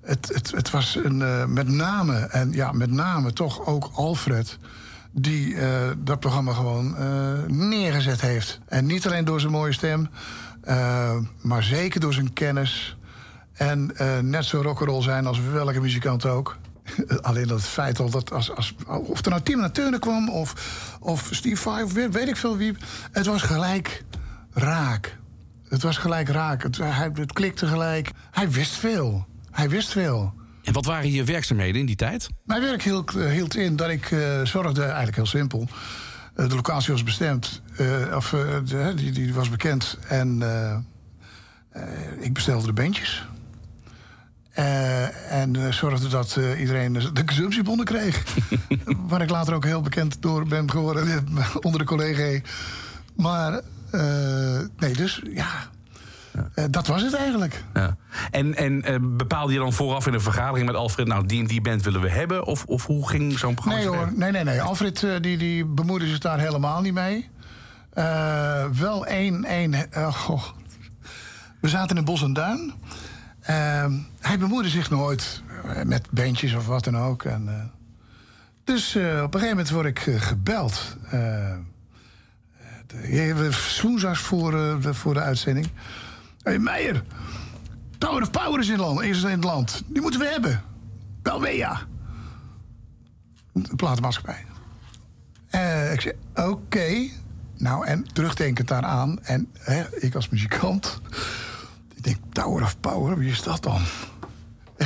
het, 0.00 0.30
het, 0.34 0.50
het 0.50 0.70
was 0.70 0.98
een, 1.04 1.22
eh, 1.22 1.44
met 1.44 1.68
name, 1.68 2.14
en 2.16 2.52
ja, 2.52 2.72
met 2.72 2.90
name 2.90 3.32
toch 3.32 3.66
ook 3.66 3.90
Alfred... 3.92 4.58
die 5.12 5.56
eh, 5.56 5.90
dat 5.98 6.20
programma 6.20 6.52
gewoon 6.52 6.96
neergezet 7.68 8.20
heeft. 8.20 8.60
En 8.68 8.86
niet 8.86 9.06
alleen 9.06 9.24
door 9.24 9.40
zijn 9.40 9.52
mooie 9.52 9.72
stem... 9.72 10.08
maar 11.42 11.62
zeker 11.62 12.00
door 12.00 12.12
zijn 12.12 12.32
kennis... 12.32 12.96
En 13.52 13.92
net 14.20 14.44
zo 14.44 14.60
rock'n'roll 14.60 15.02
zijn 15.02 15.26
als 15.26 15.40
welke 15.40 15.80
muzikant 15.80 16.26
ook. 16.26 16.56
Alleen 17.20 17.46
dat 17.46 17.58
het 17.58 17.68
feit 17.68 17.98
al 17.98 18.10
dat 18.10 18.32
als, 18.32 18.54
als, 18.54 18.74
of 18.86 19.24
er 19.24 19.30
nou 19.30 19.42
Tim 19.42 19.72
Turner 19.72 19.98
kwam 19.98 20.28
of, 20.28 20.52
of 21.00 21.28
Steve 21.30 21.70
of 21.70 21.92
weet, 21.92 22.12
weet 22.12 22.28
ik 22.28 22.36
veel 22.36 22.56
wie. 22.56 22.74
Het 23.12 23.26
was 23.26 23.42
gelijk 23.42 24.04
raak. 24.52 25.18
Het 25.68 25.82
was 25.82 25.96
gelijk 25.96 26.28
raak. 26.28 26.62
Het, 26.62 26.76
hij, 26.76 27.10
het 27.14 27.32
klikte 27.32 27.66
gelijk. 27.66 28.10
Hij 28.30 28.50
wist 28.50 28.72
veel. 28.72 29.26
Hij 29.50 29.68
wist 29.68 29.88
veel. 29.88 30.34
En 30.62 30.72
wat 30.72 30.84
waren 30.84 31.10
je 31.10 31.24
werkzaamheden 31.24 31.80
in 31.80 31.86
die 31.86 31.96
tijd? 31.96 32.28
Mijn 32.44 32.60
werk 32.60 32.82
hield, 32.82 33.16
eh, 33.16 33.30
hield 33.30 33.56
in 33.56 33.76
dat 33.76 33.88
ik 33.88 34.10
eh, 34.10 34.42
zorgde, 34.44 34.82
eigenlijk 34.82 35.16
heel 35.16 35.26
simpel. 35.26 35.68
Eh, 36.34 36.48
de 36.48 36.54
locatie 36.54 36.92
was 36.92 37.02
bestemd, 37.02 37.62
of 38.14 38.34
de- 38.64 38.92
die, 38.96 39.12
die 39.12 39.34
was 39.34 39.50
bekend. 39.50 39.98
En 40.08 40.42
ik 42.20 42.32
bestelde 42.32 42.66
de 42.66 42.72
bandjes. 42.72 43.26
Eh, 44.56 45.32
en 45.42 45.56
eh, 45.56 45.72
zorgde 45.72 46.08
dat 46.08 46.36
eh, 46.36 46.60
iedereen 46.60 46.92
de 46.92 47.24
consumptiebonnen 47.24 47.84
kreeg. 47.84 48.24
Waar 49.08 49.20
ik 49.20 49.30
later 49.30 49.54
ook 49.54 49.64
heel 49.64 49.80
bekend 49.80 50.22
door 50.22 50.46
ben 50.46 50.70
geworden 50.70 51.28
onder 51.60 51.80
de 51.80 51.86
collega. 51.86 52.40
Maar 53.16 53.60
nee, 54.76 54.92
dus 54.92 55.22
ja, 55.30 55.48
dat 56.70 56.86
was 56.86 57.02
het 57.02 57.14
eigenlijk. 57.14 57.64
Ja. 57.74 57.96
En, 58.30 58.54
en 58.54 59.16
bepaalde 59.16 59.52
je 59.52 59.58
dan 59.58 59.72
vooraf 59.72 60.06
in 60.06 60.14
een 60.14 60.20
vergadering 60.20 60.66
met 60.66 60.76
Alfred... 60.76 61.06
nou, 61.06 61.26
die 61.26 61.40
en 61.40 61.46
die 61.46 61.60
band 61.60 61.82
willen 61.82 62.00
we 62.00 62.10
hebben? 62.10 62.46
Of, 62.46 62.64
of 62.64 62.86
hoe 62.86 63.08
ging 63.08 63.38
zo'n 63.38 63.54
programma 63.54 63.82
Nee 63.82 63.96
hoor, 63.96 64.12
nee, 64.14 64.30
nee, 64.30 64.44
nee. 64.44 64.62
Alfred 64.62 65.06
die, 65.20 65.36
die 65.36 65.64
bemoeide 65.64 66.06
zich 66.06 66.18
daar 66.18 66.38
helemaal 66.38 66.80
niet 66.80 66.94
mee. 66.94 67.28
Wel 68.72 69.06
één, 69.06 69.44
één. 69.44 69.70
We 71.60 71.68
zaten 71.68 71.96
in 71.96 72.04
Bos 72.04 72.22
en 72.22 72.32
Duin. 72.32 72.74
Eh, 73.46 73.92
hij 74.20 74.38
bemoeide 74.38 74.68
zich 74.68 74.90
nooit 74.90 75.42
eh, 75.64 75.82
met 75.82 76.10
bandjes 76.10 76.54
of 76.54 76.66
wat 76.66 76.84
dan 76.84 76.98
ook. 76.98 77.22
En, 77.24 77.48
eh, 77.48 77.64
dus 78.64 78.94
eh, 78.94 79.02
op 79.04 79.34
een 79.34 79.40
gegeven 79.40 79.48
moment 79.48 79.70
word 79.70 79.86
ik 79.86 79.98
gebeld. 80.22 80.96
De- 82.86 83.78
woensdags 83.82 84.20
voor, 84.20 84.50
de, 84.50 84.94
voor 84.94 85.14
de 85.14 85.20
uitzending. 85.20 85.68
Hé 86.42 86.58
Meijer, 86.58 87.02
Tower 87.98 88.22
of 88.22 88.30
Power 88.30 88.60
is 88.60 88.68
in 88.68 88.78
land. 88.78 89.00
Is 89.02 89.22
in 89.22 89.30
het 89.30 89.44
land. 89.44 89.82
Die 89.86 90.02
moeten 90.02 90.20
we 90.20 90.26
hebben. 90.26 90.62
Ja 91.56 91.86
een 93.56 93.76
platenmaatschappij. 93.76 94.44
Eh, 95.48 95.92
ik 95.92 96.00
zei, 96.00 96.14
oké. 96.34 97.08
Nou, 97.58 97.86
en 97.86 98.06
terugdenkend 98.12 98.68
daaraan. 98.68 99.18
En 99.22 99.48
hè, 99.58 99.84
ik 99.96 100.14
als 100.14 100.28
muzikant. 100.28 101.00
Denk, 102.06 102.18
Tower 102.32 102.62
of 102.62 102.80
Power, 102.80 103.18
wie 103.18 103.30
is 103.30 103.42
dat 103.42 103.62
dan? 103.62 103.80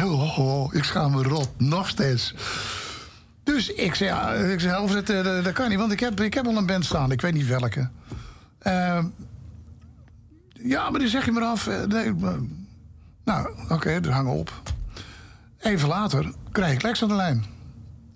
Oh, 0.04 0.74
ik 0.74 0.84
schaam 0.84 1.12
me 1.12 1.22
rot, 1.22 1.48
nog 1.56 1.88
steeds. 1.88 2.34
Dus 3.42 3.72
ik 3.72 3.94
zei, 3.94 4.42
ik 4.52 4.60
zei 4.60 4.74
Alfred, 4.74 5.10
eh, 5.10 5.24
dat 5.24 5.44
dat 5.44 5.52
kan 5.52 5.68
niet, 5.68 5.78
want 5.78 5.92
ik 5.92 6.00
heb, 6.00 6.20
ik 6.20 6.34
heb 6.34 6.46
al 6.46 6.56
een 6.56 6.66
band 6.66 6.84
staan. 6.84 7.10
Ik 7.12 7.20
weet 7.20 7.32
niet 7.32 7.46
welke. 7.46 7.88
Eh, 8.58 9.04
ja, 10.52 10.90
maar 10.90 11.00
die 11.00 11.08
zeg 11.08 11.24
je 11.24 11.32
maar 11.32 11.42
af. 11.42 11.66
Eh, 11.66 11.82
nee, 11.82 12.12
maar- 12.14 12.38
nou, 13.24 13.48
oké, 13.68 14.00
dus 14.00 14.12
hangen 14.12 14.32
op. 14.32 14.62
Even 15.58 15.88
later 15.88 16.32
krijg 16.52 16.72
ik 16.72 16.82
Lex 16.82 17.02
aan 17.02 17.08
de 17.08 17.14
lijn. 17.14 17.44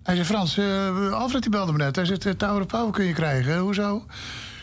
Hij 0.03 0.15
zei, 0.15 0.27
Frans, 0.27 0.59
eh, 0.59 1.13
Alfred 1.13 1.43
die 1.43 1.51
belde 1.51 1.73
me 1.73 1.79
net. 1.79 1.97
Hij 1.97 2.05
zegt, 2.05 2.27
eh, 2.27 2.33
Tower 2.33 2.61
of 2.61 2.67
Power 2.67 2.93
kun 2.93 3.05
je 3.05 3.13
krijgen. 3.13 3.59
Hoezo? 3.59 4.05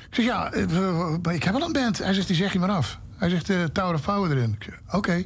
Ik 0.10 0.16
zeg, 0.16 0.26
ja, 0.26 0.52
eh, 0.52 1.34
ik 1.34 1.44
heb 1.44 1.56
al 1.56 1.62
een 1.62 1.72
band. 1.72 1.98
Hij 1.98 2.14
zegt, 2.14 2.28
die 2.28 2.36
zeg 2.36 2.54
je 2.54 2.60
maar 2.60 2.70
af. 2.70 3.00
Hij 3.22 3.30
zegt, 3.30 3.50
eh, 3.50 3.64
Tower 3.64 3.94
of 3.94 4.02
Power 4.02 4.32
erin. 4.32 4.58
Oké. 4.92 5.16
Dat 5.16 5.26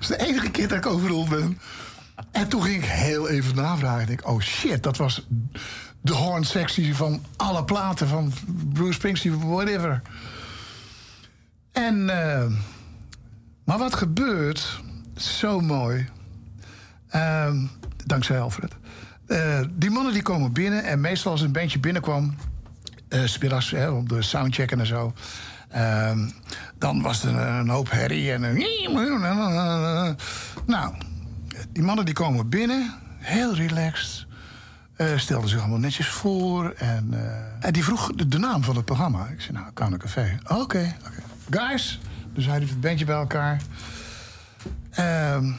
is 0.00 0.06
de 0.06 0.26
enige 0.26 0.50
keer 0.50 0.68
dat 0.68 0.76
ik 0.76 0.86
overal 0.86 1.28
ben. 1.28 1.58
En 2.30 2.48
toen 2.48 2.62
ging 2.62 2.76
ik 2.76 2.90
heel 2.90 3.28
even 3.28 3.54
navragen. 3.54 4.00
Ik 4.00 4.06
denk, 4.06 4.28
oh 4.28 4.40
shit, 4.40 4.82
dat 4.82 4.96
was 4.96 5.26
de 6.00 6.12
horn-sectie 6.12 6.96
van 6.96 7.24
alle 7.36 7.64
platen. 7.64 8.08
Van 8.08 8.32
Bruce 8.72 8.92
Springsteen, 8.92 9.48
whatever. 9.48 10.02
En, 11.72 12.10
eh, 12.10 12.46
maar 13.64 13.78
wat 13.78 13.94
gebeurt, 13.94 14.80
zo 15.16 15.60
mooi. 15.60 16.08
Ehm, 17.08 17.66
dankzij 18.04 18.40
Alfred. 18.40 18.76
Eh, 19.26 19.60
die 19.70 19.90
mannen 19.90 20.12
die 20.12 20.22
komen 20.22 20.52
binnen 20.52 20.84
en 20.84 21.00
meestal 21.00 21.32
als 21.32 21.40
een 21.40 21.52
bandje 21.52 21.78
binnenkwam, 21.78 22.34
eh 23.08 23.24
smiddags 23.24 23.70
hè, 23.70 23.88
op 23.88 24.08
de 24.08 24.22
soundchecken 24.22 24.80
en 24.80 24.86
zo, 24.86 25.12
ehm, 25.74 26.28
dan 26.78 27.02
was 27.02 27.24
er 27.24 27.36
een, 27.36 27.68
hoop 27.68 27.90
herrie 27.90 28.32
en 28.32 28.42
een. 28.42 28.56
Nou, 30.66 30.94
die 31.72 31.82
mannen 31.82 32.04
die 32.04 32.14
komen 32.14 32.48
binnen, 32.48 32.94
heel 33.18 33.54
relaxed, 33.54 34.26
eh, 34.96 35.06
stelden 35.16 35.48
zich 35.48 35.60
allemaal 35.60 35.78
netjes 35.78 36.08
voor 36.08 36.70
en, 36.70 37.08
eh, 37.12 37.66
en 37.66 37.72
die 37.72 37.84
vroeg 37.84 38.10
de, 38.14 38.38
naam 38.38 38.64
van 38.64 38.76
het 38.76 38.84
programma. 38.84 39.26
Ik 39.26 39.40
zei, 39.40 39.58
nou, 39.58 39.72
Koude 39.72 39.96
Café. 39.96 40.38
Oké, 40.42 40.96
oké. 41.06 41.22
Guys, 41.50 42.00
dus 42.34 42.46
hij 42.46 42.58
doet 42.58 42.68
het 42.68 42.80
bandje 42.80 43.04
bij 43.04 43.16
elkaar. 43.16 43.60
Ehm 44.90 45.52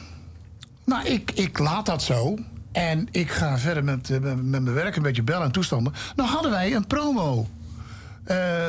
nou, 0.84 1.06
ik, 1.06 1.30
ik 1.30 1.58
laat 1.58 1.86
dat 1.86 2.02
zo. 2.02 2.38
En 2.72 3.08
ik 3.10 3.30
ga 3.30 3.58
verder 3.58 3.84
met, 3.84 4.10
eh, 4.10 4.18
met, 4.20 4.36
met 4.36 4.62
mijn 4.62 4.74
werk, 4.74 4.96
een 4.96 5.02
beetje 5.02 5.22
bellen 5.22 5.46
en 5.46 5.52
toestanden. 5.52 5.92
Nou 6.16 6.28
hadden 6.28 6.50
wij 6.50 6.74
een 6.74 6.86
promo 6.86 7.46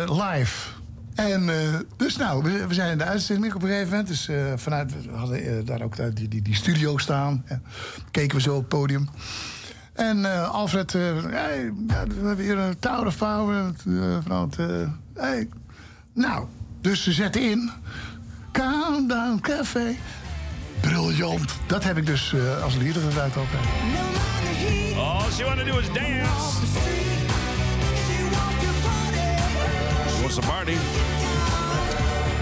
live. 0.06 0.76
En 1.18 1.49
eh, 1.49 1.80
dus 1.95 2.18
nou, 2.18 2.43
we, 2.43 2.74
zijn 2.74 2.91
in 2.91 2.97
de 2.97 3.03
uitzending 3.03 3.53
op 3.53 3.61
een 3.61 3.68
gegeven 3.68 3.89
moment. 3.89 4.07
Dus 4.07 4.28
eh, 4.28 4.53
vanuit, 4.55 4.91
we 5.05 5.18
hadden 5.18 5.45
eh, 5.45 5.65
daar 5.65 5.82
ook 5.82 6.15
die, 6.15 6.28
die, 6.28 6.41
die 6.41 6.55
studio 6.55 6.97
staan. 6.97 7.43
En 7.45 7.63
keken 8.11 8.36
we 8.36 8.41
zo 8.41 8.53
op 8.53 8.59
het 8.59 8.68
podium. 8.68 9.09
En 9.93 10.49
Alfred, 10.51 10.93
hey, 10.93 11.72
ja, 11.88 12.03
we 12.07 12.28
hebben 12.28 12.45
hier 12.45 12.57
een 12.57 12.80
Tower 12.80 13.05
of 13.05 13.18
Power. 13.18 13.74
Eh, 14.57 14.88
hey. 15.13 15.49
Nou, 16.13 16.45
dus 16.82 17.03
ze 17.03 17.11
zetten 17.11 17.41
in. 17.41 17.72
Countdown 18.51 19.39
Café. 19.41 19.95
Briljant. 20.82 21.55
Dat 21.68 21.84
heb 21.84 21.97
ik 21.97 22.05
dus 22.05 22.36
als 22.63 22.76
lieder 22.76 23.01
gebruikt 23.01 23.38
altijd. 23.38 23.63
All 24.97 25.32
she 25.32 25.43
wanna 25.43 25.63
do 25.63 25.78
is 25.78 25.88
dance. 25.88 27.26
To 30.38 30.44
party. 30.44 30.76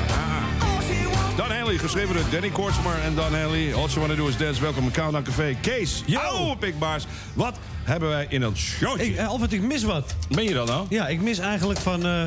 Ah. 0.09 1.35
Don 1.35 1.51
Haley, 1.51 1.77
geschreven 1.77 2.15
door 2.15 2.23
Danny 2.31 2.49
Kortsmar 2.49 3.01
en 3.01 3.15
Don 3.15 3.33
Haley. 3.33 3.73
All 3.73 3.87
she 3.87 3.99
wanna 3.99 4.15
do 4.15 4.27
is 4.27 4.37
dance. 4.37 4.61
Welkom 4.61 4.83
in 4.83 4.91
Countdown 4.91 5.23
Café. 5.23 5.55
Kees, 5.61 6.03
oude 6.13 6.57
pikbaars. 6.57 7.05
Wat 7.33 7.57
hebben 7.83 8.09
wij 8.09 8.25
in 8.29 8.47
ons 8.47 8.59
showtje? 8.59 9.05
Ik, 9.05 9.17
eh, 9.17 9.27
Alfred, 9.27 9.53
ik 9.53 9.61
mis 9.61 9.83
wat. 9.83 10.15
Ben 10.29 10.43
je 10.43 10.53
dat 10.53 10.67
nou? 10.67 10.85
Ja, 10.89 11.07
ik 11.07 11.21
mis 11.21 11.39
eigenlijk 11.39 11.79
van 11.79 12.05
eh, 12.05 12.23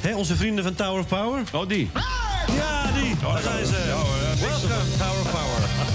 hè, 0.00 0.14
onze 0.14 0.36
vrienden 0.36 0.64
van 0.64 0.74
Tower 0.74 1.00
of 1.00 1.06
Power. 1.06 1.42
Oh, 1.52 1.68
die? 1.68 1.90
Ja, 2.56 2.92
die. 2.92 3.16
Daar 3.22 3.42
zijn 3.42 3.66
ze. 3.66 3.76
Welcome, 4.40 4.96
Tower 4.98 5.20
of 5.20 5.30
Power. 5.30 5.85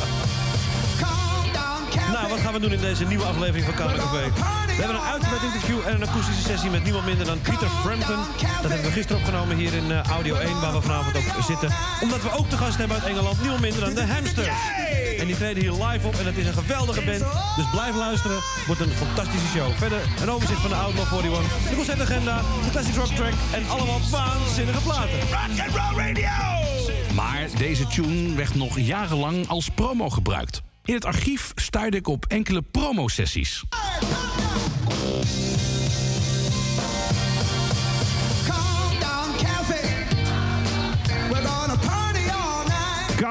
Nou, 2.21 2.33
wat 2.33 2.41
gaan 2.41 2.53
we 2.53 2.59
doen 2.59 2.71
in 2.71 2.79
deze 2.79 3.05
nieuwe 3.05 3.23
aflevering 3.23 3.65
van 3.65 3.73
Kamer 3.73 3.95
Café. 3.95 4.23
We 4.65 4.81
hebben 4.83 4.95
een 4.95 5.11
uitgebreid 5.13 5.43
interview 5.43 5.79
en 5.87 5.93
een 5.93 6.07
akoestische 6.07 6.41
sessie 6.41 6.69
met 6.69 6.83
niemand 6.83 7.05
minder 7.05 7.25
dan 7.25 7.41
Peter 7.41 7.69
Frampton. 7.83 8.19
Dat 8.61 8.71
hebben 8.71 8.89
we 8.89 8.91
gisteren 8.91 9.21
opgenomen 9.21 9.55
hier 9.57 9.73
in 9.73 9.91
eh, 9.91 10.01
Audio 10.01 10.35
1, 10.35 10.61
waar 10.61 10.73
we 10.73 10.81
vanavond 10.81 11.15
ook 11.17 11.43
zitten. 11.43 11.69
Omdat 12.01 12.21
we 12.21 12.31
ook 12.37 12.49
te 12.49 12.57
gast 12.57 12.77
hebben 12.77 12.97
uit 12.97 13.05
Engeland, 13.05 13.39
niemand 13.39 13.61
minder 13.61 13.81
dan 13.81 13.93
de 13.93 14.05
Hamsters. 14.05 14.59
En 15.19 15.27
die 15.27 15.35
treden 15.35 15.63
hier 15.63 15.85
live 15.85 16.07
op 16.07 16.15
en 16.15 16.25
het 16.25 16.37
is 16.37 16.45
een 16.47 16.53
geweldige 16.53 17.01
band. 17.01 17.23
Dus 17.55 17.69
blijf 17.71 17.95
luisteren, 17.95 18.37
wordt 18.67 18.81
een 18.81 18.91
fantastische 18.91 19.47
show. 19.47 19.71
Verder 19.75 20.01
een 20.21 20.31
overzicht 20.31 20.61
van 20.61 20.69
de 20.69 20.75
Outlaw 20.75 21.13
41, 21.13 21.69
de 21.69 21.75
concertagenda, 21.75 22.37
de 22.37 22.69
Classic 22.71 22.95
Rock 22.95 23.13
Track 23.19 23.33
en 23.53 23.63
allemaal 23.69 23.99
waanzinnige 24.11 24.81
platen. 24.81 25.19
Rock 25.19 25.59
and 25.65 25.75
Roll 25.75 26.05
Radio! 26.05 26.29
Maar 27.15 27.47
deze 27.57 27.87
tune 27.87 28.35
werd 28.35 28.55
nog 28.55 28.79
jarenlang 28.79 29.47
als 29.47 29.69
promo 29.69 30.09
gebruikt. 30.09 30.61
In 30.83 30.93
het 30.93 31.05
archief 31.05 31.51
stuitte 31.55 31.97
ik 31.97 32.07
op 32.07 32.25
enkele 32.25 32.61
promosessies. 32.61 33.63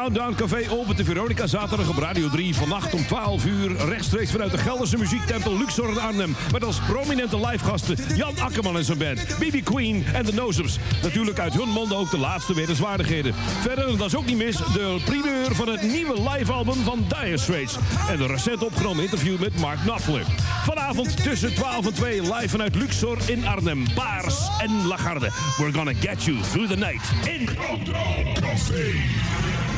Countdown 0.01 0.35
Café 0.35 0.71
opent 0.71 0.97
de 0.97 1.05
Veronica 1.05 1.47
zaterdag 1.47 1.89
op 1.89 1.97
Radio 1.97 2.29
3. 2.29 2.55
Vannacht 2.55 2.95
om 2.95 3.07
12 3.07 3.45
uur 3.45 3.77
rechtstreeks 3.77 4.31
vanuit 4.31 4.51
de 4.51 4.59
Gelderse 4.59 4.97
muziektempel 4.97 5.59
Luxor 5.59 5.89
in 5.89 6.01
Arnhem. 6.01 6.37
Met 6.53 6.65
als 6.65 6.81
prominente 6.81 7.37
livegasten 7.37 7.97
Jan 8.17 8.39
Akkerman 8.39 8.77
en 8.77 8.85
zijn 8.85 8.99
band, 8.99 9.27
BB 9.39 9.63
Queen 9.65 10.05
en 10.13 10.25
de 10.25 10.33
Nozems. 10.33 10.79
Natuurlijk 11.03 11.39
uit 11.39 11.55
hun 11.55 11.69
monden 11.69 11.99
ook 11.99 12.11
de 12.11 12.19
laatste 12.19 12.55
wetenswaardigheden. 12.55 13.35
Verder, 13.61 13.99
dat 13.99 14.07
is 14.07 14.15
ook 14.15 14.27
niet 14.27 14.37
mis, 14.37 14.57
de 14.57 15.01
primeur 15.05 15.55
van 15.55 15.69
het 15.69 15.83
nieuwe 15.83 16.31
livealbum 16.31 16.85
van 16.85 17.05
Dire 17.09 17.39
Straits. 17.39 17.77
En 18.09 18.21
een 18.21 18.27
recent 18.27 18.63
opgenomen 18.63 19.03
interview 19.03 19.39
met 19.39 19.59
Mark 19.59 19.79
Knopfler. 19.81 20.25
Vanavond 20.65 21.23
tussen 21.23 21.55
12 21.55 21.87
en 21.87 21.95
2 21.95 22.23
live 22.23 22.49
vanuit 22.49 22.75
Luxor 22.75 23.19
in 23.27 23.47
Arnhem. 23.47 23.85
Baars 23.95 24.49
en 24.59 24.87
Lagarde. 24.87 25.31
We're 25.59 25.73
gonna 25.73 25.95
get 26.01 26.25
you 26.25 26.41
through 26.41 26.71
the 26.71 26.77
night 26.77 27.03
in 27.25 27.49
Countdown 27.57 28.35
Café. 28.41 29.70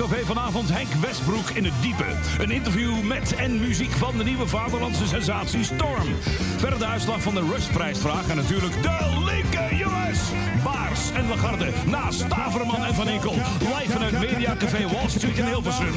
Café 0.00 0.24
vanavond 0.24 0.68
Henk 0.68 0.92
Westbroek 0.92 1.50
in 1.50 1.64
het 1.64 1.72
diepe. 1.80 2.04
Een 2.38 2.50
interview 2.50 3.02
met 3.02 3.34
en 3.34 3.60
muziek 3.60 3.90
van 3.90 4.18
de 4.18 4.24
nieuwe 4.24 4.46
vaderlandse 4.46 5.06
sensatie 5.06 5.64
Storm. 5.64 6.14
Verder 6.56 6.78
de 6.78 6.86
uitslag 6.86 7.22
van 7.22 7.34
de 7.34 7.48
Rustprijsvraag 7.52 8.28
en 8.28 8.36
natuurlijk 8.36 8.82
de 8.82 9.22
linker 9.24 9.74
jongens. 9.74 10.20
Baars 10.64 11.10
en 11.12 11.28
Lagarde 11.28 11.72
naast 11.86 12.20
Staverman 12.20 12.84
en 12.84 12.94
Van 12.94 13.08
Enkel. 13.08 13.32
Live 13.32 13.92
vanuit 13.92 14.20
Media 14.20 14.56
Café 14.56 14.88
Wall 14.88 15.08
Street 15.08 15.38
in 15.38 15.44
Hilversum. 15.44 15.94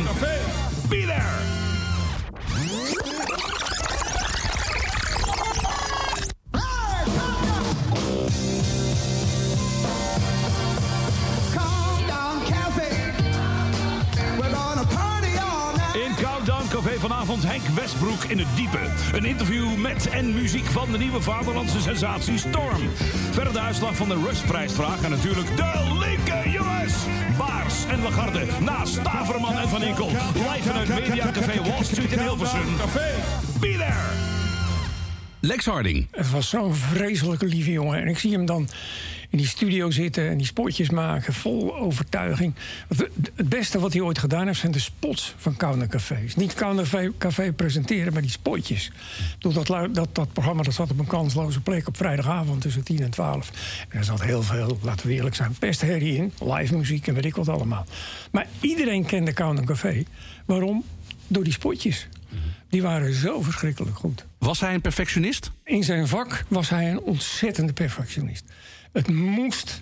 Be 0.90 1.06
there! 1.06 1.64
Café 16.74 17.00
vanavond 17.00 17.44
Henk 17.44 17.68
Westbroek 17.68 18.24
in 18.24 18.38
het 18.40 18.48
diepe. 18.56 18.80
Een 19.14 19.26
interview 19.26 19.78
met 19.78 20.10
en 20.10 20.34
muziek 20.34 20.66
van 20.66 20.92
de 20.92 20.98
nieuwe 20.98 21.22
vaderlandse 21.22 21.82
sensatie 21.82 22.38
Storm. 22.38 22.90
Verder 23.32 23.54
de 23.54 23.60
uitslag 23.60 23.96
van 23.96 24.08
de 24.08 24.24
Rustprijsvraag 24.28 25.04
en 25.04 25.10
natuurlijk 25.10 25.56
de 25.56 25.98
linker 26.00 26.50
jongens. 26.50 26.94
Baars 27.38 27.86
en 27.86 28.02
Lagarde 28.02 28.46
naast 28.60 28.94
Staverman 28.94 29.58
en 29.58 29.70
Van 29.70 29.82
Enkel. 29.82 30.08
Live 30.08 30.62
vanuit 30.62 30.88
Media 30.88 31.32
Café 31.32 31.62
Wall 31.62 31.84
Street 31.84 32.12
in 32.12 32.20
Hilversum. 32.20 32.66
Be 33.60 33.76
there! 33.78 34.34
Lex 35.40 35.66
Harding. 35.66 36.08
Het 36.12 36.32
was 36.32 36.50
zo'n 36.50 36.74
vreselijke 36.76 37.46
lieve 37.46 37.72
jongen. 37.72 38.02
En 38.02 38.08
ik 38.08 38.20
zie 38.20 38.32
hem 38.32 38.46
dan 38.46 38.68
in 39.34 39.40
die 39.40 39.48
studio 39.48 39.92
zitten 39.92 40.30
en 40.30 40.38
die 40.38 40.46
spotjes 40.46 40.90
maken, 40.90 41.34
vol 41.34 41.76
overtuiging. 41.76 42.54
Het 43.36 43.50
beste 43.50 43.80
wat 43.80 43.94
hij 43.94 44.02
ooit 44.02 44.18
gedaan 44.18 44.46
heeft, 44.46 44.60
zijn 44.60 44.72
de 44.72 44.80
spots 44.80 45.34
van 45.38 45.56
Koude 45.56 45.88
Cafés. 45.88 46.36
Niet 46.36 46.54
Koude 46.54 47.12
Café 47.18 47.54
presenteren, 47.54 48.14
maar 48.14 48.22
die 48.22 48.32
spotjes. 48.32 48.92
Dat, 49.40 49.68
dat, 49.94 50.16
dat 50.16 50.34
programma 50.34 50.64
dat 50.64 50.74
zat 50.74 50.92
op 50.92 51.00
een 51.00 51.08
kansloze 51.08 51.62
plek 51.62 51.88
op 51.88 51.98
vrijdagavond 51.98 52.62
tussen 52.62 52.84
10 52.84 53.00
en 53.00 53.10
12. 53.10 53.52
En 53.90 53.98
er 53.98 54.04
zat 54.04 54.22
heel 54.22 54.44
veel, 54.44 54.78
laten 54.82 55.08
we 55.08 55.14
eerlijk 55.14 55.36
zijn, 55.36 55.56
pestherrie 55.60 56.16
in. 56.16 56.34
Live 56.40 56.76
muziek 56.76 57.08
en 57.08 57.14
weet 57.14 57.26
ik 57.26 57.36
wat 57.36 57.50
allemaal. 57.50 57.86
Maar 58.32 58.48
iedereen 58.60 59.06
kende 59.06 59.34
Koude 59.34 59.64
Café. 59.64 60.04
Waarom? 60.46 60.84
Door 61.28 61.44
die 61.44 61.54
spotjes. 61.54 62.08
Die 62.70 62.82
waren 62.82 63.14
zo 63.14 63.42
verschrikkelijk 63.42 63.96
goed. 63.96 64.26
Was 64.38 64.60
hij 64.60 64.74
een 64.74 64.82
perfectionist? 64.82 65.52
In 65.64 65.84
zijn 65.84 66.08
vak 66.08 66.46
was 66.48 66.70
hij 66.70 66.92
een 66.92 67.00
ontzettende 67.00 67.74
perfectionist. 67.74 68.44
Het 68.94 69.08
moest 69.08 69.82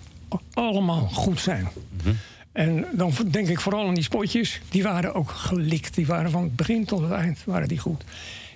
allemaal 0.52 1.08
goed 1.08 1.40
zijn. 1.40 1.68
En 2.52 2.86
dan 2.92 3.12
denk 3.30 3.48
ik 3.48 3.60
vooral 3.60 3.86
aan 3.86 3.94
die 3.94 4.02
spotjes. 4.02 4.60
Die 4.68 4.82
waren 4.82 5.14
ook 5.14 5.30
gelikt. 5.30 5.94
Die 5.94 6.06
waren 6.06 6.30
van 6.30 6.42
het 6.42 6.56
begin 6.56 6.84
tot 6.84 7.00
het 7.00 7.10
eind 7.10 7.44
waren 7.44 7.68
die 7.68 7.78
goed. 7.78 8.04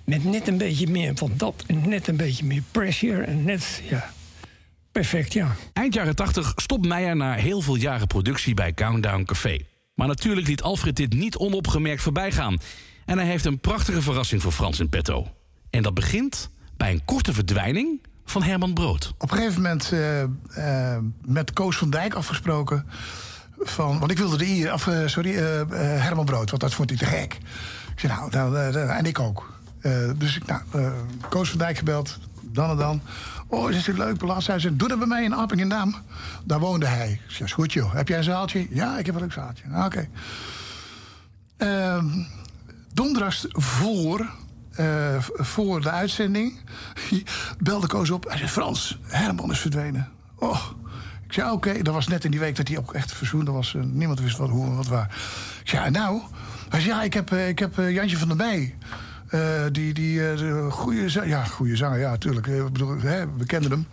Met 0.04 0.24
net 0.24 0.48
een 0.48 0.58
beetje 0.58 0.86
meer 0.86 1.16
van 1.16 1.32
dat. 1.36 1.64
En 1.66 1.88
net 1.88 2.08
een 2.08 2.16
beetje 2.16 2.44
meer 2.44 2.62
pressure. 2.70 3.22
En 3.22 3.44
net, 3.44 3.82
ja, 3.88 4.12
perfect, 4.92 5.32
ja. 5.32 5.56
Eind 5.72 5.94
jaren 5.94 6.16
80 6.16 6.52
stopt 6.56 6.86
Meijer 6.86 7.16
na 7.16 7.34
heel 7.34 7.60
veel 7.60 7.76
jaren 7.76 8.06
productie 8.06 8.54
bij 8.54 8.74
Countdown 8.74 9.24
Café. 9.24 9.58
Maar 9.94 10.06
natuurlijk 10.06 10.46
liet 10.46 10.62
Alfred 10.62 10.96
dit 10.96 11.12
niet 11.12 11.36
onopgemerkt 11.36 12.02
voorbij 12.02 12.32
gaan. 12.32 12.58
En 13.04 13.18
hij 13.18 13.26
heeft 13.26 13.44
een 13.44 13.58
prachtige 13.58 14.02
verrassing 14.02 14.42
voor 14.42 14.52
Frans 14.52 14.80
in 14.80 14.88
petto. 14.88 15.26
En 15.70 15.82
dat 15.82 15.94
begint 15.94 16.50
bij 16.76 16.90
een 16.90 17.04
korte 17.04 17.32
verdwijning 17.32 18.00
van 18.26 18.42
Herman 18.42 18.74
Brood. 18.74 19.14
Op 19.18 19.30
een 19.30 19.36
gegeven 19.36 19.62
moment 19.62 19.92
eh, 19.92 20.22
eh, 20.22 21.02
met 21.24 21.52
Koos 21.52 21.76
van 21.76 21.90
Dijk 21.90 22.14
afgesproken. 22.14 22.86
Van, 23.58 23.98
want 23.98 24.10
ik 24.10 24.18
wilde 24.18 24.36
de 24.36 24.46
I, 24.46 24.70
of, 24.70 24.86
eh, 24.86 25.06
sorry, 25.06 25.34
Herman 25.76 26.24
Brood, 26.24 26.50
want 26.50 26.62
dat 26.62 26.74
vond 26.74 26.90
hij 26.90 26.98
te 26.98 27.04
gek. 27.04 27.38
Ik 27.92 28.00
zei, 28.00 28.12
nou, 28.30 28.56
eh, 28.56 28.68
eh, 28.68 28.96
en 28.96 29.04
ik 29.04 29.18
ook. 29.18 29.54
Dus 30.16 30.36
ik, 30.36 30.46
nou, 30.46 30.60
Koos 31.28 31.48
van 31.48 31.58
Dijk 31.58 31.78
gebeld, 31.78 32.18
dan 32.40 32.70
en 32.70 32.76
dan. 32.76 33.00
Oh, 33.48 33.70
is 33.70 33.86
het 33.86 33.98
leuk, 33.98 34.18
belast? 34.18 34.46
Hij 34.46 34.58
zei, 34.58 34.76
doe 34.76 34.88
dat 34.88 34.98
bij 34.98 35.06
mij 35.06 35.24
in 35.24 35.32
Appingedam. 35.32 35.94
Daar 36.44 36.60
woonde 36.60 36.86
hij. 36.86 37.10
Ik 37.10 37.20
zei, 37.34 37.44
is 37.44 37.52
goed 37.52 37.72
joh. 37.72 37.94
Heb 37.94 38.08
jij 38.08 38.18
een 38.18 38.24
zaaltje? 38.24 38.66
Ja, 38.70 38.98
ik 38.98 39.06
heb 39.06 39.14
een 39.14 39.20
leuk 39.20 39.32
zaaltje. 39.32 39.64
Nou, 39.68 39.84
Oké. 39.86 40.08
Ehm, 41.56 42.06
donderdags 42.92 43.46
voor, 43.50 44.30
eh, 44.76 45.16
voor 45.34 45.80
de 45.80 45.90
uitzending 45.90 46.58
belde 47.58 47.86
Koos 47.86 48.10
op. 48.10 48.24
Hij 48.28 48.36
zei, 48.36 48.48
Frans, 48.48 48.98
Herman 49.02 49.50
is 49.50 49.58
verdwenen. 49.58 50.08
Oh, 50.34 50.60
ik 51.26 51.32
zei, 51.32 51.50
oké. 51.50 51.82
Dat 51.82 51.94
was 51.94 52.08
net 52.08 52.24
in 52.24 52.30
die 52.30 52.40
week 52.40 52.56
dat 52.56 52.68
hij 52.68 52.78
ook 52.78 52.92
echt 52.92 53.12
verzoend 53.12 53.48
was. 53.48 53.74
Niemand 53.78 54.20
wist 54.20 54.36
wat, 54.36 54.48
hoe 54.48 54.66
en 54.66 54.76
wat 54.76 54.86
waar. 54.86 55.16
Ik 55.62 55.68
zei, 55.68 55.90
nou? 55.90 56.20
Hij 56.68 56.80
zei, 56.80 56.94
ja, 56.94 57.02
ik 57.02 57.14
heb, 57.14 57.32
eh, 57.32 57.48
ik 57.48 57.58
heb 57.58 57.78
eh, 57.78 57.94
Jantje 57.94 58.18
van 58.18 58.28
der 58.28 58.36
Meij. 58.36 58.74
Die 59.72 59.94
die 59.94 60.18
de 60.18 60.68
goede 60.70 61.28
ja, 61.28 61.44
goede 61.44 61.76
zanger, 61.76 61.98
ja, 61.98 62.10
natuurlijk. 62.10 62.46
Ik 62.46 62.72
bedoel, 62.72 63.00
hè, 63.00 63.36
we 63.36 63.46
kenden 63.46 63.70
hem. 63.70 63.86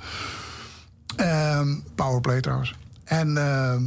Ehm, 1.16 1.76
Powerplay 1.96 2.42
trouwens. 2.42 2.76
En 3.04 3.38
ehm, 3.38 3.84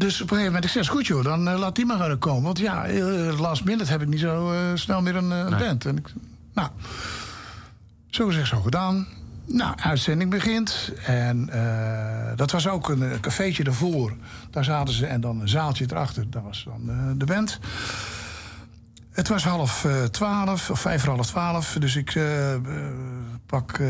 dus 0.00 0.14
op 0.14 0.30
een 0.30 0.36
gegeven 0.36 0.44
moment, 0.44 0.64
ik 0.64 0.70
zeg, 0.70 0.88
goed 0.88 1.06
joh, 1.06 1.24
dan 1.24 1.48
eh, 1.48 1.58
laat 1.58 1.76
die 1.76 1.86
maar 1.86 1.98
gaan 1.98 2.18
komen. 2.18 2.42
Want 2.42 2.58
ja, 2.58 2.86
eh, 2.86 3.40
last 3.40 3.64
minute 3.64 3.90
heb 3.90 4.02
ik 4.02 4.08
niet 4.08 4.20
zo 4.20 4.52
eh, 4.52 4.58
snel 4.74 5.02
meer 5.02 5.16
een 5.16 5.58
band. 5.58 5.84
En 5.84 5.96
ik, 5.96 6.12
nou, 6.54 6.68
zo 8.10 8.26
gezegd, 8.26 8.48
zo 8.48 8.60
gedaan. 8.60 9.06
Nou, 9.44 9.74
uitzending 9.82 10.30
begint. 10.30 10.92
En 11.06 11.50
dat 12.36 12.50
was 12.50 12.68
ook 12.68 12.88
een, 12.88 13.20
cafeetje 13.20 13.64
ervoor. 13.64 14.16
Daar 14.50 14.64
zaten 14.64 14.94
ze 14.94 15.06
en 15.06 15.20
dan 15.20 15.40
een 15.40 15.48
zaaltje 15.48 15.86
erachter. 15.90 16.30
Dat 16.30 16.42
was 16.42 16.64
dan 16.64 17.18
de 17.18 17.24
band. 17.24 17.58
Het 19.20 19.28
was 19.28 19.44
half 19.44 19.84
eh, 19.84 20.04
twaalf, 20.04 20.70
of 20.70 20.80
vijf 20.80 21.02
voor 21.02 21.14
half 21.14 21.26
twaalf. 21.26 21.76
Dus 21.78 21.96
ik 21.96 22.14
eh, 22.14 22.54
eh, 22.54 22.60
pak 23.46 23.80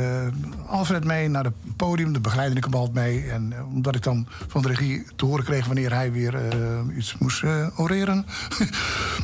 Alfred 0.66 1.05
mee 1.05 1.28
naar 1.28 1.45
het 1.45 1.76
podium. 1.76 2.12
De 2.12 2.20
begeleidde 2.20 2.57
ik 2.57 2.64
hem 2.64 2.74
altijd 2.74 2.95
mee. 2.95 3.31
En 3.31 3.55
omdat 3.64 3.95
ik 3.95 4.03
dan 4.03 4.26
van 4.49 4.62
de 4.62 4.68
regie 4.68 5.07
te 5.16 5.24
horen 5.24 5.45
kreeg... 5.45 5.66
wanneer 5.66 5.93
hij 5.93 6.12
weer 6.12 6.35
iets 6.97 7.18
moest 7.18 7.45
oreren. 7.76 8.26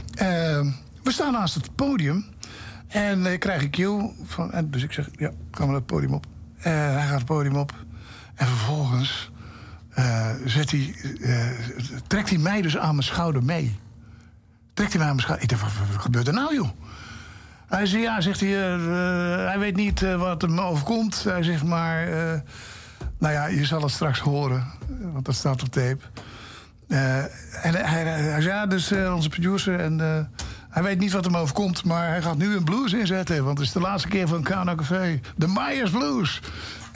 We 1.03 1.13
staan 1.13 1.33
naast 1.33 1.55
het 1.55 1.75
podium. 1.75 2.25
En 2.89 3.27
ik 3.27 3.41
krijg 3.41 3.63
een 3.63 3.71
cue. 3.71 4.13
Van, 4.25 4.53
en 4.53 4.71
dus 4.71 4.83
ik 4.83 4.93
zeg, 4.93 5.09
ja, 5.17 5.31
gaan 5.51 5.69
we 5.69 5.75
het 5.75 5.87
podium 5.87 6.15
op. 6.15 6.27
Hij 6.57 7.07
gaat 7.07 7.19
het 7.19 7.25
podium 7.25 7.57
op. 7.57 7.73
En 8.35 8.47
vervolgens 8.47 9.31
zet 10.45 10.71
hij, 10.71 10.95
trekt 12.07 12.29
hij 12.29 12.39
mij 12.39 12.63
dus 12.63 12.77
aan 12.77 12.95
mijn 12.95 13.07
schouder 13.07 13.45
mee 13.45 13.79
trekt 14.77 14.93
hij 14.93 15.01
mij 15.01 15.11
aan 15.11 15.17
mijn. 15.17 15.41
Ik 15.41 15.51
wat, 15.51 15.71
gebeurt 15.99 16.27
er 16.27 16.35
nou, 16.35 16.55
joh? 16.55 16.69
Hij 17.67 17.87
zei, 17.87 18.03
ja, 18.03 18.21
zegt 18.21 18.41
hij, 18.41 18.49
eh, 18.49 18.75
eh, 18.75 19.47
hij 19.47 19.59
weet 19.59 19.77
niet 19.77 20.03
eh, 20.03 20.17
wat 20.17 20.43
hem 20.43 20.61
overkomt. 20.61 21.25
Hij 21.25 21.43
zegt, 21.43 21.65
maar, 21.65 22.09
nou 23.19 23.33
ja, 23.33 23.47
je 23.47 23.65
zal 23.65 23.83
het 23.83 23.91
straks 23.91 24.19
horen, 24.19 24.67
want 25.13 25.25
dat 25.25 25.35
staat 25.35 25.63
op 25.63 25.69
tape. 25.69 25.99
En 26.89 27.75
hij, 27.75 28.05
hij, 28.05 28.43
ja, 28.43 28.67
dus 28.67 28.93
onze 28.93 29.29
producer, 29.29 29.81
en 29.81 29.99
hij 30.71 30.83
weet 30.83 30.99
niet 30.99 31.13
wat 31.13 31.25
hem 31.25 31.37
overkomt... 31.37 31.85
maar 31.85 32.09
hij 32.09 32.23
gaat 32.23 32.37
nu 32.37 32.57
een 32.57 32.65
blues 32.65 32.93
inzetten, 32.93 33.45
want 33.45 33.59
het 33.59 33.67
is 33.67 33.73
de 33.73 33.81
laatste 33.81 34.09
keer 34.09 34.29
van 34.29 34.43
Kano 34.43 34.75
Café. 34.75 35.21
De 35.37 35.49
Myers 35.49 35.91
Blues. 35.91 36.41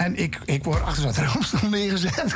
En 0.00 0.16
ik, 0.16 0.38
ik 0.44 0.64
word 0.64 0.82
achter 0.82 1.02
dat 1.02 1.16
raamstoel 1.16 1.70
neergezet. 1.70 2.34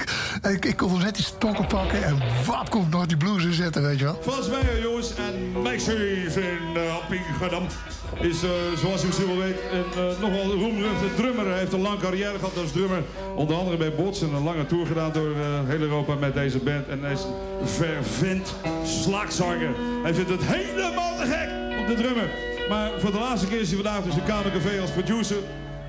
ik, 0.55 0.65
ik 0.65 0.77
kon 0.77 0.91
hem 0.91 0.99
net 1.03 1.15
die 1.15 1.25
stokken 1.25 1.67
pakken 1.67 2.05
en 2.05 2.23
wat 2.47 2.69
komt 2.69 2.91
nog 2.91 3.07
die 3.07 3.17
blues 3.17 3.45
inzetten, 3.45 3.83
weet 3.83 3.99
je 3.99 4.05
wel. 4.05 4.19
Volgens 4.23 4.49
mij, 4.49 4.61
eh, 4.61 4.83
jongens, 4.83 5.15
en 5.15 5.63
Maxis 5.63 6.37
in 6.37 6.77
uh, 6.77 6.97
Pinkerdam 7.09 7.67
is, 8.21 8.43
eh, 8.43 8.51
zoals 8.77 9.05
u 9.05 9.27
wel 9.27 9.37
weet, 9.37 9.57
een 9.73 10.05
uh, 10.05 10.21
nogal 10.21 10.53
roemruchte 10.53 11.15
drummer. 11.17 11.47
Hij 11.47 11.59
heeft 11.59 11.73
een 11.73 11.81
lange 11.81 12.01
carrière 12.01 12.39
gehad 12.39 12.57
als 12.57 12.73
drummer. 12.73 13.03
Onder 13.35 13.57
andere 13.57 13.77
bij 13.77 13.95
Bots 13.95 14.23
en 14.23 14.33
een 14.33 14.43
lange 14.43 14.67
tour 14.67 14.87
gedaan 14.87 15.13
door 15.13 15.35
heel 15.67 15.81
Europa 15.81 16.15
met 16.15 16.35
deze 16.35 16.59
band. 16.59 16.89
En 16.89 17.03
hij 17.03 17.13
is 17.13 17.23
een 17.61 17.69
vervent 17.69 18.55
slagzanger. 18.85 19.71
Hij 20.03 20.15
vindt 20.15 20.31
het 20.31 20.45
helemaal 20.45 21.17
te 21.17 21.25
gek 21.27 21.79
om 21.79 21.87
te 21.87 22.03
drummen. 22.03 22.29
Maar 22.69 22.91
voor 23.01 23.13
de 23.13 23.19
laatste 23.19 23.47
keer 23.47 23.61
is 23.61 23.69
hij 23.71 23.83
vandaag 23.83 24.03
dus 24.03 24.15
in 24.15 24.25
Café 24.25 24.81
als 24.81 24.91
producer. 24.91 25.37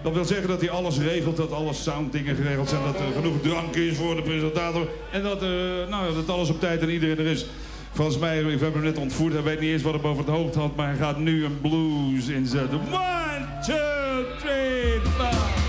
Dat 0.06 0.14
wil 0.14 0.26
zeggen 0.26 0.48
dat 0.48 0.62
hij 0.62 0.70
alles 0.70 0.98
regelt, 0.98 1.38
dat 1.38 1.52
alle 1.52 1.74
sounddingen 1.74 2.36
geregeld 2.36 2.70
zijn, 2.70 2.84
dat 2.84 3.00
er 3.00 3.14
genoeg 3.16 3.42
drank 3.42 3.76
is 3.76 3.98
voor 3.98 4.16
de 4.16 4.22
presentator. 4.22 4.88
En 5.12 5.24
dat, 5.24 5.44
uh, 5.44 5.50
nou, 5.90 6.14
dat 6.14 6.30
alles 6.30 6.50
op 6.50 6.60
tijd 6.60 6.82
en 6.82 6.90
iedereen 6.90 7.18
er 7.18 7.26
is. 7.26 7.46
Volgens 7.92 8.18
mij, 8.18 8.44
we 8.44 8.50
hebben 8.50 8.72
hem 8.74 8.82
net 8.82 8.98
ontvoerd, 8.98 9.34
hij 9.34 9.44
weet 9.44 9.60
niet 9.60 9.72
eens 9.72 9.82
wat 9.82 9.94
hij 9.94 10.02
boven 10.02 10.26
het 10.26 10.34
hoofd 10.34 10.56
had, 10.56 10.76
maar 10.76 10.88
hij 10.88 10.98
gaat 10.98 11.18
nu 11.18 11.46
een 11.46 11.62
blues 11.62 12.28
inzetten. 12.28 12.80
One, 12.92 13.48
two, 13.66 14.38
three, 14.40 15.00
four. 15.18 15.65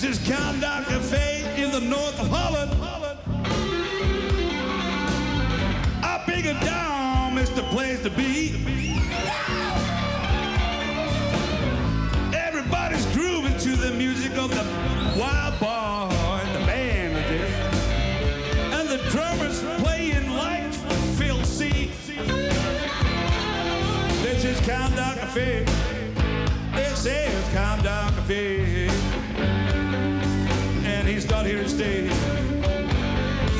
This 0.00 0.18
is 0.18 0.28
Countdown 0.28 0.84
Cafe 0.84 1.42
in 1.56 1.70
the 1.70 1.80
north 1.80 2.20
of 2.20 2.28
Holland. 2.28 2.70
I 6.04 6.22
figured 6.26 6.60
down 6.60 7.38
is 7.38 7.48
the 7.52 7.62
place 7.62 8.02
to 8.02 8.10
be. 8.10 8.52
Everybody's 12.36 13.06
grooving 13.14 13.56
to 13.60 13.74
the 13.74 13.92
music 13.92 14.36
of 14.36 14.50
the 14.50 14.64
wild 15.18 15.58
boy, 15.60 16.14
and 16.44 16.54
the 16.54 16.66
band. 16.66 17.16
And 18.74 18.88
the 18.90 18.98
drummers 19.08 19.62
playing 19.82 20.28
like 20.32 20.74
Phil 21.16 21.42
C. 21.42 21.90
This 24.22 24.44
is 24.44 24.60
Countdown 24.60 25.14
Cafe. 25.14 25.64
This 26.74 27.06
is 27.06 27.48
Countdown 27.54 28.12
Cafe. 28.12 28.65
Here 31.46 31.62
to. 31.62 32.08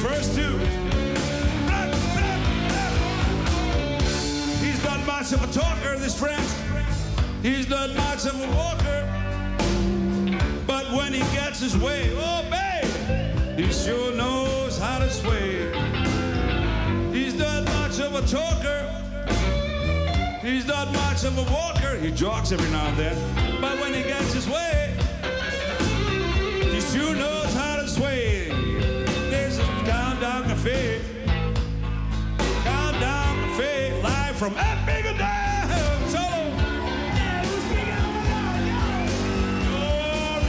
First 0.03 0.35
two. 0.35 0.59
He's 4.59 4.83
not 4.83 5.07
much 5.07 5.33
of 5.33 5.45
a 5.45 5.53
talker, 5.53 5.97
this 5.97 6.19
friend. 6.19 6.43
He's 7.43 7.69
not 7.69 7.95
much 7.95 8.27
of 8.27 8.35
a 8.43 8.51
walker. 8.57 9.07
But 10.67 10.91
when 10.91 11.13
he 11.13 11.21
gets 11.33 11.61
his 11.61 11.79
way, 11.79 12.11
oh, 12.17 12.43
babe, 12.51 13.57
he 13.57 13.73
sure 13.73 14.13
knows 14.17 14.79
how 14.79 14.99
to 14.99 15.09
sway. 15.09 15.71
He's 17.13 17.35
not 17.37 17.67
much 17.67 18.01
of 18.01 18.17
a 18.17 18.27
talker. 18.27 18.83
He's 20.43 20.67
not 20.67 20.93
much 20.93 21.23
of 21.23 21.39
a 21.39 21.53
walker. 21.53 21.97
He 22.01 22.11
jogs 22.11 22.51
every 22.53 22.69
now 22.71 22.89
and 22.89 22.97
then. 22.97 23.61
But 23.61 23.79
when 23.79 23.95
he 23.95 24.03
gets 24.03 24.33
his 24.33 24.49
way, 24.49 24.86
From 34.37 34.53
Epingham 34.53 36.09
Solo. 36.09 36.55
Oh. 39.75 40.41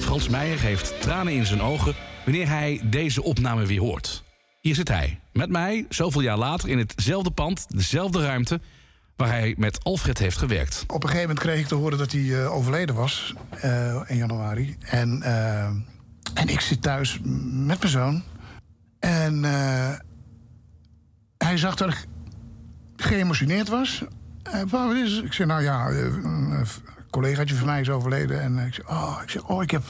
Frans 0.00 0.28
Meijer 0.28 0.60
heeft 0.60 1.00
tranen 1.00 1.32
in 1.32 1.46
zijn 1.46 1.62
ogen 1.62 1.94
wanneer 2.24 2.48
hij 2.48 2.80
deze 2.84 3.22
opname 3.22 3.66
weer 3.66 3.80
hoort. 3.80 4.22
Hier 4.60 4.74
zit 4.74 4.88
hij, 4.88 5.20
met 5.32 5.50
mij, 5.50 5.86
zoveel 5.88 6.20
jaar 6.20 6.38
later, 6.38 6.68
in 6.68 6.78
hetzelfde 6.78 7.30
pand, 7.30 7.66
dezelfde 7.68 8.22
ruimte... 8.22 8.60
waar 9.16 9.28
hij 9.28 9.54
met 9.58 9.84
Alfred 9.84 10.18
heeft 10.18 10.36
gewerkt. 10.36 10.84
Op 10.86 11.02
een 11.02 11.08
gegeven 11.08 11.28
moment 11.28 11.38
kreeg 11.38 11.60
ik 11.60 11.66
te 11.66 11.74
horen 11.74 11.98
dat 11.98 12.12
hij 12.12 12.42
eh, 12.42 12.54
overleden 12.54 12.94
was 12.94 13.34
eh, 13.50 14.00
in 14.06 14.16
januari. 14.16 14.76
En, 14.80 15.22
eh, 15.22 15.64
en 16.34 16.48
ik 16.48 16.60
zit 16.60 16.82
thuis 16.82 17.18
met 17.22 17.78
mijn 17.78 17.92
zoon. 17.92 18.22
En 19.00 19.44
eh, 19.44 19.98
hij 21.44 21.56
zag 21.56 21.74
dat 21.74 21.88
ik 21.88 22.06
geëmotioneerd 22.96 23.68
was. 23.68 24.04
Het? 24.42 25.24
Ik 25.24 25.32
zei, 25.32 25.48
nou 25.48 25.62
ja, 25.62 25.88
eh, 25.88 26.04
een 26.04 26.52
eh, 26.52 26.68
collegaatje 27.10 27.54
van 27.54 27.66
mij 27.66 27.80
is 27.80 27.90
overleden. 27.90 28.40
En 28.40 28.58
ik 28.58 28.74
zei, 28.74 28.86
oh, 28.88 29.18
ik, 29.22 29.30
zeg, 29.30 29.48
oh 29.48 29.62
ik, 29.62 29.70
heb, 29.70 29.84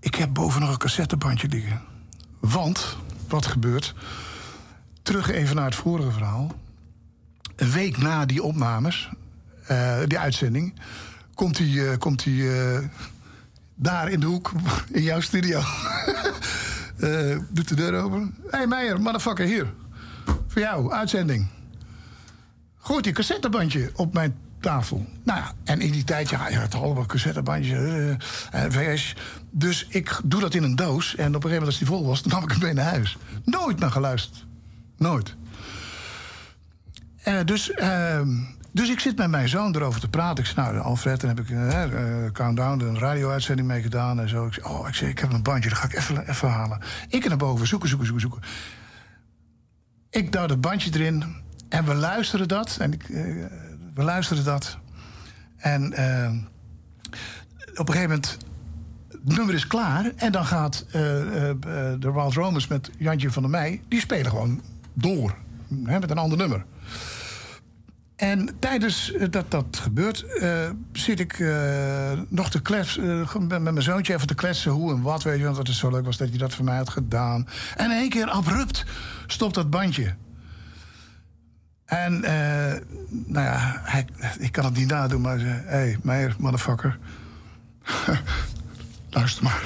ik 0.00 0.14
heb 0.14 0.34
boven 0.34 0.60
nog 0.60 0.70
een 0.70 0.78
cassettebandje 0.78 1.48
liggen. 1.48 1.80
Want, 2.40 2.96
wat 3.28 3.46
gebeurt? 3.46 3.94
Terug 5.02 5.30
even 5.30 5.56
naar 5.56 5.64
het 5.64 5.74
vorige 5.74 6.10
verhaal. 6.10 6.54
Een 7.56 7.70
week 7.70 7.96
na 7.96 8.26
die 8.26 8.42
opnames, 8.42 9.10
eh, 9.66 9.98
die 10.06 10.18
uitzending... 10.18 10.74
komt 11.34 11.58
hij 11.58 11.66
eh, 11.66 12.76
eh, 12.76 12.84
daar 13.74 14.10
in 14.10 14.20
de 14.20 14.26
hoek, 14.26 14.52
in 14.90 15.02
jouw 15.02 15.20
studio. 15.20 15.60
Eh, 16.96 17.36
doet 17.48 17.68
de 17.68 17.74
deur 17.74 18.02
open. 18.02 18.34
Hé 18.42 18.56
hey 18.56 18.66
Meijer, 18.66 19.00
motherfucker, 19.00 19.46
hier. 19.46 19.72
Voor 20.56 20.64
jou, 20.64 20.92
uitzending. 20.92 21.46
Gooit 22.78 23.04
die 23.04 23.12
cassettebandje 23.12 23.90
op 23.94 24.14
mijn 24.14 24.36
tafel. 24.60 25.06
Nou 25.22 25.38
ja, 25.38 25.52
en 25.64 25.80
in 25.80 25.92
die 25.92 26.04
tijd, 26.04 26.30
ja, 26.30 26.48
je 26.48 26.58
had 26.58 26.74
allemaal 26.74 27.06
cassettebandjes, 27.06 27.78
eh, 28.50 28.64
VS. 28.68 29.16
Dus 29.50 29.86
ik 29.88 30.20
doe 30.24 30.40
dat 30.40 30.54
in 30.54 30.62
een 30.62 30.76
doos. 30.76 31.16
En 31.16 31.26
op 31.26 31.34
een 31.34 31.50
gegeven 31.50 31.50
moment, 31.50 31.66
als 31.66 31.78
die 31.78 31.86
vol 31.86 32.06
was, 32.06 32.22
dan 32.22 32.32
nam 32.32 32.42
ik 32.42 32.50
hem 32.50 32.60
mee 32.60 32.72
naar 32.72 32.84
huis. 32.84 33.16
Nooit 33.44 33.78
naar 33.78 33.90
geluisterd. 33.90 34.44
Nooit. 34.96 35.34
Eh, 37.22 37.44
dus, 37.44 37.70
ehm, 37.70 38.28
dus 38.72 38.90
ik 38.90 39.00
zit 39.00 39.16
met 39.16 39.30
mijn 39.30 39.48
zoon 39.48 39.74
erover 39.74 40.00
te 40.00 40.08
praten. 40.08 40.44
Ik 40.44 40.50
zei, 40.50 40.72
nou, 40.72 40.84
Alfred, 40.84 41.20
dan 41.20 41.28
heb 41.28 41.40
ik 41.40 41.50
eh, 41.50 41.82
eh, 41.82 42.32
Countdown, 42.32 42.80
een 42.80 42.98
radio-uitzending 42.98 43.68
mee 43.68 43.82
gedaan 43.82 44.20
en 44.20 44.28
zo. 44.28 44.46
Ik 44.46 44.52
zei, 44.52 44.66
oh, 44.66 44.88
ik, 44.88 44.94
zei, 44.94 45.10
ik 45.10 45.18
heb 45.18 45.32
een 45.32 45.42
bandje, 45.42 45.68
dat 45.68 45.78
ga 45.78 45.84
ik 45.84 45.94
even, 45.94 46.28
even 46.28 46.48
halen. 46.48 46.80
Ik 47.08 47.28
naar 47.28 47.36
boven, 47.36 47.66
zoeken, 47.66 47.88
zoeken, 47.88 48.06
zoeken, 48.06 48.28
zoeken. 48.30 48.48
Ik 50.16 50.32
duw 50.32 50.40
het 50.40 50.60
bandje 50.60 50.90
erin 50.94 51.24
en 51.68 51.84
we 51.84 51.94
luisteren 51.94 52.48
dat. 52.48 52.76
En 52.80 52.92
ik, 52.92 53.02
eh, 53.02 53.22
we 53.94 54.02
luisteren 54.02 54.44
dat. 54.44 54.78
En 55.56 55.92
eh, 55.92 56.32
op 57.74 57.88
een 57.88 57.94
gegeven 57.94 58.08
moment, 58.08 58.36
het 59.08 59.36
nummer 59.36 59.54
is 59.54 59.66
klaar. 59.66 60.12
En 60.16 60.32
dan 60.32 60.44
gaat 60.44 60.84
eh, 60.86 60.92
de 61.98 62.12
Wild 62.14 62.34
Romans 62.34 62.66
met 62.66 62.90
Jantje 62.98 63.30
van 63.30 63.42
der 63.42 63.50
Meij... 63.50 63.82
die 63.88 64.00
spelen 64.00 64.30
gewoon 64.30 64.62
door, 64.94 65.36
hè, 65.84 65.98
met 65.98 66.10
een 66.10 66.18
ander 66.18 66.38
nummer. 66.38 66.64
En 68.16 68.56
tijdens 68.58 69.12
dat 69.30 69.50
dat 69.50 69.78
gebeurt, 69.82 70.24
zit 70.92 71.20
ik 71.20 71.38
nog 72.28 72.50
te 72.50 72.62
kletsen, 72.62 73.26
met 73.48 73.62
mijn 73.62 73.82
zoontje 73.82 74.14
even 74.14 74.26
te 74.26 74.34
kletsen, 74.34 74.70
hoe 74.70 74.94
en 74.94 75.02
wat, 75.02 75.22
weet 75.22 75.38
je, 75.38 75.44
want 75.44 75.56
het 75.56 75.68
is 75.68 75.78
zo 75.78 75.90
leuk 75.90 76.04
was 76.04 76.16
dat 76.16 76.32
je 76.32 76.38
dat 76.38 76.54
voor 76.54 76.64
mij 76.64 76.76
had 76.76 76.88
gedaan. 76.88 77.48
En 77.76 77.90
in 77.90 77.96
één 77.96 78.08
keer 78.08 78.26
abrupt 78.26 78.84
stopt 79.26 79.54
dat 79.54 79.70
bandje. 79.70 80.14
En, 81.84 82.24
eh, 82.24 82.80
nou 83.08 83.44
ja, 83.44 83.82
ik 84.38 84.52
kan 84.52 84.64
het 84.64 84.76
niet 84.76 84.88
nadoen, 84.88 85.20
maar 85.20 85.38
zei: 85.38 85.50
Hé, 85.50 85.76
hey, 85.76 85.98
Meijer, 86.02 86.34
motherfucker. 86.38 86.98
Luister 89.10 89.42
maar. 89.42 89.62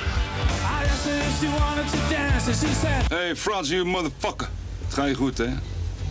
Hey 3.08 3.36
Frans, 3.36 3.68
you 3.68 3.84
motherfucker. 3.84 4.48
Het 4.84 4.94
gaat 4.94 5.08
je 5.08 5.14
goed, 5.14 5.38
hè? 5.38 5.48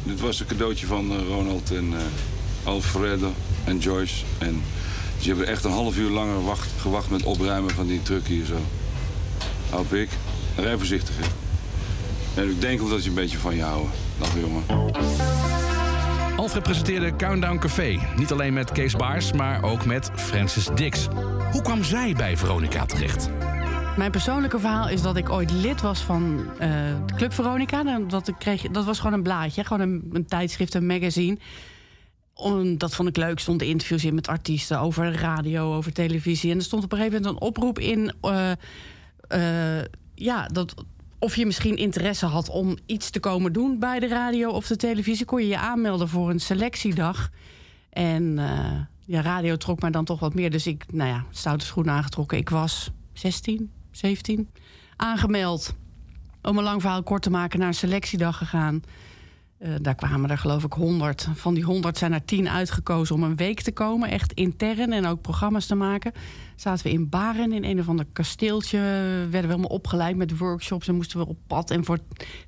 Dit 0.04 0.20
was 0.20 0.40
een 0.40 0.46
cadeautje 0.46 0.86
van 0.86 1.12
eh, 1.12 1.28
Ronald 1.28 1.72
en 1.72 1.94
eh, 1.94 2.68
Alfredo 2.68 3.34
en 3.66 3.78
Joyce. 3.78 4.26
En 4.38 4.62
ze 5.20 5.28
hebben 5.28 5.48
echt 5.48 5.64
een 5.64 5.72
half 5.72 5.98
uur 5.98 6.10
langer 6.10 6.44
wacht, 6.44 6.70
gewacht 6.82 7.10
met 7.10 7.24
opruimen 7.24 7.72
van 7.72 7.88
die 7.88 8.02
truck 8.02 8.28
hier 8.28 8.46
zo. 8.46 8.60
Hoop 9.70 9.94
ik. 9.94 10.10
Rij 10.56 10.78
voorzichtig, 10.78 11.16
hè. 11.18 11.49
En 12.40 12.50
ik 12.50 12.62
denk 12.62 12.82
omdat 12.82 13.04
je 13.04 13.10
een 13.10 13.16
beetje 13.16 13.38
van 13.38 13.56
je 13.56 13.62
houden. 13.62 13.92
Dag 14.20 14.40
jongen. 14.40 14.64
Alfred 16.38 16.64
presenteerde 16.64 17.16
Countdown 17.16 17.58
Café. 17.58 18.00
Niet 18.18 18.32
alleen 18.32 18.54
met 18.54 18.72
Kees 18.72 18.96
Baars, 18.96 19.32
maar 19.34 19.64
ook 19.64 19.86
met 19.86 20.12
Francis 20.16 20.68
Dix. 20.76 21.08
Hoe 21.52 21.62
kwam 21.62 21.84
zij 21.84 22.14
bij 22.14 22.38
Veronica 22.38 22.86
terecht? 22.86 23.30
Mijn 23.98 24.12
persoonlijke 24.12 24.60
verhaal 24.60 24.90
is 24.90 25.02
dat 25.02 25.16
ik 25.16 25.30
ooit 25.30 25.52
lid 25.52 25.82
was 25.82 26.00
van 26.00 26.46
eh, 26.60 26.70
de 27.06 27.14
Club 27.16 27.34
Veronica. 27.34 27.86
En 27.86 28.08
Dat, 28.08 28.28
ik 28.28 28.36
kreeg, 28.38 28.62
dat 28.62 28.86
was 28.86 28.98
gewoon 28.98 29.14
een 29.14 29.24
blaadje, 29.24 29.64
gewoon 29.64 29.88
een, 29.90 30.10
een 30.14 30.26
tijdschrift, 30.26 30.74
een 30.74 30.86
magazine. 30.86 31.38
Om, 32.34 32.78
dat 32.78 32.96
vond 32.96 33.10
ik 33.10 33.18
leuk. 33.18 33.40
Stonden 33.40 33.68
interviews 33.68 34.06
in 34.06 34.16
met 34.16 34.28
artiesten 34.28 34.80
over 34.80 35.14
radio, 35.14 35.76
over 35.76 35.94
televisie. 35.94 36.52
En 36.52 36.58
er 36.58 36.64
stond 36.64 36.84
op 36.84 36.92
een 36.92 36.98
gegeven 36.98 37.22
moment 37.22 37.42
een 37.42 37.48
oproep 37.48 37.80
in. 37.80 38.14
eh, 38.22 38.52
eh, 39.28 39.86
ja, 40.16 40.48
dat, 40.48 40.74
of 41.20 41.36
je 41.36 41.46
misschien 41.46 41.76
interesse 41.76 42.26
had 42.26 42.50
om 42.50 42.78
iets 42.86 43.10
te 43.10 43.20
komen 43.20 43.54
doen 43.54 43.80
bij 43.80 44.00
de 44.00 44.08
radio 44.08 44.50
of 44.50 44.68
de 44.68 44.76
televisie. 44.76 45.26
Kon 45.26 45.42
je 45.42 45.48
je 45.48 45.58
aanmelden 45.58 46.10
voor 46.10 46.30
een 46.30 46.40
selectiedag. 46.40 47.30
En 47.90 48.40
eh, 48.40 48.82
ja, 49.06 49.22
radio 49.22 49.56
trok 49.56 49.82
mij 49.82 49.92
dan 49.92 50.06
toch 50.06 50.20
wat 50.20 50.34
meer. 50.34 50.52
Dus 50.52 50.68
ik, 50.68 50.86
nou 50.92 51.10
ja, 51.10 51.26
stoute 51.30 51.66
schoenen 51.66 51.94
aangetrokken. 51.94 52.38
Ik 52.38 52.50
was 52.50 52.92
16, 53.14 53.72
17. 53.92 54.50
Aangemeld. 54.96 55.76
Om 56.42 56.58
een 56.58 56.64
lang 56.64 56.82
verhaal 56.82 57.04
kort 57.04 57.22
te 57.22 57.30
maken, 57.30 57.60
naar 57.60 57.68
een 57.68 57.74
selectiedag 57.74 58.38
gegaan. 58.38 58.84
Eh, 59.60 59.72
daar 59.82 59.96
kwamen 59.96 60.30
er 60.30 60.38
geloof 60.38 60.64
ik 60.64 60.74
100. 60.74 61.28
Van 61.34 61.54
die 61.54 61.64
100 61.64 61.98
zijn 61.98 62.14
er 62.14 62.26
10 62.26 62.50
uitgekozen 62.50 63.16
om 63.16 63.24
een 63.24 63.36
week 63.36 63.62
te 63.62 63.72
komen. 63.72 64.10
Echt 64.10 64.34
intern 64.34 64.92
en 64.92 65.06
ook 65.06 65.22
programma's 65.22 65.66
te 65.66 65.76
maken. 65.76 66.12
Zaten 66.56 66.86
we 66.86 66.92
in 66.92 67.10
Baren 67.10 67.54
in 67.54 67.64
een 67.64 67.80
of 67.80 67.88
ander 67.88 68.06
kasteeltje. 68.14 68.78
Werden 68.78 69.32
we 69.32 69.38
helemaal 69.38 69.70
opgeleid 69.70 70.16
met 70.16 70.38
workshops. 70.38 70.88
En 70.88 70.96
moesten 70.96 71.20
we 71.20 71.28
op 71.28 71.38
pad 71.48 71.72
en 71.72 71.86
voor 71.86 72.00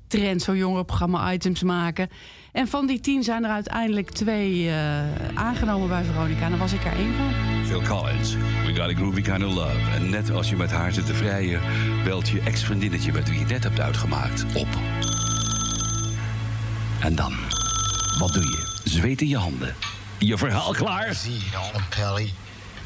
Trend 0.06 0.42
zo'n 0.42 0.56
jongerenprogramma-items 0.56 1.62
maken. 1.62 2.08
En 2.52 2.68
van 2.68 2.86
die 2.86 3.00
10 3.00 3.22
zijn 3.22 3.44
er 3.44 3.50
uiteindelijk 3.50 4.10
twee 4.10 4.68
eh, 4.68 5.34
aangenomen 5.34 5.88
bij 5.88 6.04
Veronica. 6.04 6.44
En 6.44 6.50
daar 6.50 6.58
was 6.58 6.72
ik 6.72 6.84
er 6.84 6.92
één 6.92 7.14
van. 7.14 7.32
Phil 7.64 7.82
Collins, 7.82 8.34
We 8.34 8.74
Got 8.74 8.90
a 8.90 8.94
Groovy 8.94 9.22
Kind 9.22 9.44
of 9.44 9.54
Love. 9.54 9.90
En 9.94 10.10
net 10.10 10.30
als 10.30 10.50
je 10.50 10.56
met 10.56 10.70
haar 10.70 10.92
zit 10.92 11.06
te 11.06 11.14
vrijen, 11.14 11.60
belt 12.04 12.28
je 12.28 12.40
ex-vriendinnetje 12.40 13.12
met 13.12 13.28
wie 13.28 13.38
je 13.38 13.46
net 13.46 13.62
hebt 13.62 13.80
uitgemaakt 13.80 14.44
op. 14.56 14.68
En 17.02 17.14
dan, 17.14 17.34
wat 18.18 18.32
doe 18.32 18.42
je? 18.42 18.80
Zweet 18.84 19.20
in 19.20 19.28
je 19.28 19.36
handen. 19.36 19.74
Je 20.18 20.38
verhaal 20.38 20.72
klaar? 20.72 21.14
Zie, 21.14 21.42
Pelly. 21.88 22.32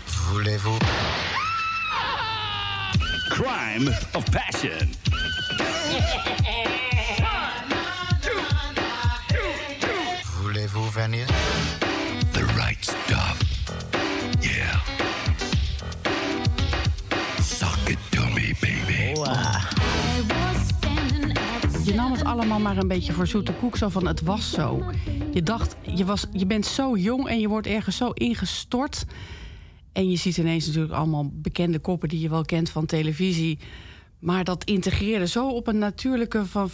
Voulez-vous... 0.04 0.76
Crime 3.28 3.96
of 4.12 4.24
Passion. 4.30 4.94
Voulez-vous 10.40 10.92
venir? 10.92 11.26
Allemaal 22.26 22.60
maar 22.60 22.76
een 22.76 22.88
beetje 22.88 23.12
voor 23.12 23.26
zoete 23.26 23.52
koek. 23.52 23.76
Zo 23.76 23.88
van, 23.88 24.06
het 24.06 24.22
was 24.22 24.50
zo. 24.50 24.92
Je 25.32 25.42
dacht, 25.42 25.76
je, 25.94 26.04
was, 26.04 26.26
je 26.32 26.46
bent 26.46 26.66
zo 26.66 26.96
jong 26.96 27.28
en 27.28 27.40
je 27.40 27.48
wordt 27.48 27.66
ergens 27.66 27.96
zo 27.96 28.10
ingestort. 28.10 29.04
En 29.92 30.10
je 30.10 30.16
ziet 30.16 30.36
ineens 30.36 30.66
natuurlijk 30.66 30.92
allemaal 30.92 31.30
bekende 31.32 31.78
koppen... 31.78 32.08
die 32.08 32.20
je 32.20 32.28
wel 32.28 32.44
kent 32.44 32.70
van 32.70 32.86
televisie. 32.86 33.58
Maar 34.18 34.44
dat 34.44 34.64
integreerde 34.64 35.26
zo 35.26 35.48
op 35.48 35.66
een 35.66 35.78
natuurlijke 35.78 36.46
van, 36.46 36.70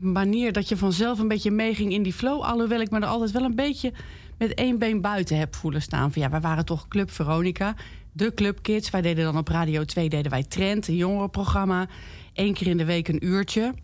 manier... 0.00 0.52
dat 0.52 0.68
je 0.68 0.76
vanzelf 0.76 1.18
een 1.18 1.28
beetje 1.28 1.50
meeging 1.50 1.92
in 1.92 2.02
die 2.02 2.12
flow. 2.12 2.42
Alhoewel 2.42 2.80
ik 2.80 2.90
me 2.90 3.00
er 3.00 3.06
altijd 3.06 3.30
wel 3.30 3.44
een 3.44 3.54
beetje 3.54 3.92
met 4.38 4.54
één 4.54 4.78
been 4.78 5.00
buiten 5.00 5.38
heb 5.38 5.54
voelen 5.54 5.82
staan. 5.82 6.12
Van, 6.12 6.22
ja, 6.22 6.30
wij 6.30 6.40
waren 6.40 6.64
toch 6.64 6.88
Club 6.88 7.10
Veronica, 7.10 7.74
de 8.12 8.34
Club 8.34 8.62
Kids. 8.62 8.90
Wij 8.90 9.02
deden 9.02 9.24
dan 9.24 9.38
op 9.38 9.48
Radio 9.48 9.84
2 9.84 10.08
deden 10.08 10.30
wij 10.30 10.44
Trend, 10.44 10.88
een 10.88 10.96
jongerenprogramma. 10.96 11.88
Eén 12.34 12.54
keer 12.54 12.66
in 12.66 12.76
de 12.76 12.84
week 12.84 13.08
een 13.08 13.26
uurtje 13.26 13.74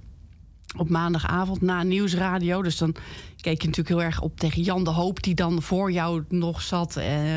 op 0.77 0.89
maandagavond 0.89 1.61
na 1.61 1.83
nieuwsradio. 1.83 2.63
Dus 2.63 2.79
dan 2.79 2.95
keek 3.41 3.61
je 3.61 3.69
natuurlijk 3.69 3.97
heel 3.97 4.03
erg 4.03 4.21
op 4.21 4.39
tegen 4.39 4.63
Jan 4.63 4.85
de 4.85 4.91
Hoop... 4.91 5.23
die 5.23 5.35
dan 5.35 5.63
voor 5.63 5.93
jou 5.93 6.25
nog 6.29 6.63
zat 6.63 6.97
eh, 6.97 7.37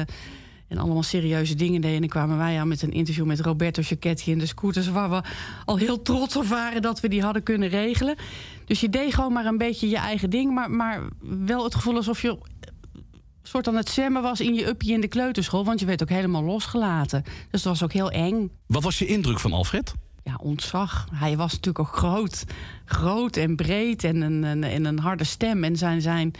en 0.67 0.77
allemaal 0.77 1.03
serieuze 1.03 1.55
dingen 1.55 1.81
deed. 1.81 1.93
En 1.93 1.99
dan 1.99 2.09
kwamen 2.09 2.37
wij 2.37 2.59
aan 2.59 2.67
met 2.67 2.81
een 2.81 2.91
interview 2.91 3.25
met 3.25 3.39
Roberto 3.39 3.81
Giacchetti 3.83 4.31
in 4.31 4.39
de 4.39 4.45
scooters... 4.45 4.87
waar 4.87 5.09
we 5.09 5.21
al 5.65 5.77
heel 5.77 6.01
trots 6.01 6.35
op 6.35 6.45
waren 6.45 6.81
dat 6.81 6.99
we 6.99 7.07
die 7.07 7.21
hadden 7.21 7.43
kunnen 7.43 7.69
regelen. 7.69 8.15
Dus 8.65 8.79
je 8.79 8.89
deed 8.89 9.13
gewoon 9.13 9.33
maar 9.33 9.45
een 9.45 9.57
beetje 9.57 9.89
je 9.89 9.97
eigen 9.97 10.29
ding... 10.29 10.53
maar, 10.53 10.71
maar 10.71 11.01
wel 11.21 11.63
het 11.63 11.75
gevoel 11.75 11.95
alsof 11.95 12.21
je 12.21 12.37
soort 13.49 13.67
aan 13.67 13.75
het 13.75 13.89
zwemmen 13.89 14.21
was 14.21 14.41
in 14.41 14.53
je 14.53 14.67
uppie 14.67 14.93
in 14.93 15.01
de 15.01 15.07
kleuterschool... 15.07 15.65
want 15.65 15.79
je 15.79 15.85
werd 15.85 16.01
ook 16.01 16.09
helemaal 16.09 16.43
losgelaten. 16.43 17.23
Dus 17.23 17.61
dat 17.61 17.71
was 17.71 17.83
ook 17.83 17.93
heel 17.93 18.11
eng. 18.11 18.51
Wat 18.65 18.83
was 18.83 18.99
je 18.99 19.05
indruk 19.05 19.39
van 19.39 19.53
Alfred? 19.53 19.93
Ontzag. 20.37 21.07
Hij 21.13 21.37
was 21.37 21.51
natuurlijk 21.51 21.79
ook 21.79 21.95
groot. 21.95 22.43
Groot 22.85 23.37
en 23.37 23.55
breed 23.55 24.03
en 24.03 24.21
een, 24.21 24.63
en 24.63 24.85
een 24.85 24.99
harde 24.99 25.23
stem. 25.23 25.63
En 25.63 25.75
zijn, 25.75 26.01
zijn, 26.01 26.33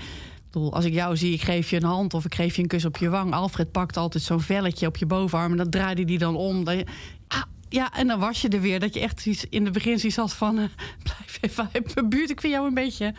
als 0.51 0.85
ik 0.85 0.93
jou 0.93 1.17
zie, 1.17 1.33
ik 1.33 1.41
geef 1.41 1.69
je 1.69 1.75
een 1.75 1.83
hand 1.83 2.13
of 2.13 2.25
ik 2.25 2.35
geef 2.35 2.55
je 2.55 2.61
een 2.61 2.67
kus 2.67 2.85
op 2.85 2.97
je 2.97 3.09
wang. 3.09 3.33
Alfred 3.33 3.71
pakt 3.71 3.97
altijd 3.97 4.23
zo'n 4.23 4.41
velletje 4.41 4.87
op 4.87 4.97
je 4.97 5.05
bovenarm 5.05 5.51
en 5.51 5.57
dat 5.57 5.71
draaide 5.71 6.05
die 6.05 6.17
dan 6.17 6.35
om. 6.35 6.69
Je- 6.69 6.85
ah, 7.27 7.41
ja, 7.69 7.93
en 7.93 8.07
dan 8.07 8.19
was 8.19 8.41
je 8.41 8.49
er 8.49 8.61
weer. 8.61 8.79
Dat 8.79 8.93
je 8.93 8.99
echt 8.99 9.25
iets, 9.25 9.45
in 9.49 9.63
het 9.63 9.73
begin 9.73 9.99
zoiets 9.99 10.17
had 10.17 10.33
van... 10.33 10.57
eh, 10.57 10.65
blijf 11.03 11.37
even 11.41 11.69
uit 11.73 12.09
buurt. 12.09 12.29
Ik 12.29 12.41
vind 12.41 12.53
jou 12.53 12.67
een 12.67 12.73
beetje 12.73 13.13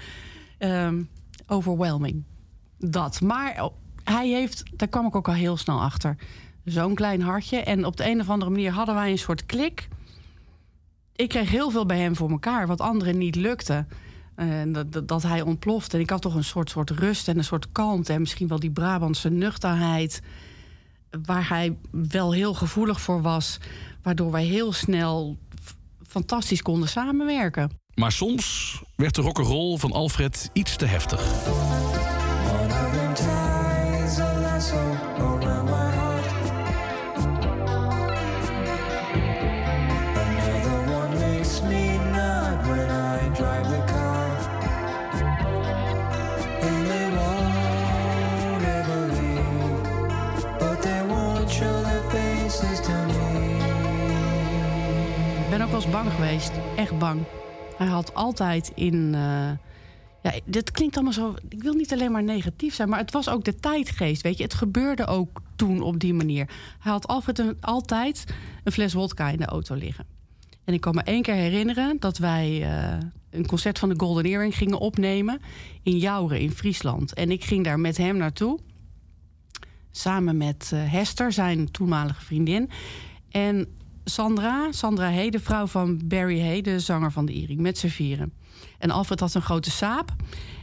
ehm, 0.58 1.02
overwhelming. 1.46 2.24
Dat. 2.78 3.20
Maar 3.20 3.64
oh, 3.64 3.74
hij 4.04 4.28
heeft, 4.28 4.62
daar 4.76 4.88
kwam 4.88 5.06
ik 5.06 5.16
ook 5.16 5.28
al 5.28 5.34
heel 5.34 5.56
snel 5.56 5.80
achter... 5.80 6.16
zo'n 6.64 6.94
klein 6.94 7.22
hartje. 7.22 7.56
En 7.58 7.84
op 7.84 7.96
de 7.96 8.10
een 8.10 8.20
of 8.20 8.30
andere 8.30 8.50
manier 8.50 8.72
hadden 8.72 8.94
wij 8.94 9.10
een 9.10 9.18
soort 9.18 9.46
klik 9.46 9.88
ik 11.20 11.28
kreeg 11.28 11.50
heel 11.50 11.70
veel 11.70 11.86
bij 11.86 11.98
hem 11.98 12.16
voor 12.16 12.30
elkaar, 12.30 12.66
wat 12.66 12.80
anderen 12.80 13.18
niet 13.18 13.34
lukte. 13.34 13.86
En 14.34 14.72
dat, 14.72 15.08
dat, 15.08 15.22
hij 15.22 15.40
ontplofte. 15.40 15.96
En 15.96 16.02
ik 16.02 16.10
had 16.10 16.22
toch 16.22 16.34
een 16.34 16.44
soort, 16.44 16.70
soort 16.70 16.90
rust 16.90 17.28
en 17.28 17.38
een 17.38 17.44
soort 17.44 17.72
kalmte. 17.72 18.12
En 18.12 18.20
misschien 18.20 18.48
wel 18.48 18.60
die 18.60 18.70
Brabantse 18.70 19.30
nuchterheid. 19.30 20.22
Waar 21.24 21.48
hij 21.48 21.76
wel 21.90 22.32
heel 22.32 22.54
gevoelig 22.54 23.00
voor 23.00 23.22
was. 23.22 23.58
Waardoor 24.02 24.30
wij 24.30 24.44
heel 24.44 24.72
snel 24.72 25.36
fantastisch 26.06 26.62
konden 26.62 26.88
samenwerken. 26.88 27.70
Maar 27.94 28.12
soms 28.12 28.82
werd 28.96 29.14
de 29.14 29.22
rock'n'roll 29.22 29.78
van 29.78 29.92
Alfred 29.92 30.50
iets 30.52 30.76
te 30.76 30.86
heftig. 30.86 31.89
Bang 55.90 56.10
geweest. 56.10 56.52
Echt 56.76 56.98
bang. 56.98 57.20
Hij 57.76 57.86
had 57.86 58.14
altijd 58.14 58.72
in. 58.74 59.14
eh, 59.14 59.50
ja, 60.22 60.32
dit 60.44 60.70
klinkt 60.70 60.94
allemaal 60.94 61.12
zo. 61.12 61.34
Ik 61.48 61.62
wil 61.62 61.74
niet 61.74 61.92
alleen 61.92 62.12
maar 62.12 62.22
negatief 62.22 62.74
zijn, 62.74 62.88
maar 62.88 62.98
het 62.98 63.12
was 63.12 63.28
ook 63.28 63.44
de 63.44 63.54
tijdgeest. 63.54 64.22
Weet 64.22 64.36
je, 64.36 64.42
het 64.42 64.54
gebeurde 64.54 65.06
ook 65.06 65.42
toen 65.56 65.82
op 65.82 65.98
die 66.00 66.14
manier. 66.14 66.48
Hij 66.78 66.92
had 66.92 67.38
een, 67.38 67.56
altijd 67.60 68.24
een 68.64 68.72
fles 68.72 68.92
wodka 68.92 69.28
in 69.28 69.38
de 69.38 69.44
auto 69.44 69.74
liggen. 69.74 70.04
En 70.64 70.74
ik 70.74 70.80
kan 70.80 70.94
me 70.94 71.02
één 71.02 71.22
keer 71.22 71.34
herinneren 71.34 71.96
dat 72.00 72.18
wij 72.18 72.62
eh, 72.62 72.98
een 73.30 73.46
concert 73.46 73.78
van 73.78 73.88
de 73.88 73.98
Golden 73.98 74.24
Earring 74.24 74.56
gingen 74.56 74.78
opnemen 74.78 75.40
in 75.82 75.98
Jouren 75.98 76.40
in 76.40 76.50
Friesland. 76.50 77.14
En 77.14 77.30
ik 77.30 77.44
ging 77.44 77.64
daar 77.64 77.80
met 77.80 77.96
hem 77.96 78.16
naartoe. 78.16 78.58
Samen 79.90 80.36
met 80.36 80.70
eh, 80.72 80.92
Hester, 80.92 81.32
zijn 81.32 81.70
toenmalige 81.70 82.24
vriendin. 82.24 82.70
En 83.30 83.79
Sandra, 84.10 84.72
Sandra 84.72 85.10
Hey, 85.10 85.30
de 85.30 85.40
vrouw 85.40 85.66
van 85.66 86.00
Barry 86.04 86.40
Hay, 86.40 86.60
de 86.60 86.80
zanger 86.80 87.12
van 87.12 87.26
de 87.26 87.32
Earring, 87.32 87.60
met 87.60 87.78
z'n 87.78 87.88
vieren. 87.88 88.32
En 88.78 88.90
Alfred 88.90 89.20
had 89.20 89.34
een 89.34 89.42
grote 89.42 89.70
saap. 89.70 90.12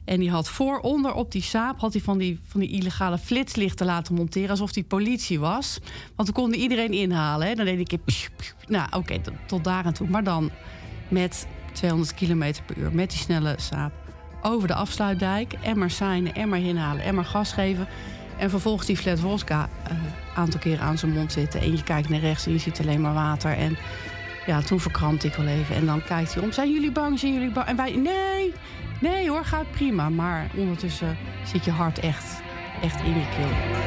En 0.06 0.20
die 0.20 0.32
had 0.32 0.50
vooronder 0.50 1.14
op 1.14 1.32
die 1.32 1.42
saap 1.42 1.80
had 1.80 1.94
hij 1.94 2.02
van 2.02 2.18
die, 2.18 2.40
van 2.48 2.60
die 2.60 2.70
illegale 2.70 3.18
flitslichten 3.18 3.86
laten 3.86 4.14
monteren. 4.14 4.50
Alsof 4.50 4.72
die 4.72 4.84
politie 4.84 5.40
was. 5.40 5.80
Want 6.16 6.28
we 6.28 6.34
konden 6.34 6.60
iedereen 6.60 6.92
inhalen. 6.92 7.48
Hè. 7.48 7.54
Dan 7.56 7.66
deed 7.66 7.92
ik... 7.92 8.00
Nou, 8.68 8.88
oké, 8.92 9.20
tot- 9.48 9.64
daar 9.64 9.86
en 9.86 9.94
toe. 9.94 10.10
Maar 10.10 10.24
dan 10.24 10.52
met 11.08 11.48
200 11.74 12.14
km 12.14 12.54
per 12.66 12.78
uur. 12.78 12.94
Met 12.94 13.10
die 13.10 13.20
snelle 13.20 13.56
saap. 13.60 13.92
Over 14.42 14.68
de 14.68 14.74
afsluitdijk. 14.74 15.54
Emmer 15.54 15.90
seinen, 15.90 16.36
emmer 16.36 16.60
inhalen, 16.60 17.04
emmer 17.04 17.26
gas 17.26 17.52
geven. 17.52 17.88
En 18.38 18.50
vervolgens 18.50 18.88
die 18.88 18.98
flat 18.98 19.20
vodka 19.20 19.70
een 19.84 19.98
aantal 20.36 20.60
keren 20.60 20.86
aan 20.86 20.98
zijn 20.98 21.12
mond 21.12 21.32
zitten. 21.32 21.62
En 21.62 21.72
je 21.72 21.84
kijkt 21.84 22.10
naar 22.10 22.20
rechts 22.20 22.46
en 22.46 22.52
je 22.52 22.58
ziet 22.58 22.80
alleen 22.80 23.02
maar 23.02 23.14
water. 23.14 23.52
En 23.52 23.78
Ja, 24.46 24.62
toen 24.62 24.80
verkrampte 24.80 25.28
ik 25.28 25.34
wel 25.36 25.48
even. 25.48 25.76
En 25.76 25.86
dan 25.86 26.04
kijkt 26.04 26.34
hij 26.34 26.44
om. 26.44 26.52
Zijn 26.52 26.72
jullie 26.72 26.92
bang? 26.92 27.20
Zijn 27.20 27.34
jullie 27.34 27.52
bang? 27.52 27.68
En 27.68 27.76
wij, 27.76 27.96
nee, 27.96 28.54
nee 29.02 29.30
hoor, 29.30 29.46
gaat 29.46 29.72
prima. 29.72 30.10
Maar 30.10 30.50
ondertussen 30.56 31.18
zit 31.46 31.66
je 31.66 31.72
hart 31.72 32.00
echt, 32.00 32.42
echt 32.82 33.04
in 33.04 33.14
je 33.14 33.26
keel. 33.36 33.78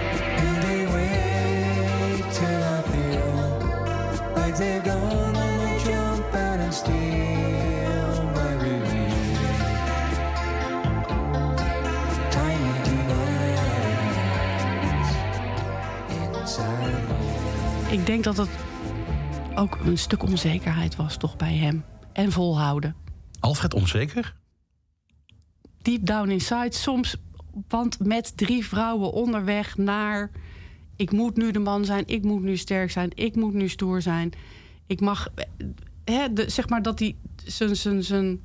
Ik 17.90 18.06
denk 18.06 18.24
dat 18.24 18.36
het 18.36 18.48
ook 19.54 19.78
een 19.84 19.98
stuk 19.98 20.22
onzekerheid 20.22 20.96
was 20.96 21.16
toch 21.16 21.36
bij 21.36 21.56
hem. 21.56 21.84
En 22.12 22.32
volhouden. 22.32 22.96
Alfred 23.40 23.74
onzeker? 23.74 24.36
Deep 25.82 26.06
down 26.06 26.30
inside 26.30 26.76
soms... 26.76 27.16
Want 27.68 27.98
met 28.04 28.36
drie 28.36 28.66
vrouwen 28.66 29.12
onderweg 29.12 29.76
naar... 29.76 30.30
Ik 30.96 31.12
moet 31.12 31.36
nu 31.36 31.50
de 31.50 31.58
man 31.58 31.84
zijn, 31.84 32.06
ik 32.06 32.22
moet 32.22 32.42
nu 32.42 32.56
sterk 32.56 32.90
zijn, 32.90 33.10
ik 33.14 33.36
moet 33.36 33.54
nu 33.54 33.68
stoer 33.68 34.02
zijn. 34.02 34.32
Ik 34.86 35.00
mag... 35.00 35.28
Hè, 36.04 36.32
de, 36.32 36.50
zeg 36.50 36.68
maar 36.68 36.82
dat 36.82 36.98
hij 36.98 37.16
zijn 38.00 38.44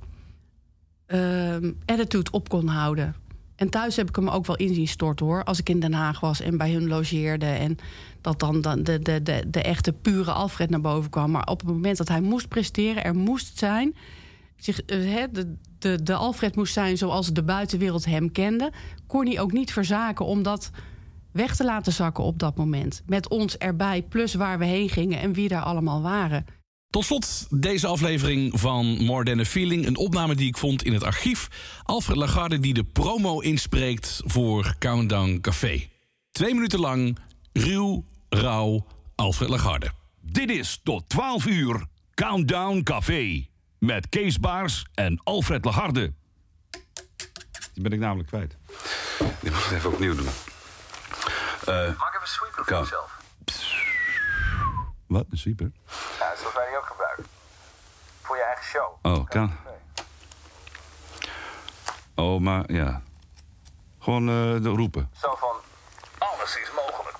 ehm, 1.06 1.72
attitude 1.86 2.32
op 2.32 2.49
kon 2.49 2.68
houden. 2.68 3.16
En 3.56 3.70
thuis 3.70 3.95
heb 3.95 4.10
ik 4.10 4.16
hem 4.16 4.30
ook 4.30 4.45
wel 4.45 4.56
in 4.56 4.74
zien 4.74 4.88
storten 4.88 5.26
hoor. 5.26 5.43
Als 5.43 5.60
ik 5.60 5.70
in 5.70 5.80
Den 5.80 5.93
Haag 5.93 6.20
was 6.20 6.41
en 6.41 6.58
bij 6.58 6.72
hun 6.72 6.88
logeerde. 6.88 7.45
En 7.45 7.78
dat 8.22 8.39
dan, 8.39 8.62
de, 8.62 8.82
de, 8.84 8.99
de, 8.99 9.43
de 9.47 9.62
echte 9.62 9.93
pure 9.93 10.32
Alfred 10.32 10.70
naar 10.70 10.82
boven 10.82 11.10
kwam. 11.10 11.32
Maar 11.32 11.47
op 11.47 11.60
het 11.60 11.70
moment 11.70 11.97
dat 11.97 12.08
hij 12.08 12.22
moest 12.22 12.47
presteren, 12.47 13.03
er 13.03 13.16
moest 13.16 13.58
zijn. 13.58 13.95
Eh, 14.66 15.24
de, 15.32 15.56
de, 15.80 16.03
de 16.03 16.14
Alfred 16.14 16.56
moest 16.56 16.74
zijn 16.74 16.97
zoals 16.97 17.34
de 17.34 17.43
buitenwereld 17.43 18.06
hem 18.06 18.32
kende. 18.32 18.72
Kon 19.08 19.26
hij 19.26 19.39
ook 19.39 19.51
niet 19.51 19.74
verzaken 19.74 20.26
om 20.26 20.43
dat 20.43 20.72
weg 21.32 21.56
te 21.56 21.66
laten 21.66 21.93
zakken 21.93 22.24
op 22.24 22.39
dat 22.39 22.56
moment. 22.56 23.01
Met 23.06 23.30
ons 23.30 23.58
erbij, 23.58 24.01
plus 24.01 24.34
waar 24.34 24.60
we 24.60 24.66
heen 24.66 24.89
gingen 24.89 25.20
en 25.20 25.34
wie 25.34 25.47
daar 25.47 25.62
allemaal 25.62 26.01
waren. 26.01 26.45
Tot 26.96 27.06
slot 27.06 27.48
deze 27.50 27.88
aflevering 27.88 28.60
van 28.60 28.86
More 29.04 29.24
Than 29.24 29.39
a 29.39 29.46
Feeling. 29.46 29.86
Een 29.86 29.98
opname 29.98 30.36
die 30.36 30.48
ik 30.48 30.58
vond 30.58 30.84
in 30.84 30.93
het 30.93 31.04
archief. 31.04 31.48
Alfred 31.84 32.18
Lagarde 32.18 32.60
die 32.60 32.74
de 32.74 32.84
promo 32.84 33.39
inspreekt 33.39 34.22
voor 34.26 34.76
Countdown 34.80 35.38
Café. 35.41 35.89
Twee 36.32 36.54
minuten 36.54 36.80
lang, 36.80 37.18
ruw, 37.54 38.06
rauw, 38.30 38.86
Alfred 39.16 39.50
Lagarde. 39.50 39.91
Dit 40.22 40.50
is 40.50 40.80
tot 40.84 41.10
12 41.10 41.46
uur 41.46 41.86
Countdown 42.14 42.84
Café. 42.84 43.48
Met 43.80 44.10
Kees 44.10 44.39
Baars 44.39 44.86
en 44.93 45.22
Alfred 45.24 45.66
Lagarde. 45.66 46.14
Die 47.74 47.84
ben 47.84 47.91
ik 47.91 48.00
namelijk 48.00 48.28
kwijt. 48.28 48.58
Die 49.41 49.52
moet 49.52 49.66
ik 49.66 49.72
even 49.72 49.91
opnieuw 49.93 50.16
doen. 50.16 50.28
Eh, 50.28 51.66
Maak 51.66 51.88
even 51.89 52.22
een 52.22 52.28
sweeper 52.28 52.66
voor 52.66 52.78
jezelf. 52.78 53.24
wat? 55.08 55.26
Een 55.30 55.38
sweeper? 55.38 55.72
Ja, 56.20 56.30
dat 56.30 56.38
is 56.48 56.54
wij 56.54 56.68
die 56.68 56.78
ook 56.78 56.86
gebruiken. 56.86 57.26
Voor 58.22 58.36
je 58.36 58.43
eigen 58.43 58.65
show. 58.76 59.14
Oh, 59.14 59.26
kan. 59.30 59.52
Oh, 62.16 62.40
maar 62.42 62.72
ja. 62.72 63.02
Gewoon 64.00 64.30
eh, 64.30 64.62
de 64.64 64.70
roepen. 64.70 65.10
Zo 65.22 65.36
van, 65.40 65.56
alles 66.18 66.58
is 66.58 66.70
mogelijk. 66.76 67.18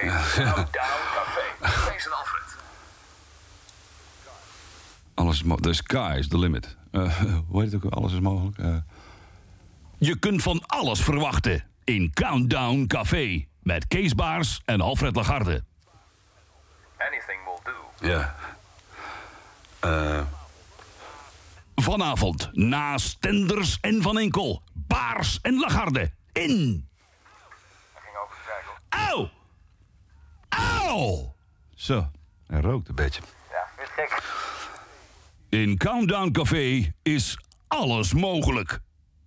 In 0.00 0.08
Countdown 0.44 1.02
Café. 1.16 1.90
Kees 1.90 2.06
en 2.06 2.12
Alfred. 2.12 2.56
Alles 5.14 5.42
is 5.42 5.56
The 5.60 5.72
sky 5.72 6.14
is 6.18 6.28
the 6.28 6.38
limit. 6.38 6.76
Eh, 6.90 7.20
hoe 7.48 7.62
heet 7.62 7.72
het 7.72 7.84
ook? 7.84 7.92
Alles 7.92 8.12
is 8.12 8.20
mogelijk. 8.20 8.58
Eh, 8.58 8.76
Je 9.98 10.18
kunt 10.18 10.42
van 10.42 10.62
alles 10.66 11.00
verwachten 11.02 11.64
in 11.84 12.10
Countdown 12.14 12.84
Café. 12.86 13.46
Met 13.62 13.86
Kees 13.86 14.14
Baars 14.14 14.62
en 14.64 14.80
Alfred 14.80 15.16
Lagarde. 15.16 15.64
Anything 16.98 17.38
will 17.44 17.60
do. 17.72 18.06
ja. 18.08 18.34
Eh, 19.80 20.20
Vanavond 21.82 22.48
na 22.52 22.98
Stenders 22.98 23.78
en 23.80 24.02
Van 24.02 24.18
Enkel. 24.18 24.62
Baars 24.72 25.38
en 25.42 25.58
Lagarde. 25.58 26.10
In. 26.32 26.88
Auw! 28.88 29.30
Auw! 30.48 31.34
zo. 31.74 32.10
Hij 32.46 32.60
rookt 32.60 32.88
een 32.88 32.94
beetje. 32.94 33.22
Ja, 33.50 33.66
het 33.76 33.88
gek? 33.90 34.22
In 35.48 35.76
Countdown 35.76 36.30
Café 36.30 36.92
is 37.02 37.38
alles 37.68 38.12
mogelijk. 38.14 38.78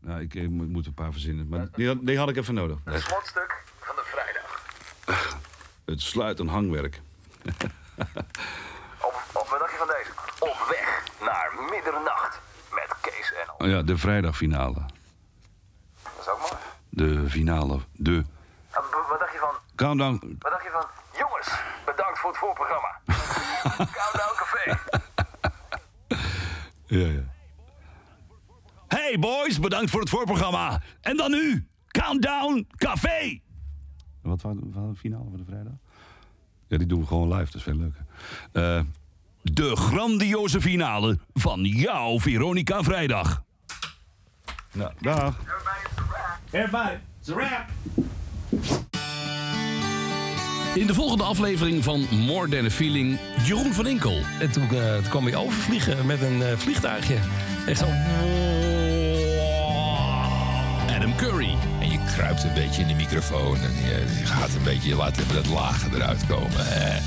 Nou, 0.02 0.22
ik, 0.22 0.34
ik 0.34 0.50
moet 0.50 0.86
een 0.86 0.94
paar 0.94 1.12
verzinnen. 1.12 1.48
Maar 1.48 1.68
die, 1.72 1.88
had- 1.88 2.06
die 2.06 2.18
had 2.18 2.30
ik 2.30 2.38
even 2.38 2.54
nodig. 2.54 2.78
Het 2.84 3.02
slotstuk 3.02 3.64
van 3.80 3.96
de 3.96 4.02
vrijdag. 4.06 4.66
Het 5.86 6.02
sluit 6.02 6.40
een 6.40 6.48
hangwerk. 6.48 7.02
Op, 9.02 9.24
op, 9.34 9.48
wat 9.50 9.60
dacht 9.60 9.72
je 9.72 9.78
van 9.78 9.88
deze? 9.88 10.12
Op 10.40 10.66
weg 10.70 11.04
naar 11.22 11.52
middernacht. 11.72 12.42
Met 12.72 12.96
Kees 13.02 13.34
en. 13.34 13.54
Oh 13.58 13.68
ja, 13.68 13.82
de 13.82 13.98
vrijdagfinale. 13.98 14.86
Dat 16.04 16.12
is 16.20 16.28
ook 16.28 16.40
mooi. 16.40 16.62
De 16.90 17.30
finale. 17.30 17.80
De 17.94 18.26
wat 19.10 19.20
dacht 19.20 19.32
je 19.34 19.40
van... 19.40 19.56
countdown. 19.76 20.38
Wat 20.40 20.52
dacht 20.52 20.64
je 20.64 20.70
van... 20.70 20.86
Jongens, 21.18 21.50
bedankt 21.86 22.20
voor 22.20 22.30
het 22.30 22.40
voorprogramma. 22.40 23.00
Countdown 24.00 24.36
Café. 24.36 24.78
Ja, 26.86 27.08
ja. 27.08 27.22
Hey 28.88 29.18
boys, 29.20 29.60
bedankt 29.60 29.92
voor 29.92 30.00
het 30.00 30.10
voorprogramma. 30.10 30.82
En 31.02 31.18
dan 31.18 31.32
nu, 31.32 31.68
Countdown 31.88 32.68
Café. 32.78 33.42
Wat 34.22 34.42
was 34.42 34.56
de 34.56 34.92
finale 34.96 35.30
van 35.30 35.38
de 35.38 35.46
vrijdag? 35.46 35.74
Ja, 36.68 36.78
die 36.78 36.88
doen 36.88 37.00
we 37.00 37.08
gewoon 37.08 37.28
live. 37.28 37.46
Dat 37.46 37.56
is 37.56 37.64
veel 37.64 37.76
leuker. 37.76 38.06
Eh, 38.52 38.82
De 39.54 39.76
grandioze 39.76 40.62
finale 40.62 41.18
van 41.34 41.62
jouw 41.64 42.20
Veronica 42.20 42.84
Vrijdag. 42.84 43.44
nou, 44.72 44.92
dag. 45.02 45.36
Everybody, 46.52 46.94
it's 47.20 47.30
a 47.30 47.34
wrap. 47.34 47.66
In 50.74 50.88
de 50.88 50.94
volgende 50.94 51.24
aflevering 51.24 51.84
van 51.84 52.06
More 52.12 52.50
Than 52.50 52.66
a 52.66 52.70
Feeling, 52.70 53.20
Jeroen 53.44 53.74
van 53.74 53.88
Inkel. 53.88 54.20
En 54.40 54.52
toen, 54.52 54.70
eh, 54.70 54.94
toen 54.96 55.10
kwam 55.10 55.24
hij 55.24 55.36
overvliegen 55.36 56.06
met 56.06 56.22
een 56.22 56.42
eh, 56.42 56.58
vliegtuigje. 56.58 57.16
Echt 57.68 57.80
zo... 57.80 57.86
Adam 60.96 61.16
Curry. 61.16 61.56
En 61.80 61.92
je 61.92 62.00
kruipt 62.16 62.44
een 62.44 62.54
beetje 62.54 62.82
in 62.82 62.88
de 62.88 62.94
microfoon 62.94 63.56
en 63.56 63.74
je, 63.76 64.16
je 64.20 64.26
gaat 64.26 64.54
een 64.56 64.64
beetje 64.64 64.96
laten 64.96 65.34
dat 65.34 65.48
lage 65.48 65.90
eruit 65.96 66.28
komen. 66.28 66.66
hè. 66.66 67.00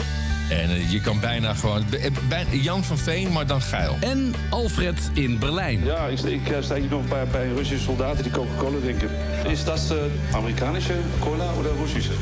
En 0.60 0.70
eh, 0.70 0.90
je 0.92 1.00
kan 1.00 1.20
bijna 1.20 1.54
gewoon... 1.54 1.84
eh, 1.92 2.10
bij- 2.28 2.46
Jan 2.50 2.84
van 2.84 2.98
Veen, 2.98 3.32
maar 3.32 3.46
dan 3.46 3.60
geil. 3.62 3.96
En 4.00 4.34
Alfred 4.50 5.10
in 5.12 5.38
Berlijn. 5.38 5.84
Ja, 5.84 6.06
ik, 6.06 6.20
ik 6.20 6.48
eh, 6.48 6.62
sta 6.62 6.74
hier 6.74 6.90
nog 6.90 7.08
bij, 7.08 7.26
bij 7.26 7.48
Russische 7.56 7.84
soldaten 7.84 8.22
die 8.22 8.32
Coca-Cola 8.32 8.78
drinken. 8.80 9.08
Is 9.48 9.64
dat 9.64 9.88
uh, 9.92 10.34
Amerikanische 10.36 10.94
cola 11.20 11.44
of 11.44 11.78
Russische? 11.78 12.12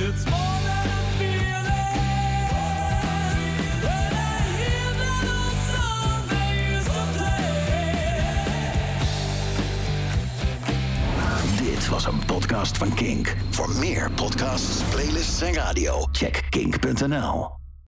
Dit 11.62 11.88
was 11.88 12.06
een 12.06 12.24
podcast 12.26 12.76
van 12.78 12.94
Kink. 12.94 13.36
Voor 13.50 13.70
meer 13.78 14.10
podcasts, 14.10 14.82
playlists 14.90 15.40
en 15.40 15.54
radio, 15.54 16.08
check 16.12 16.42
kink.nl. 16.48 17.59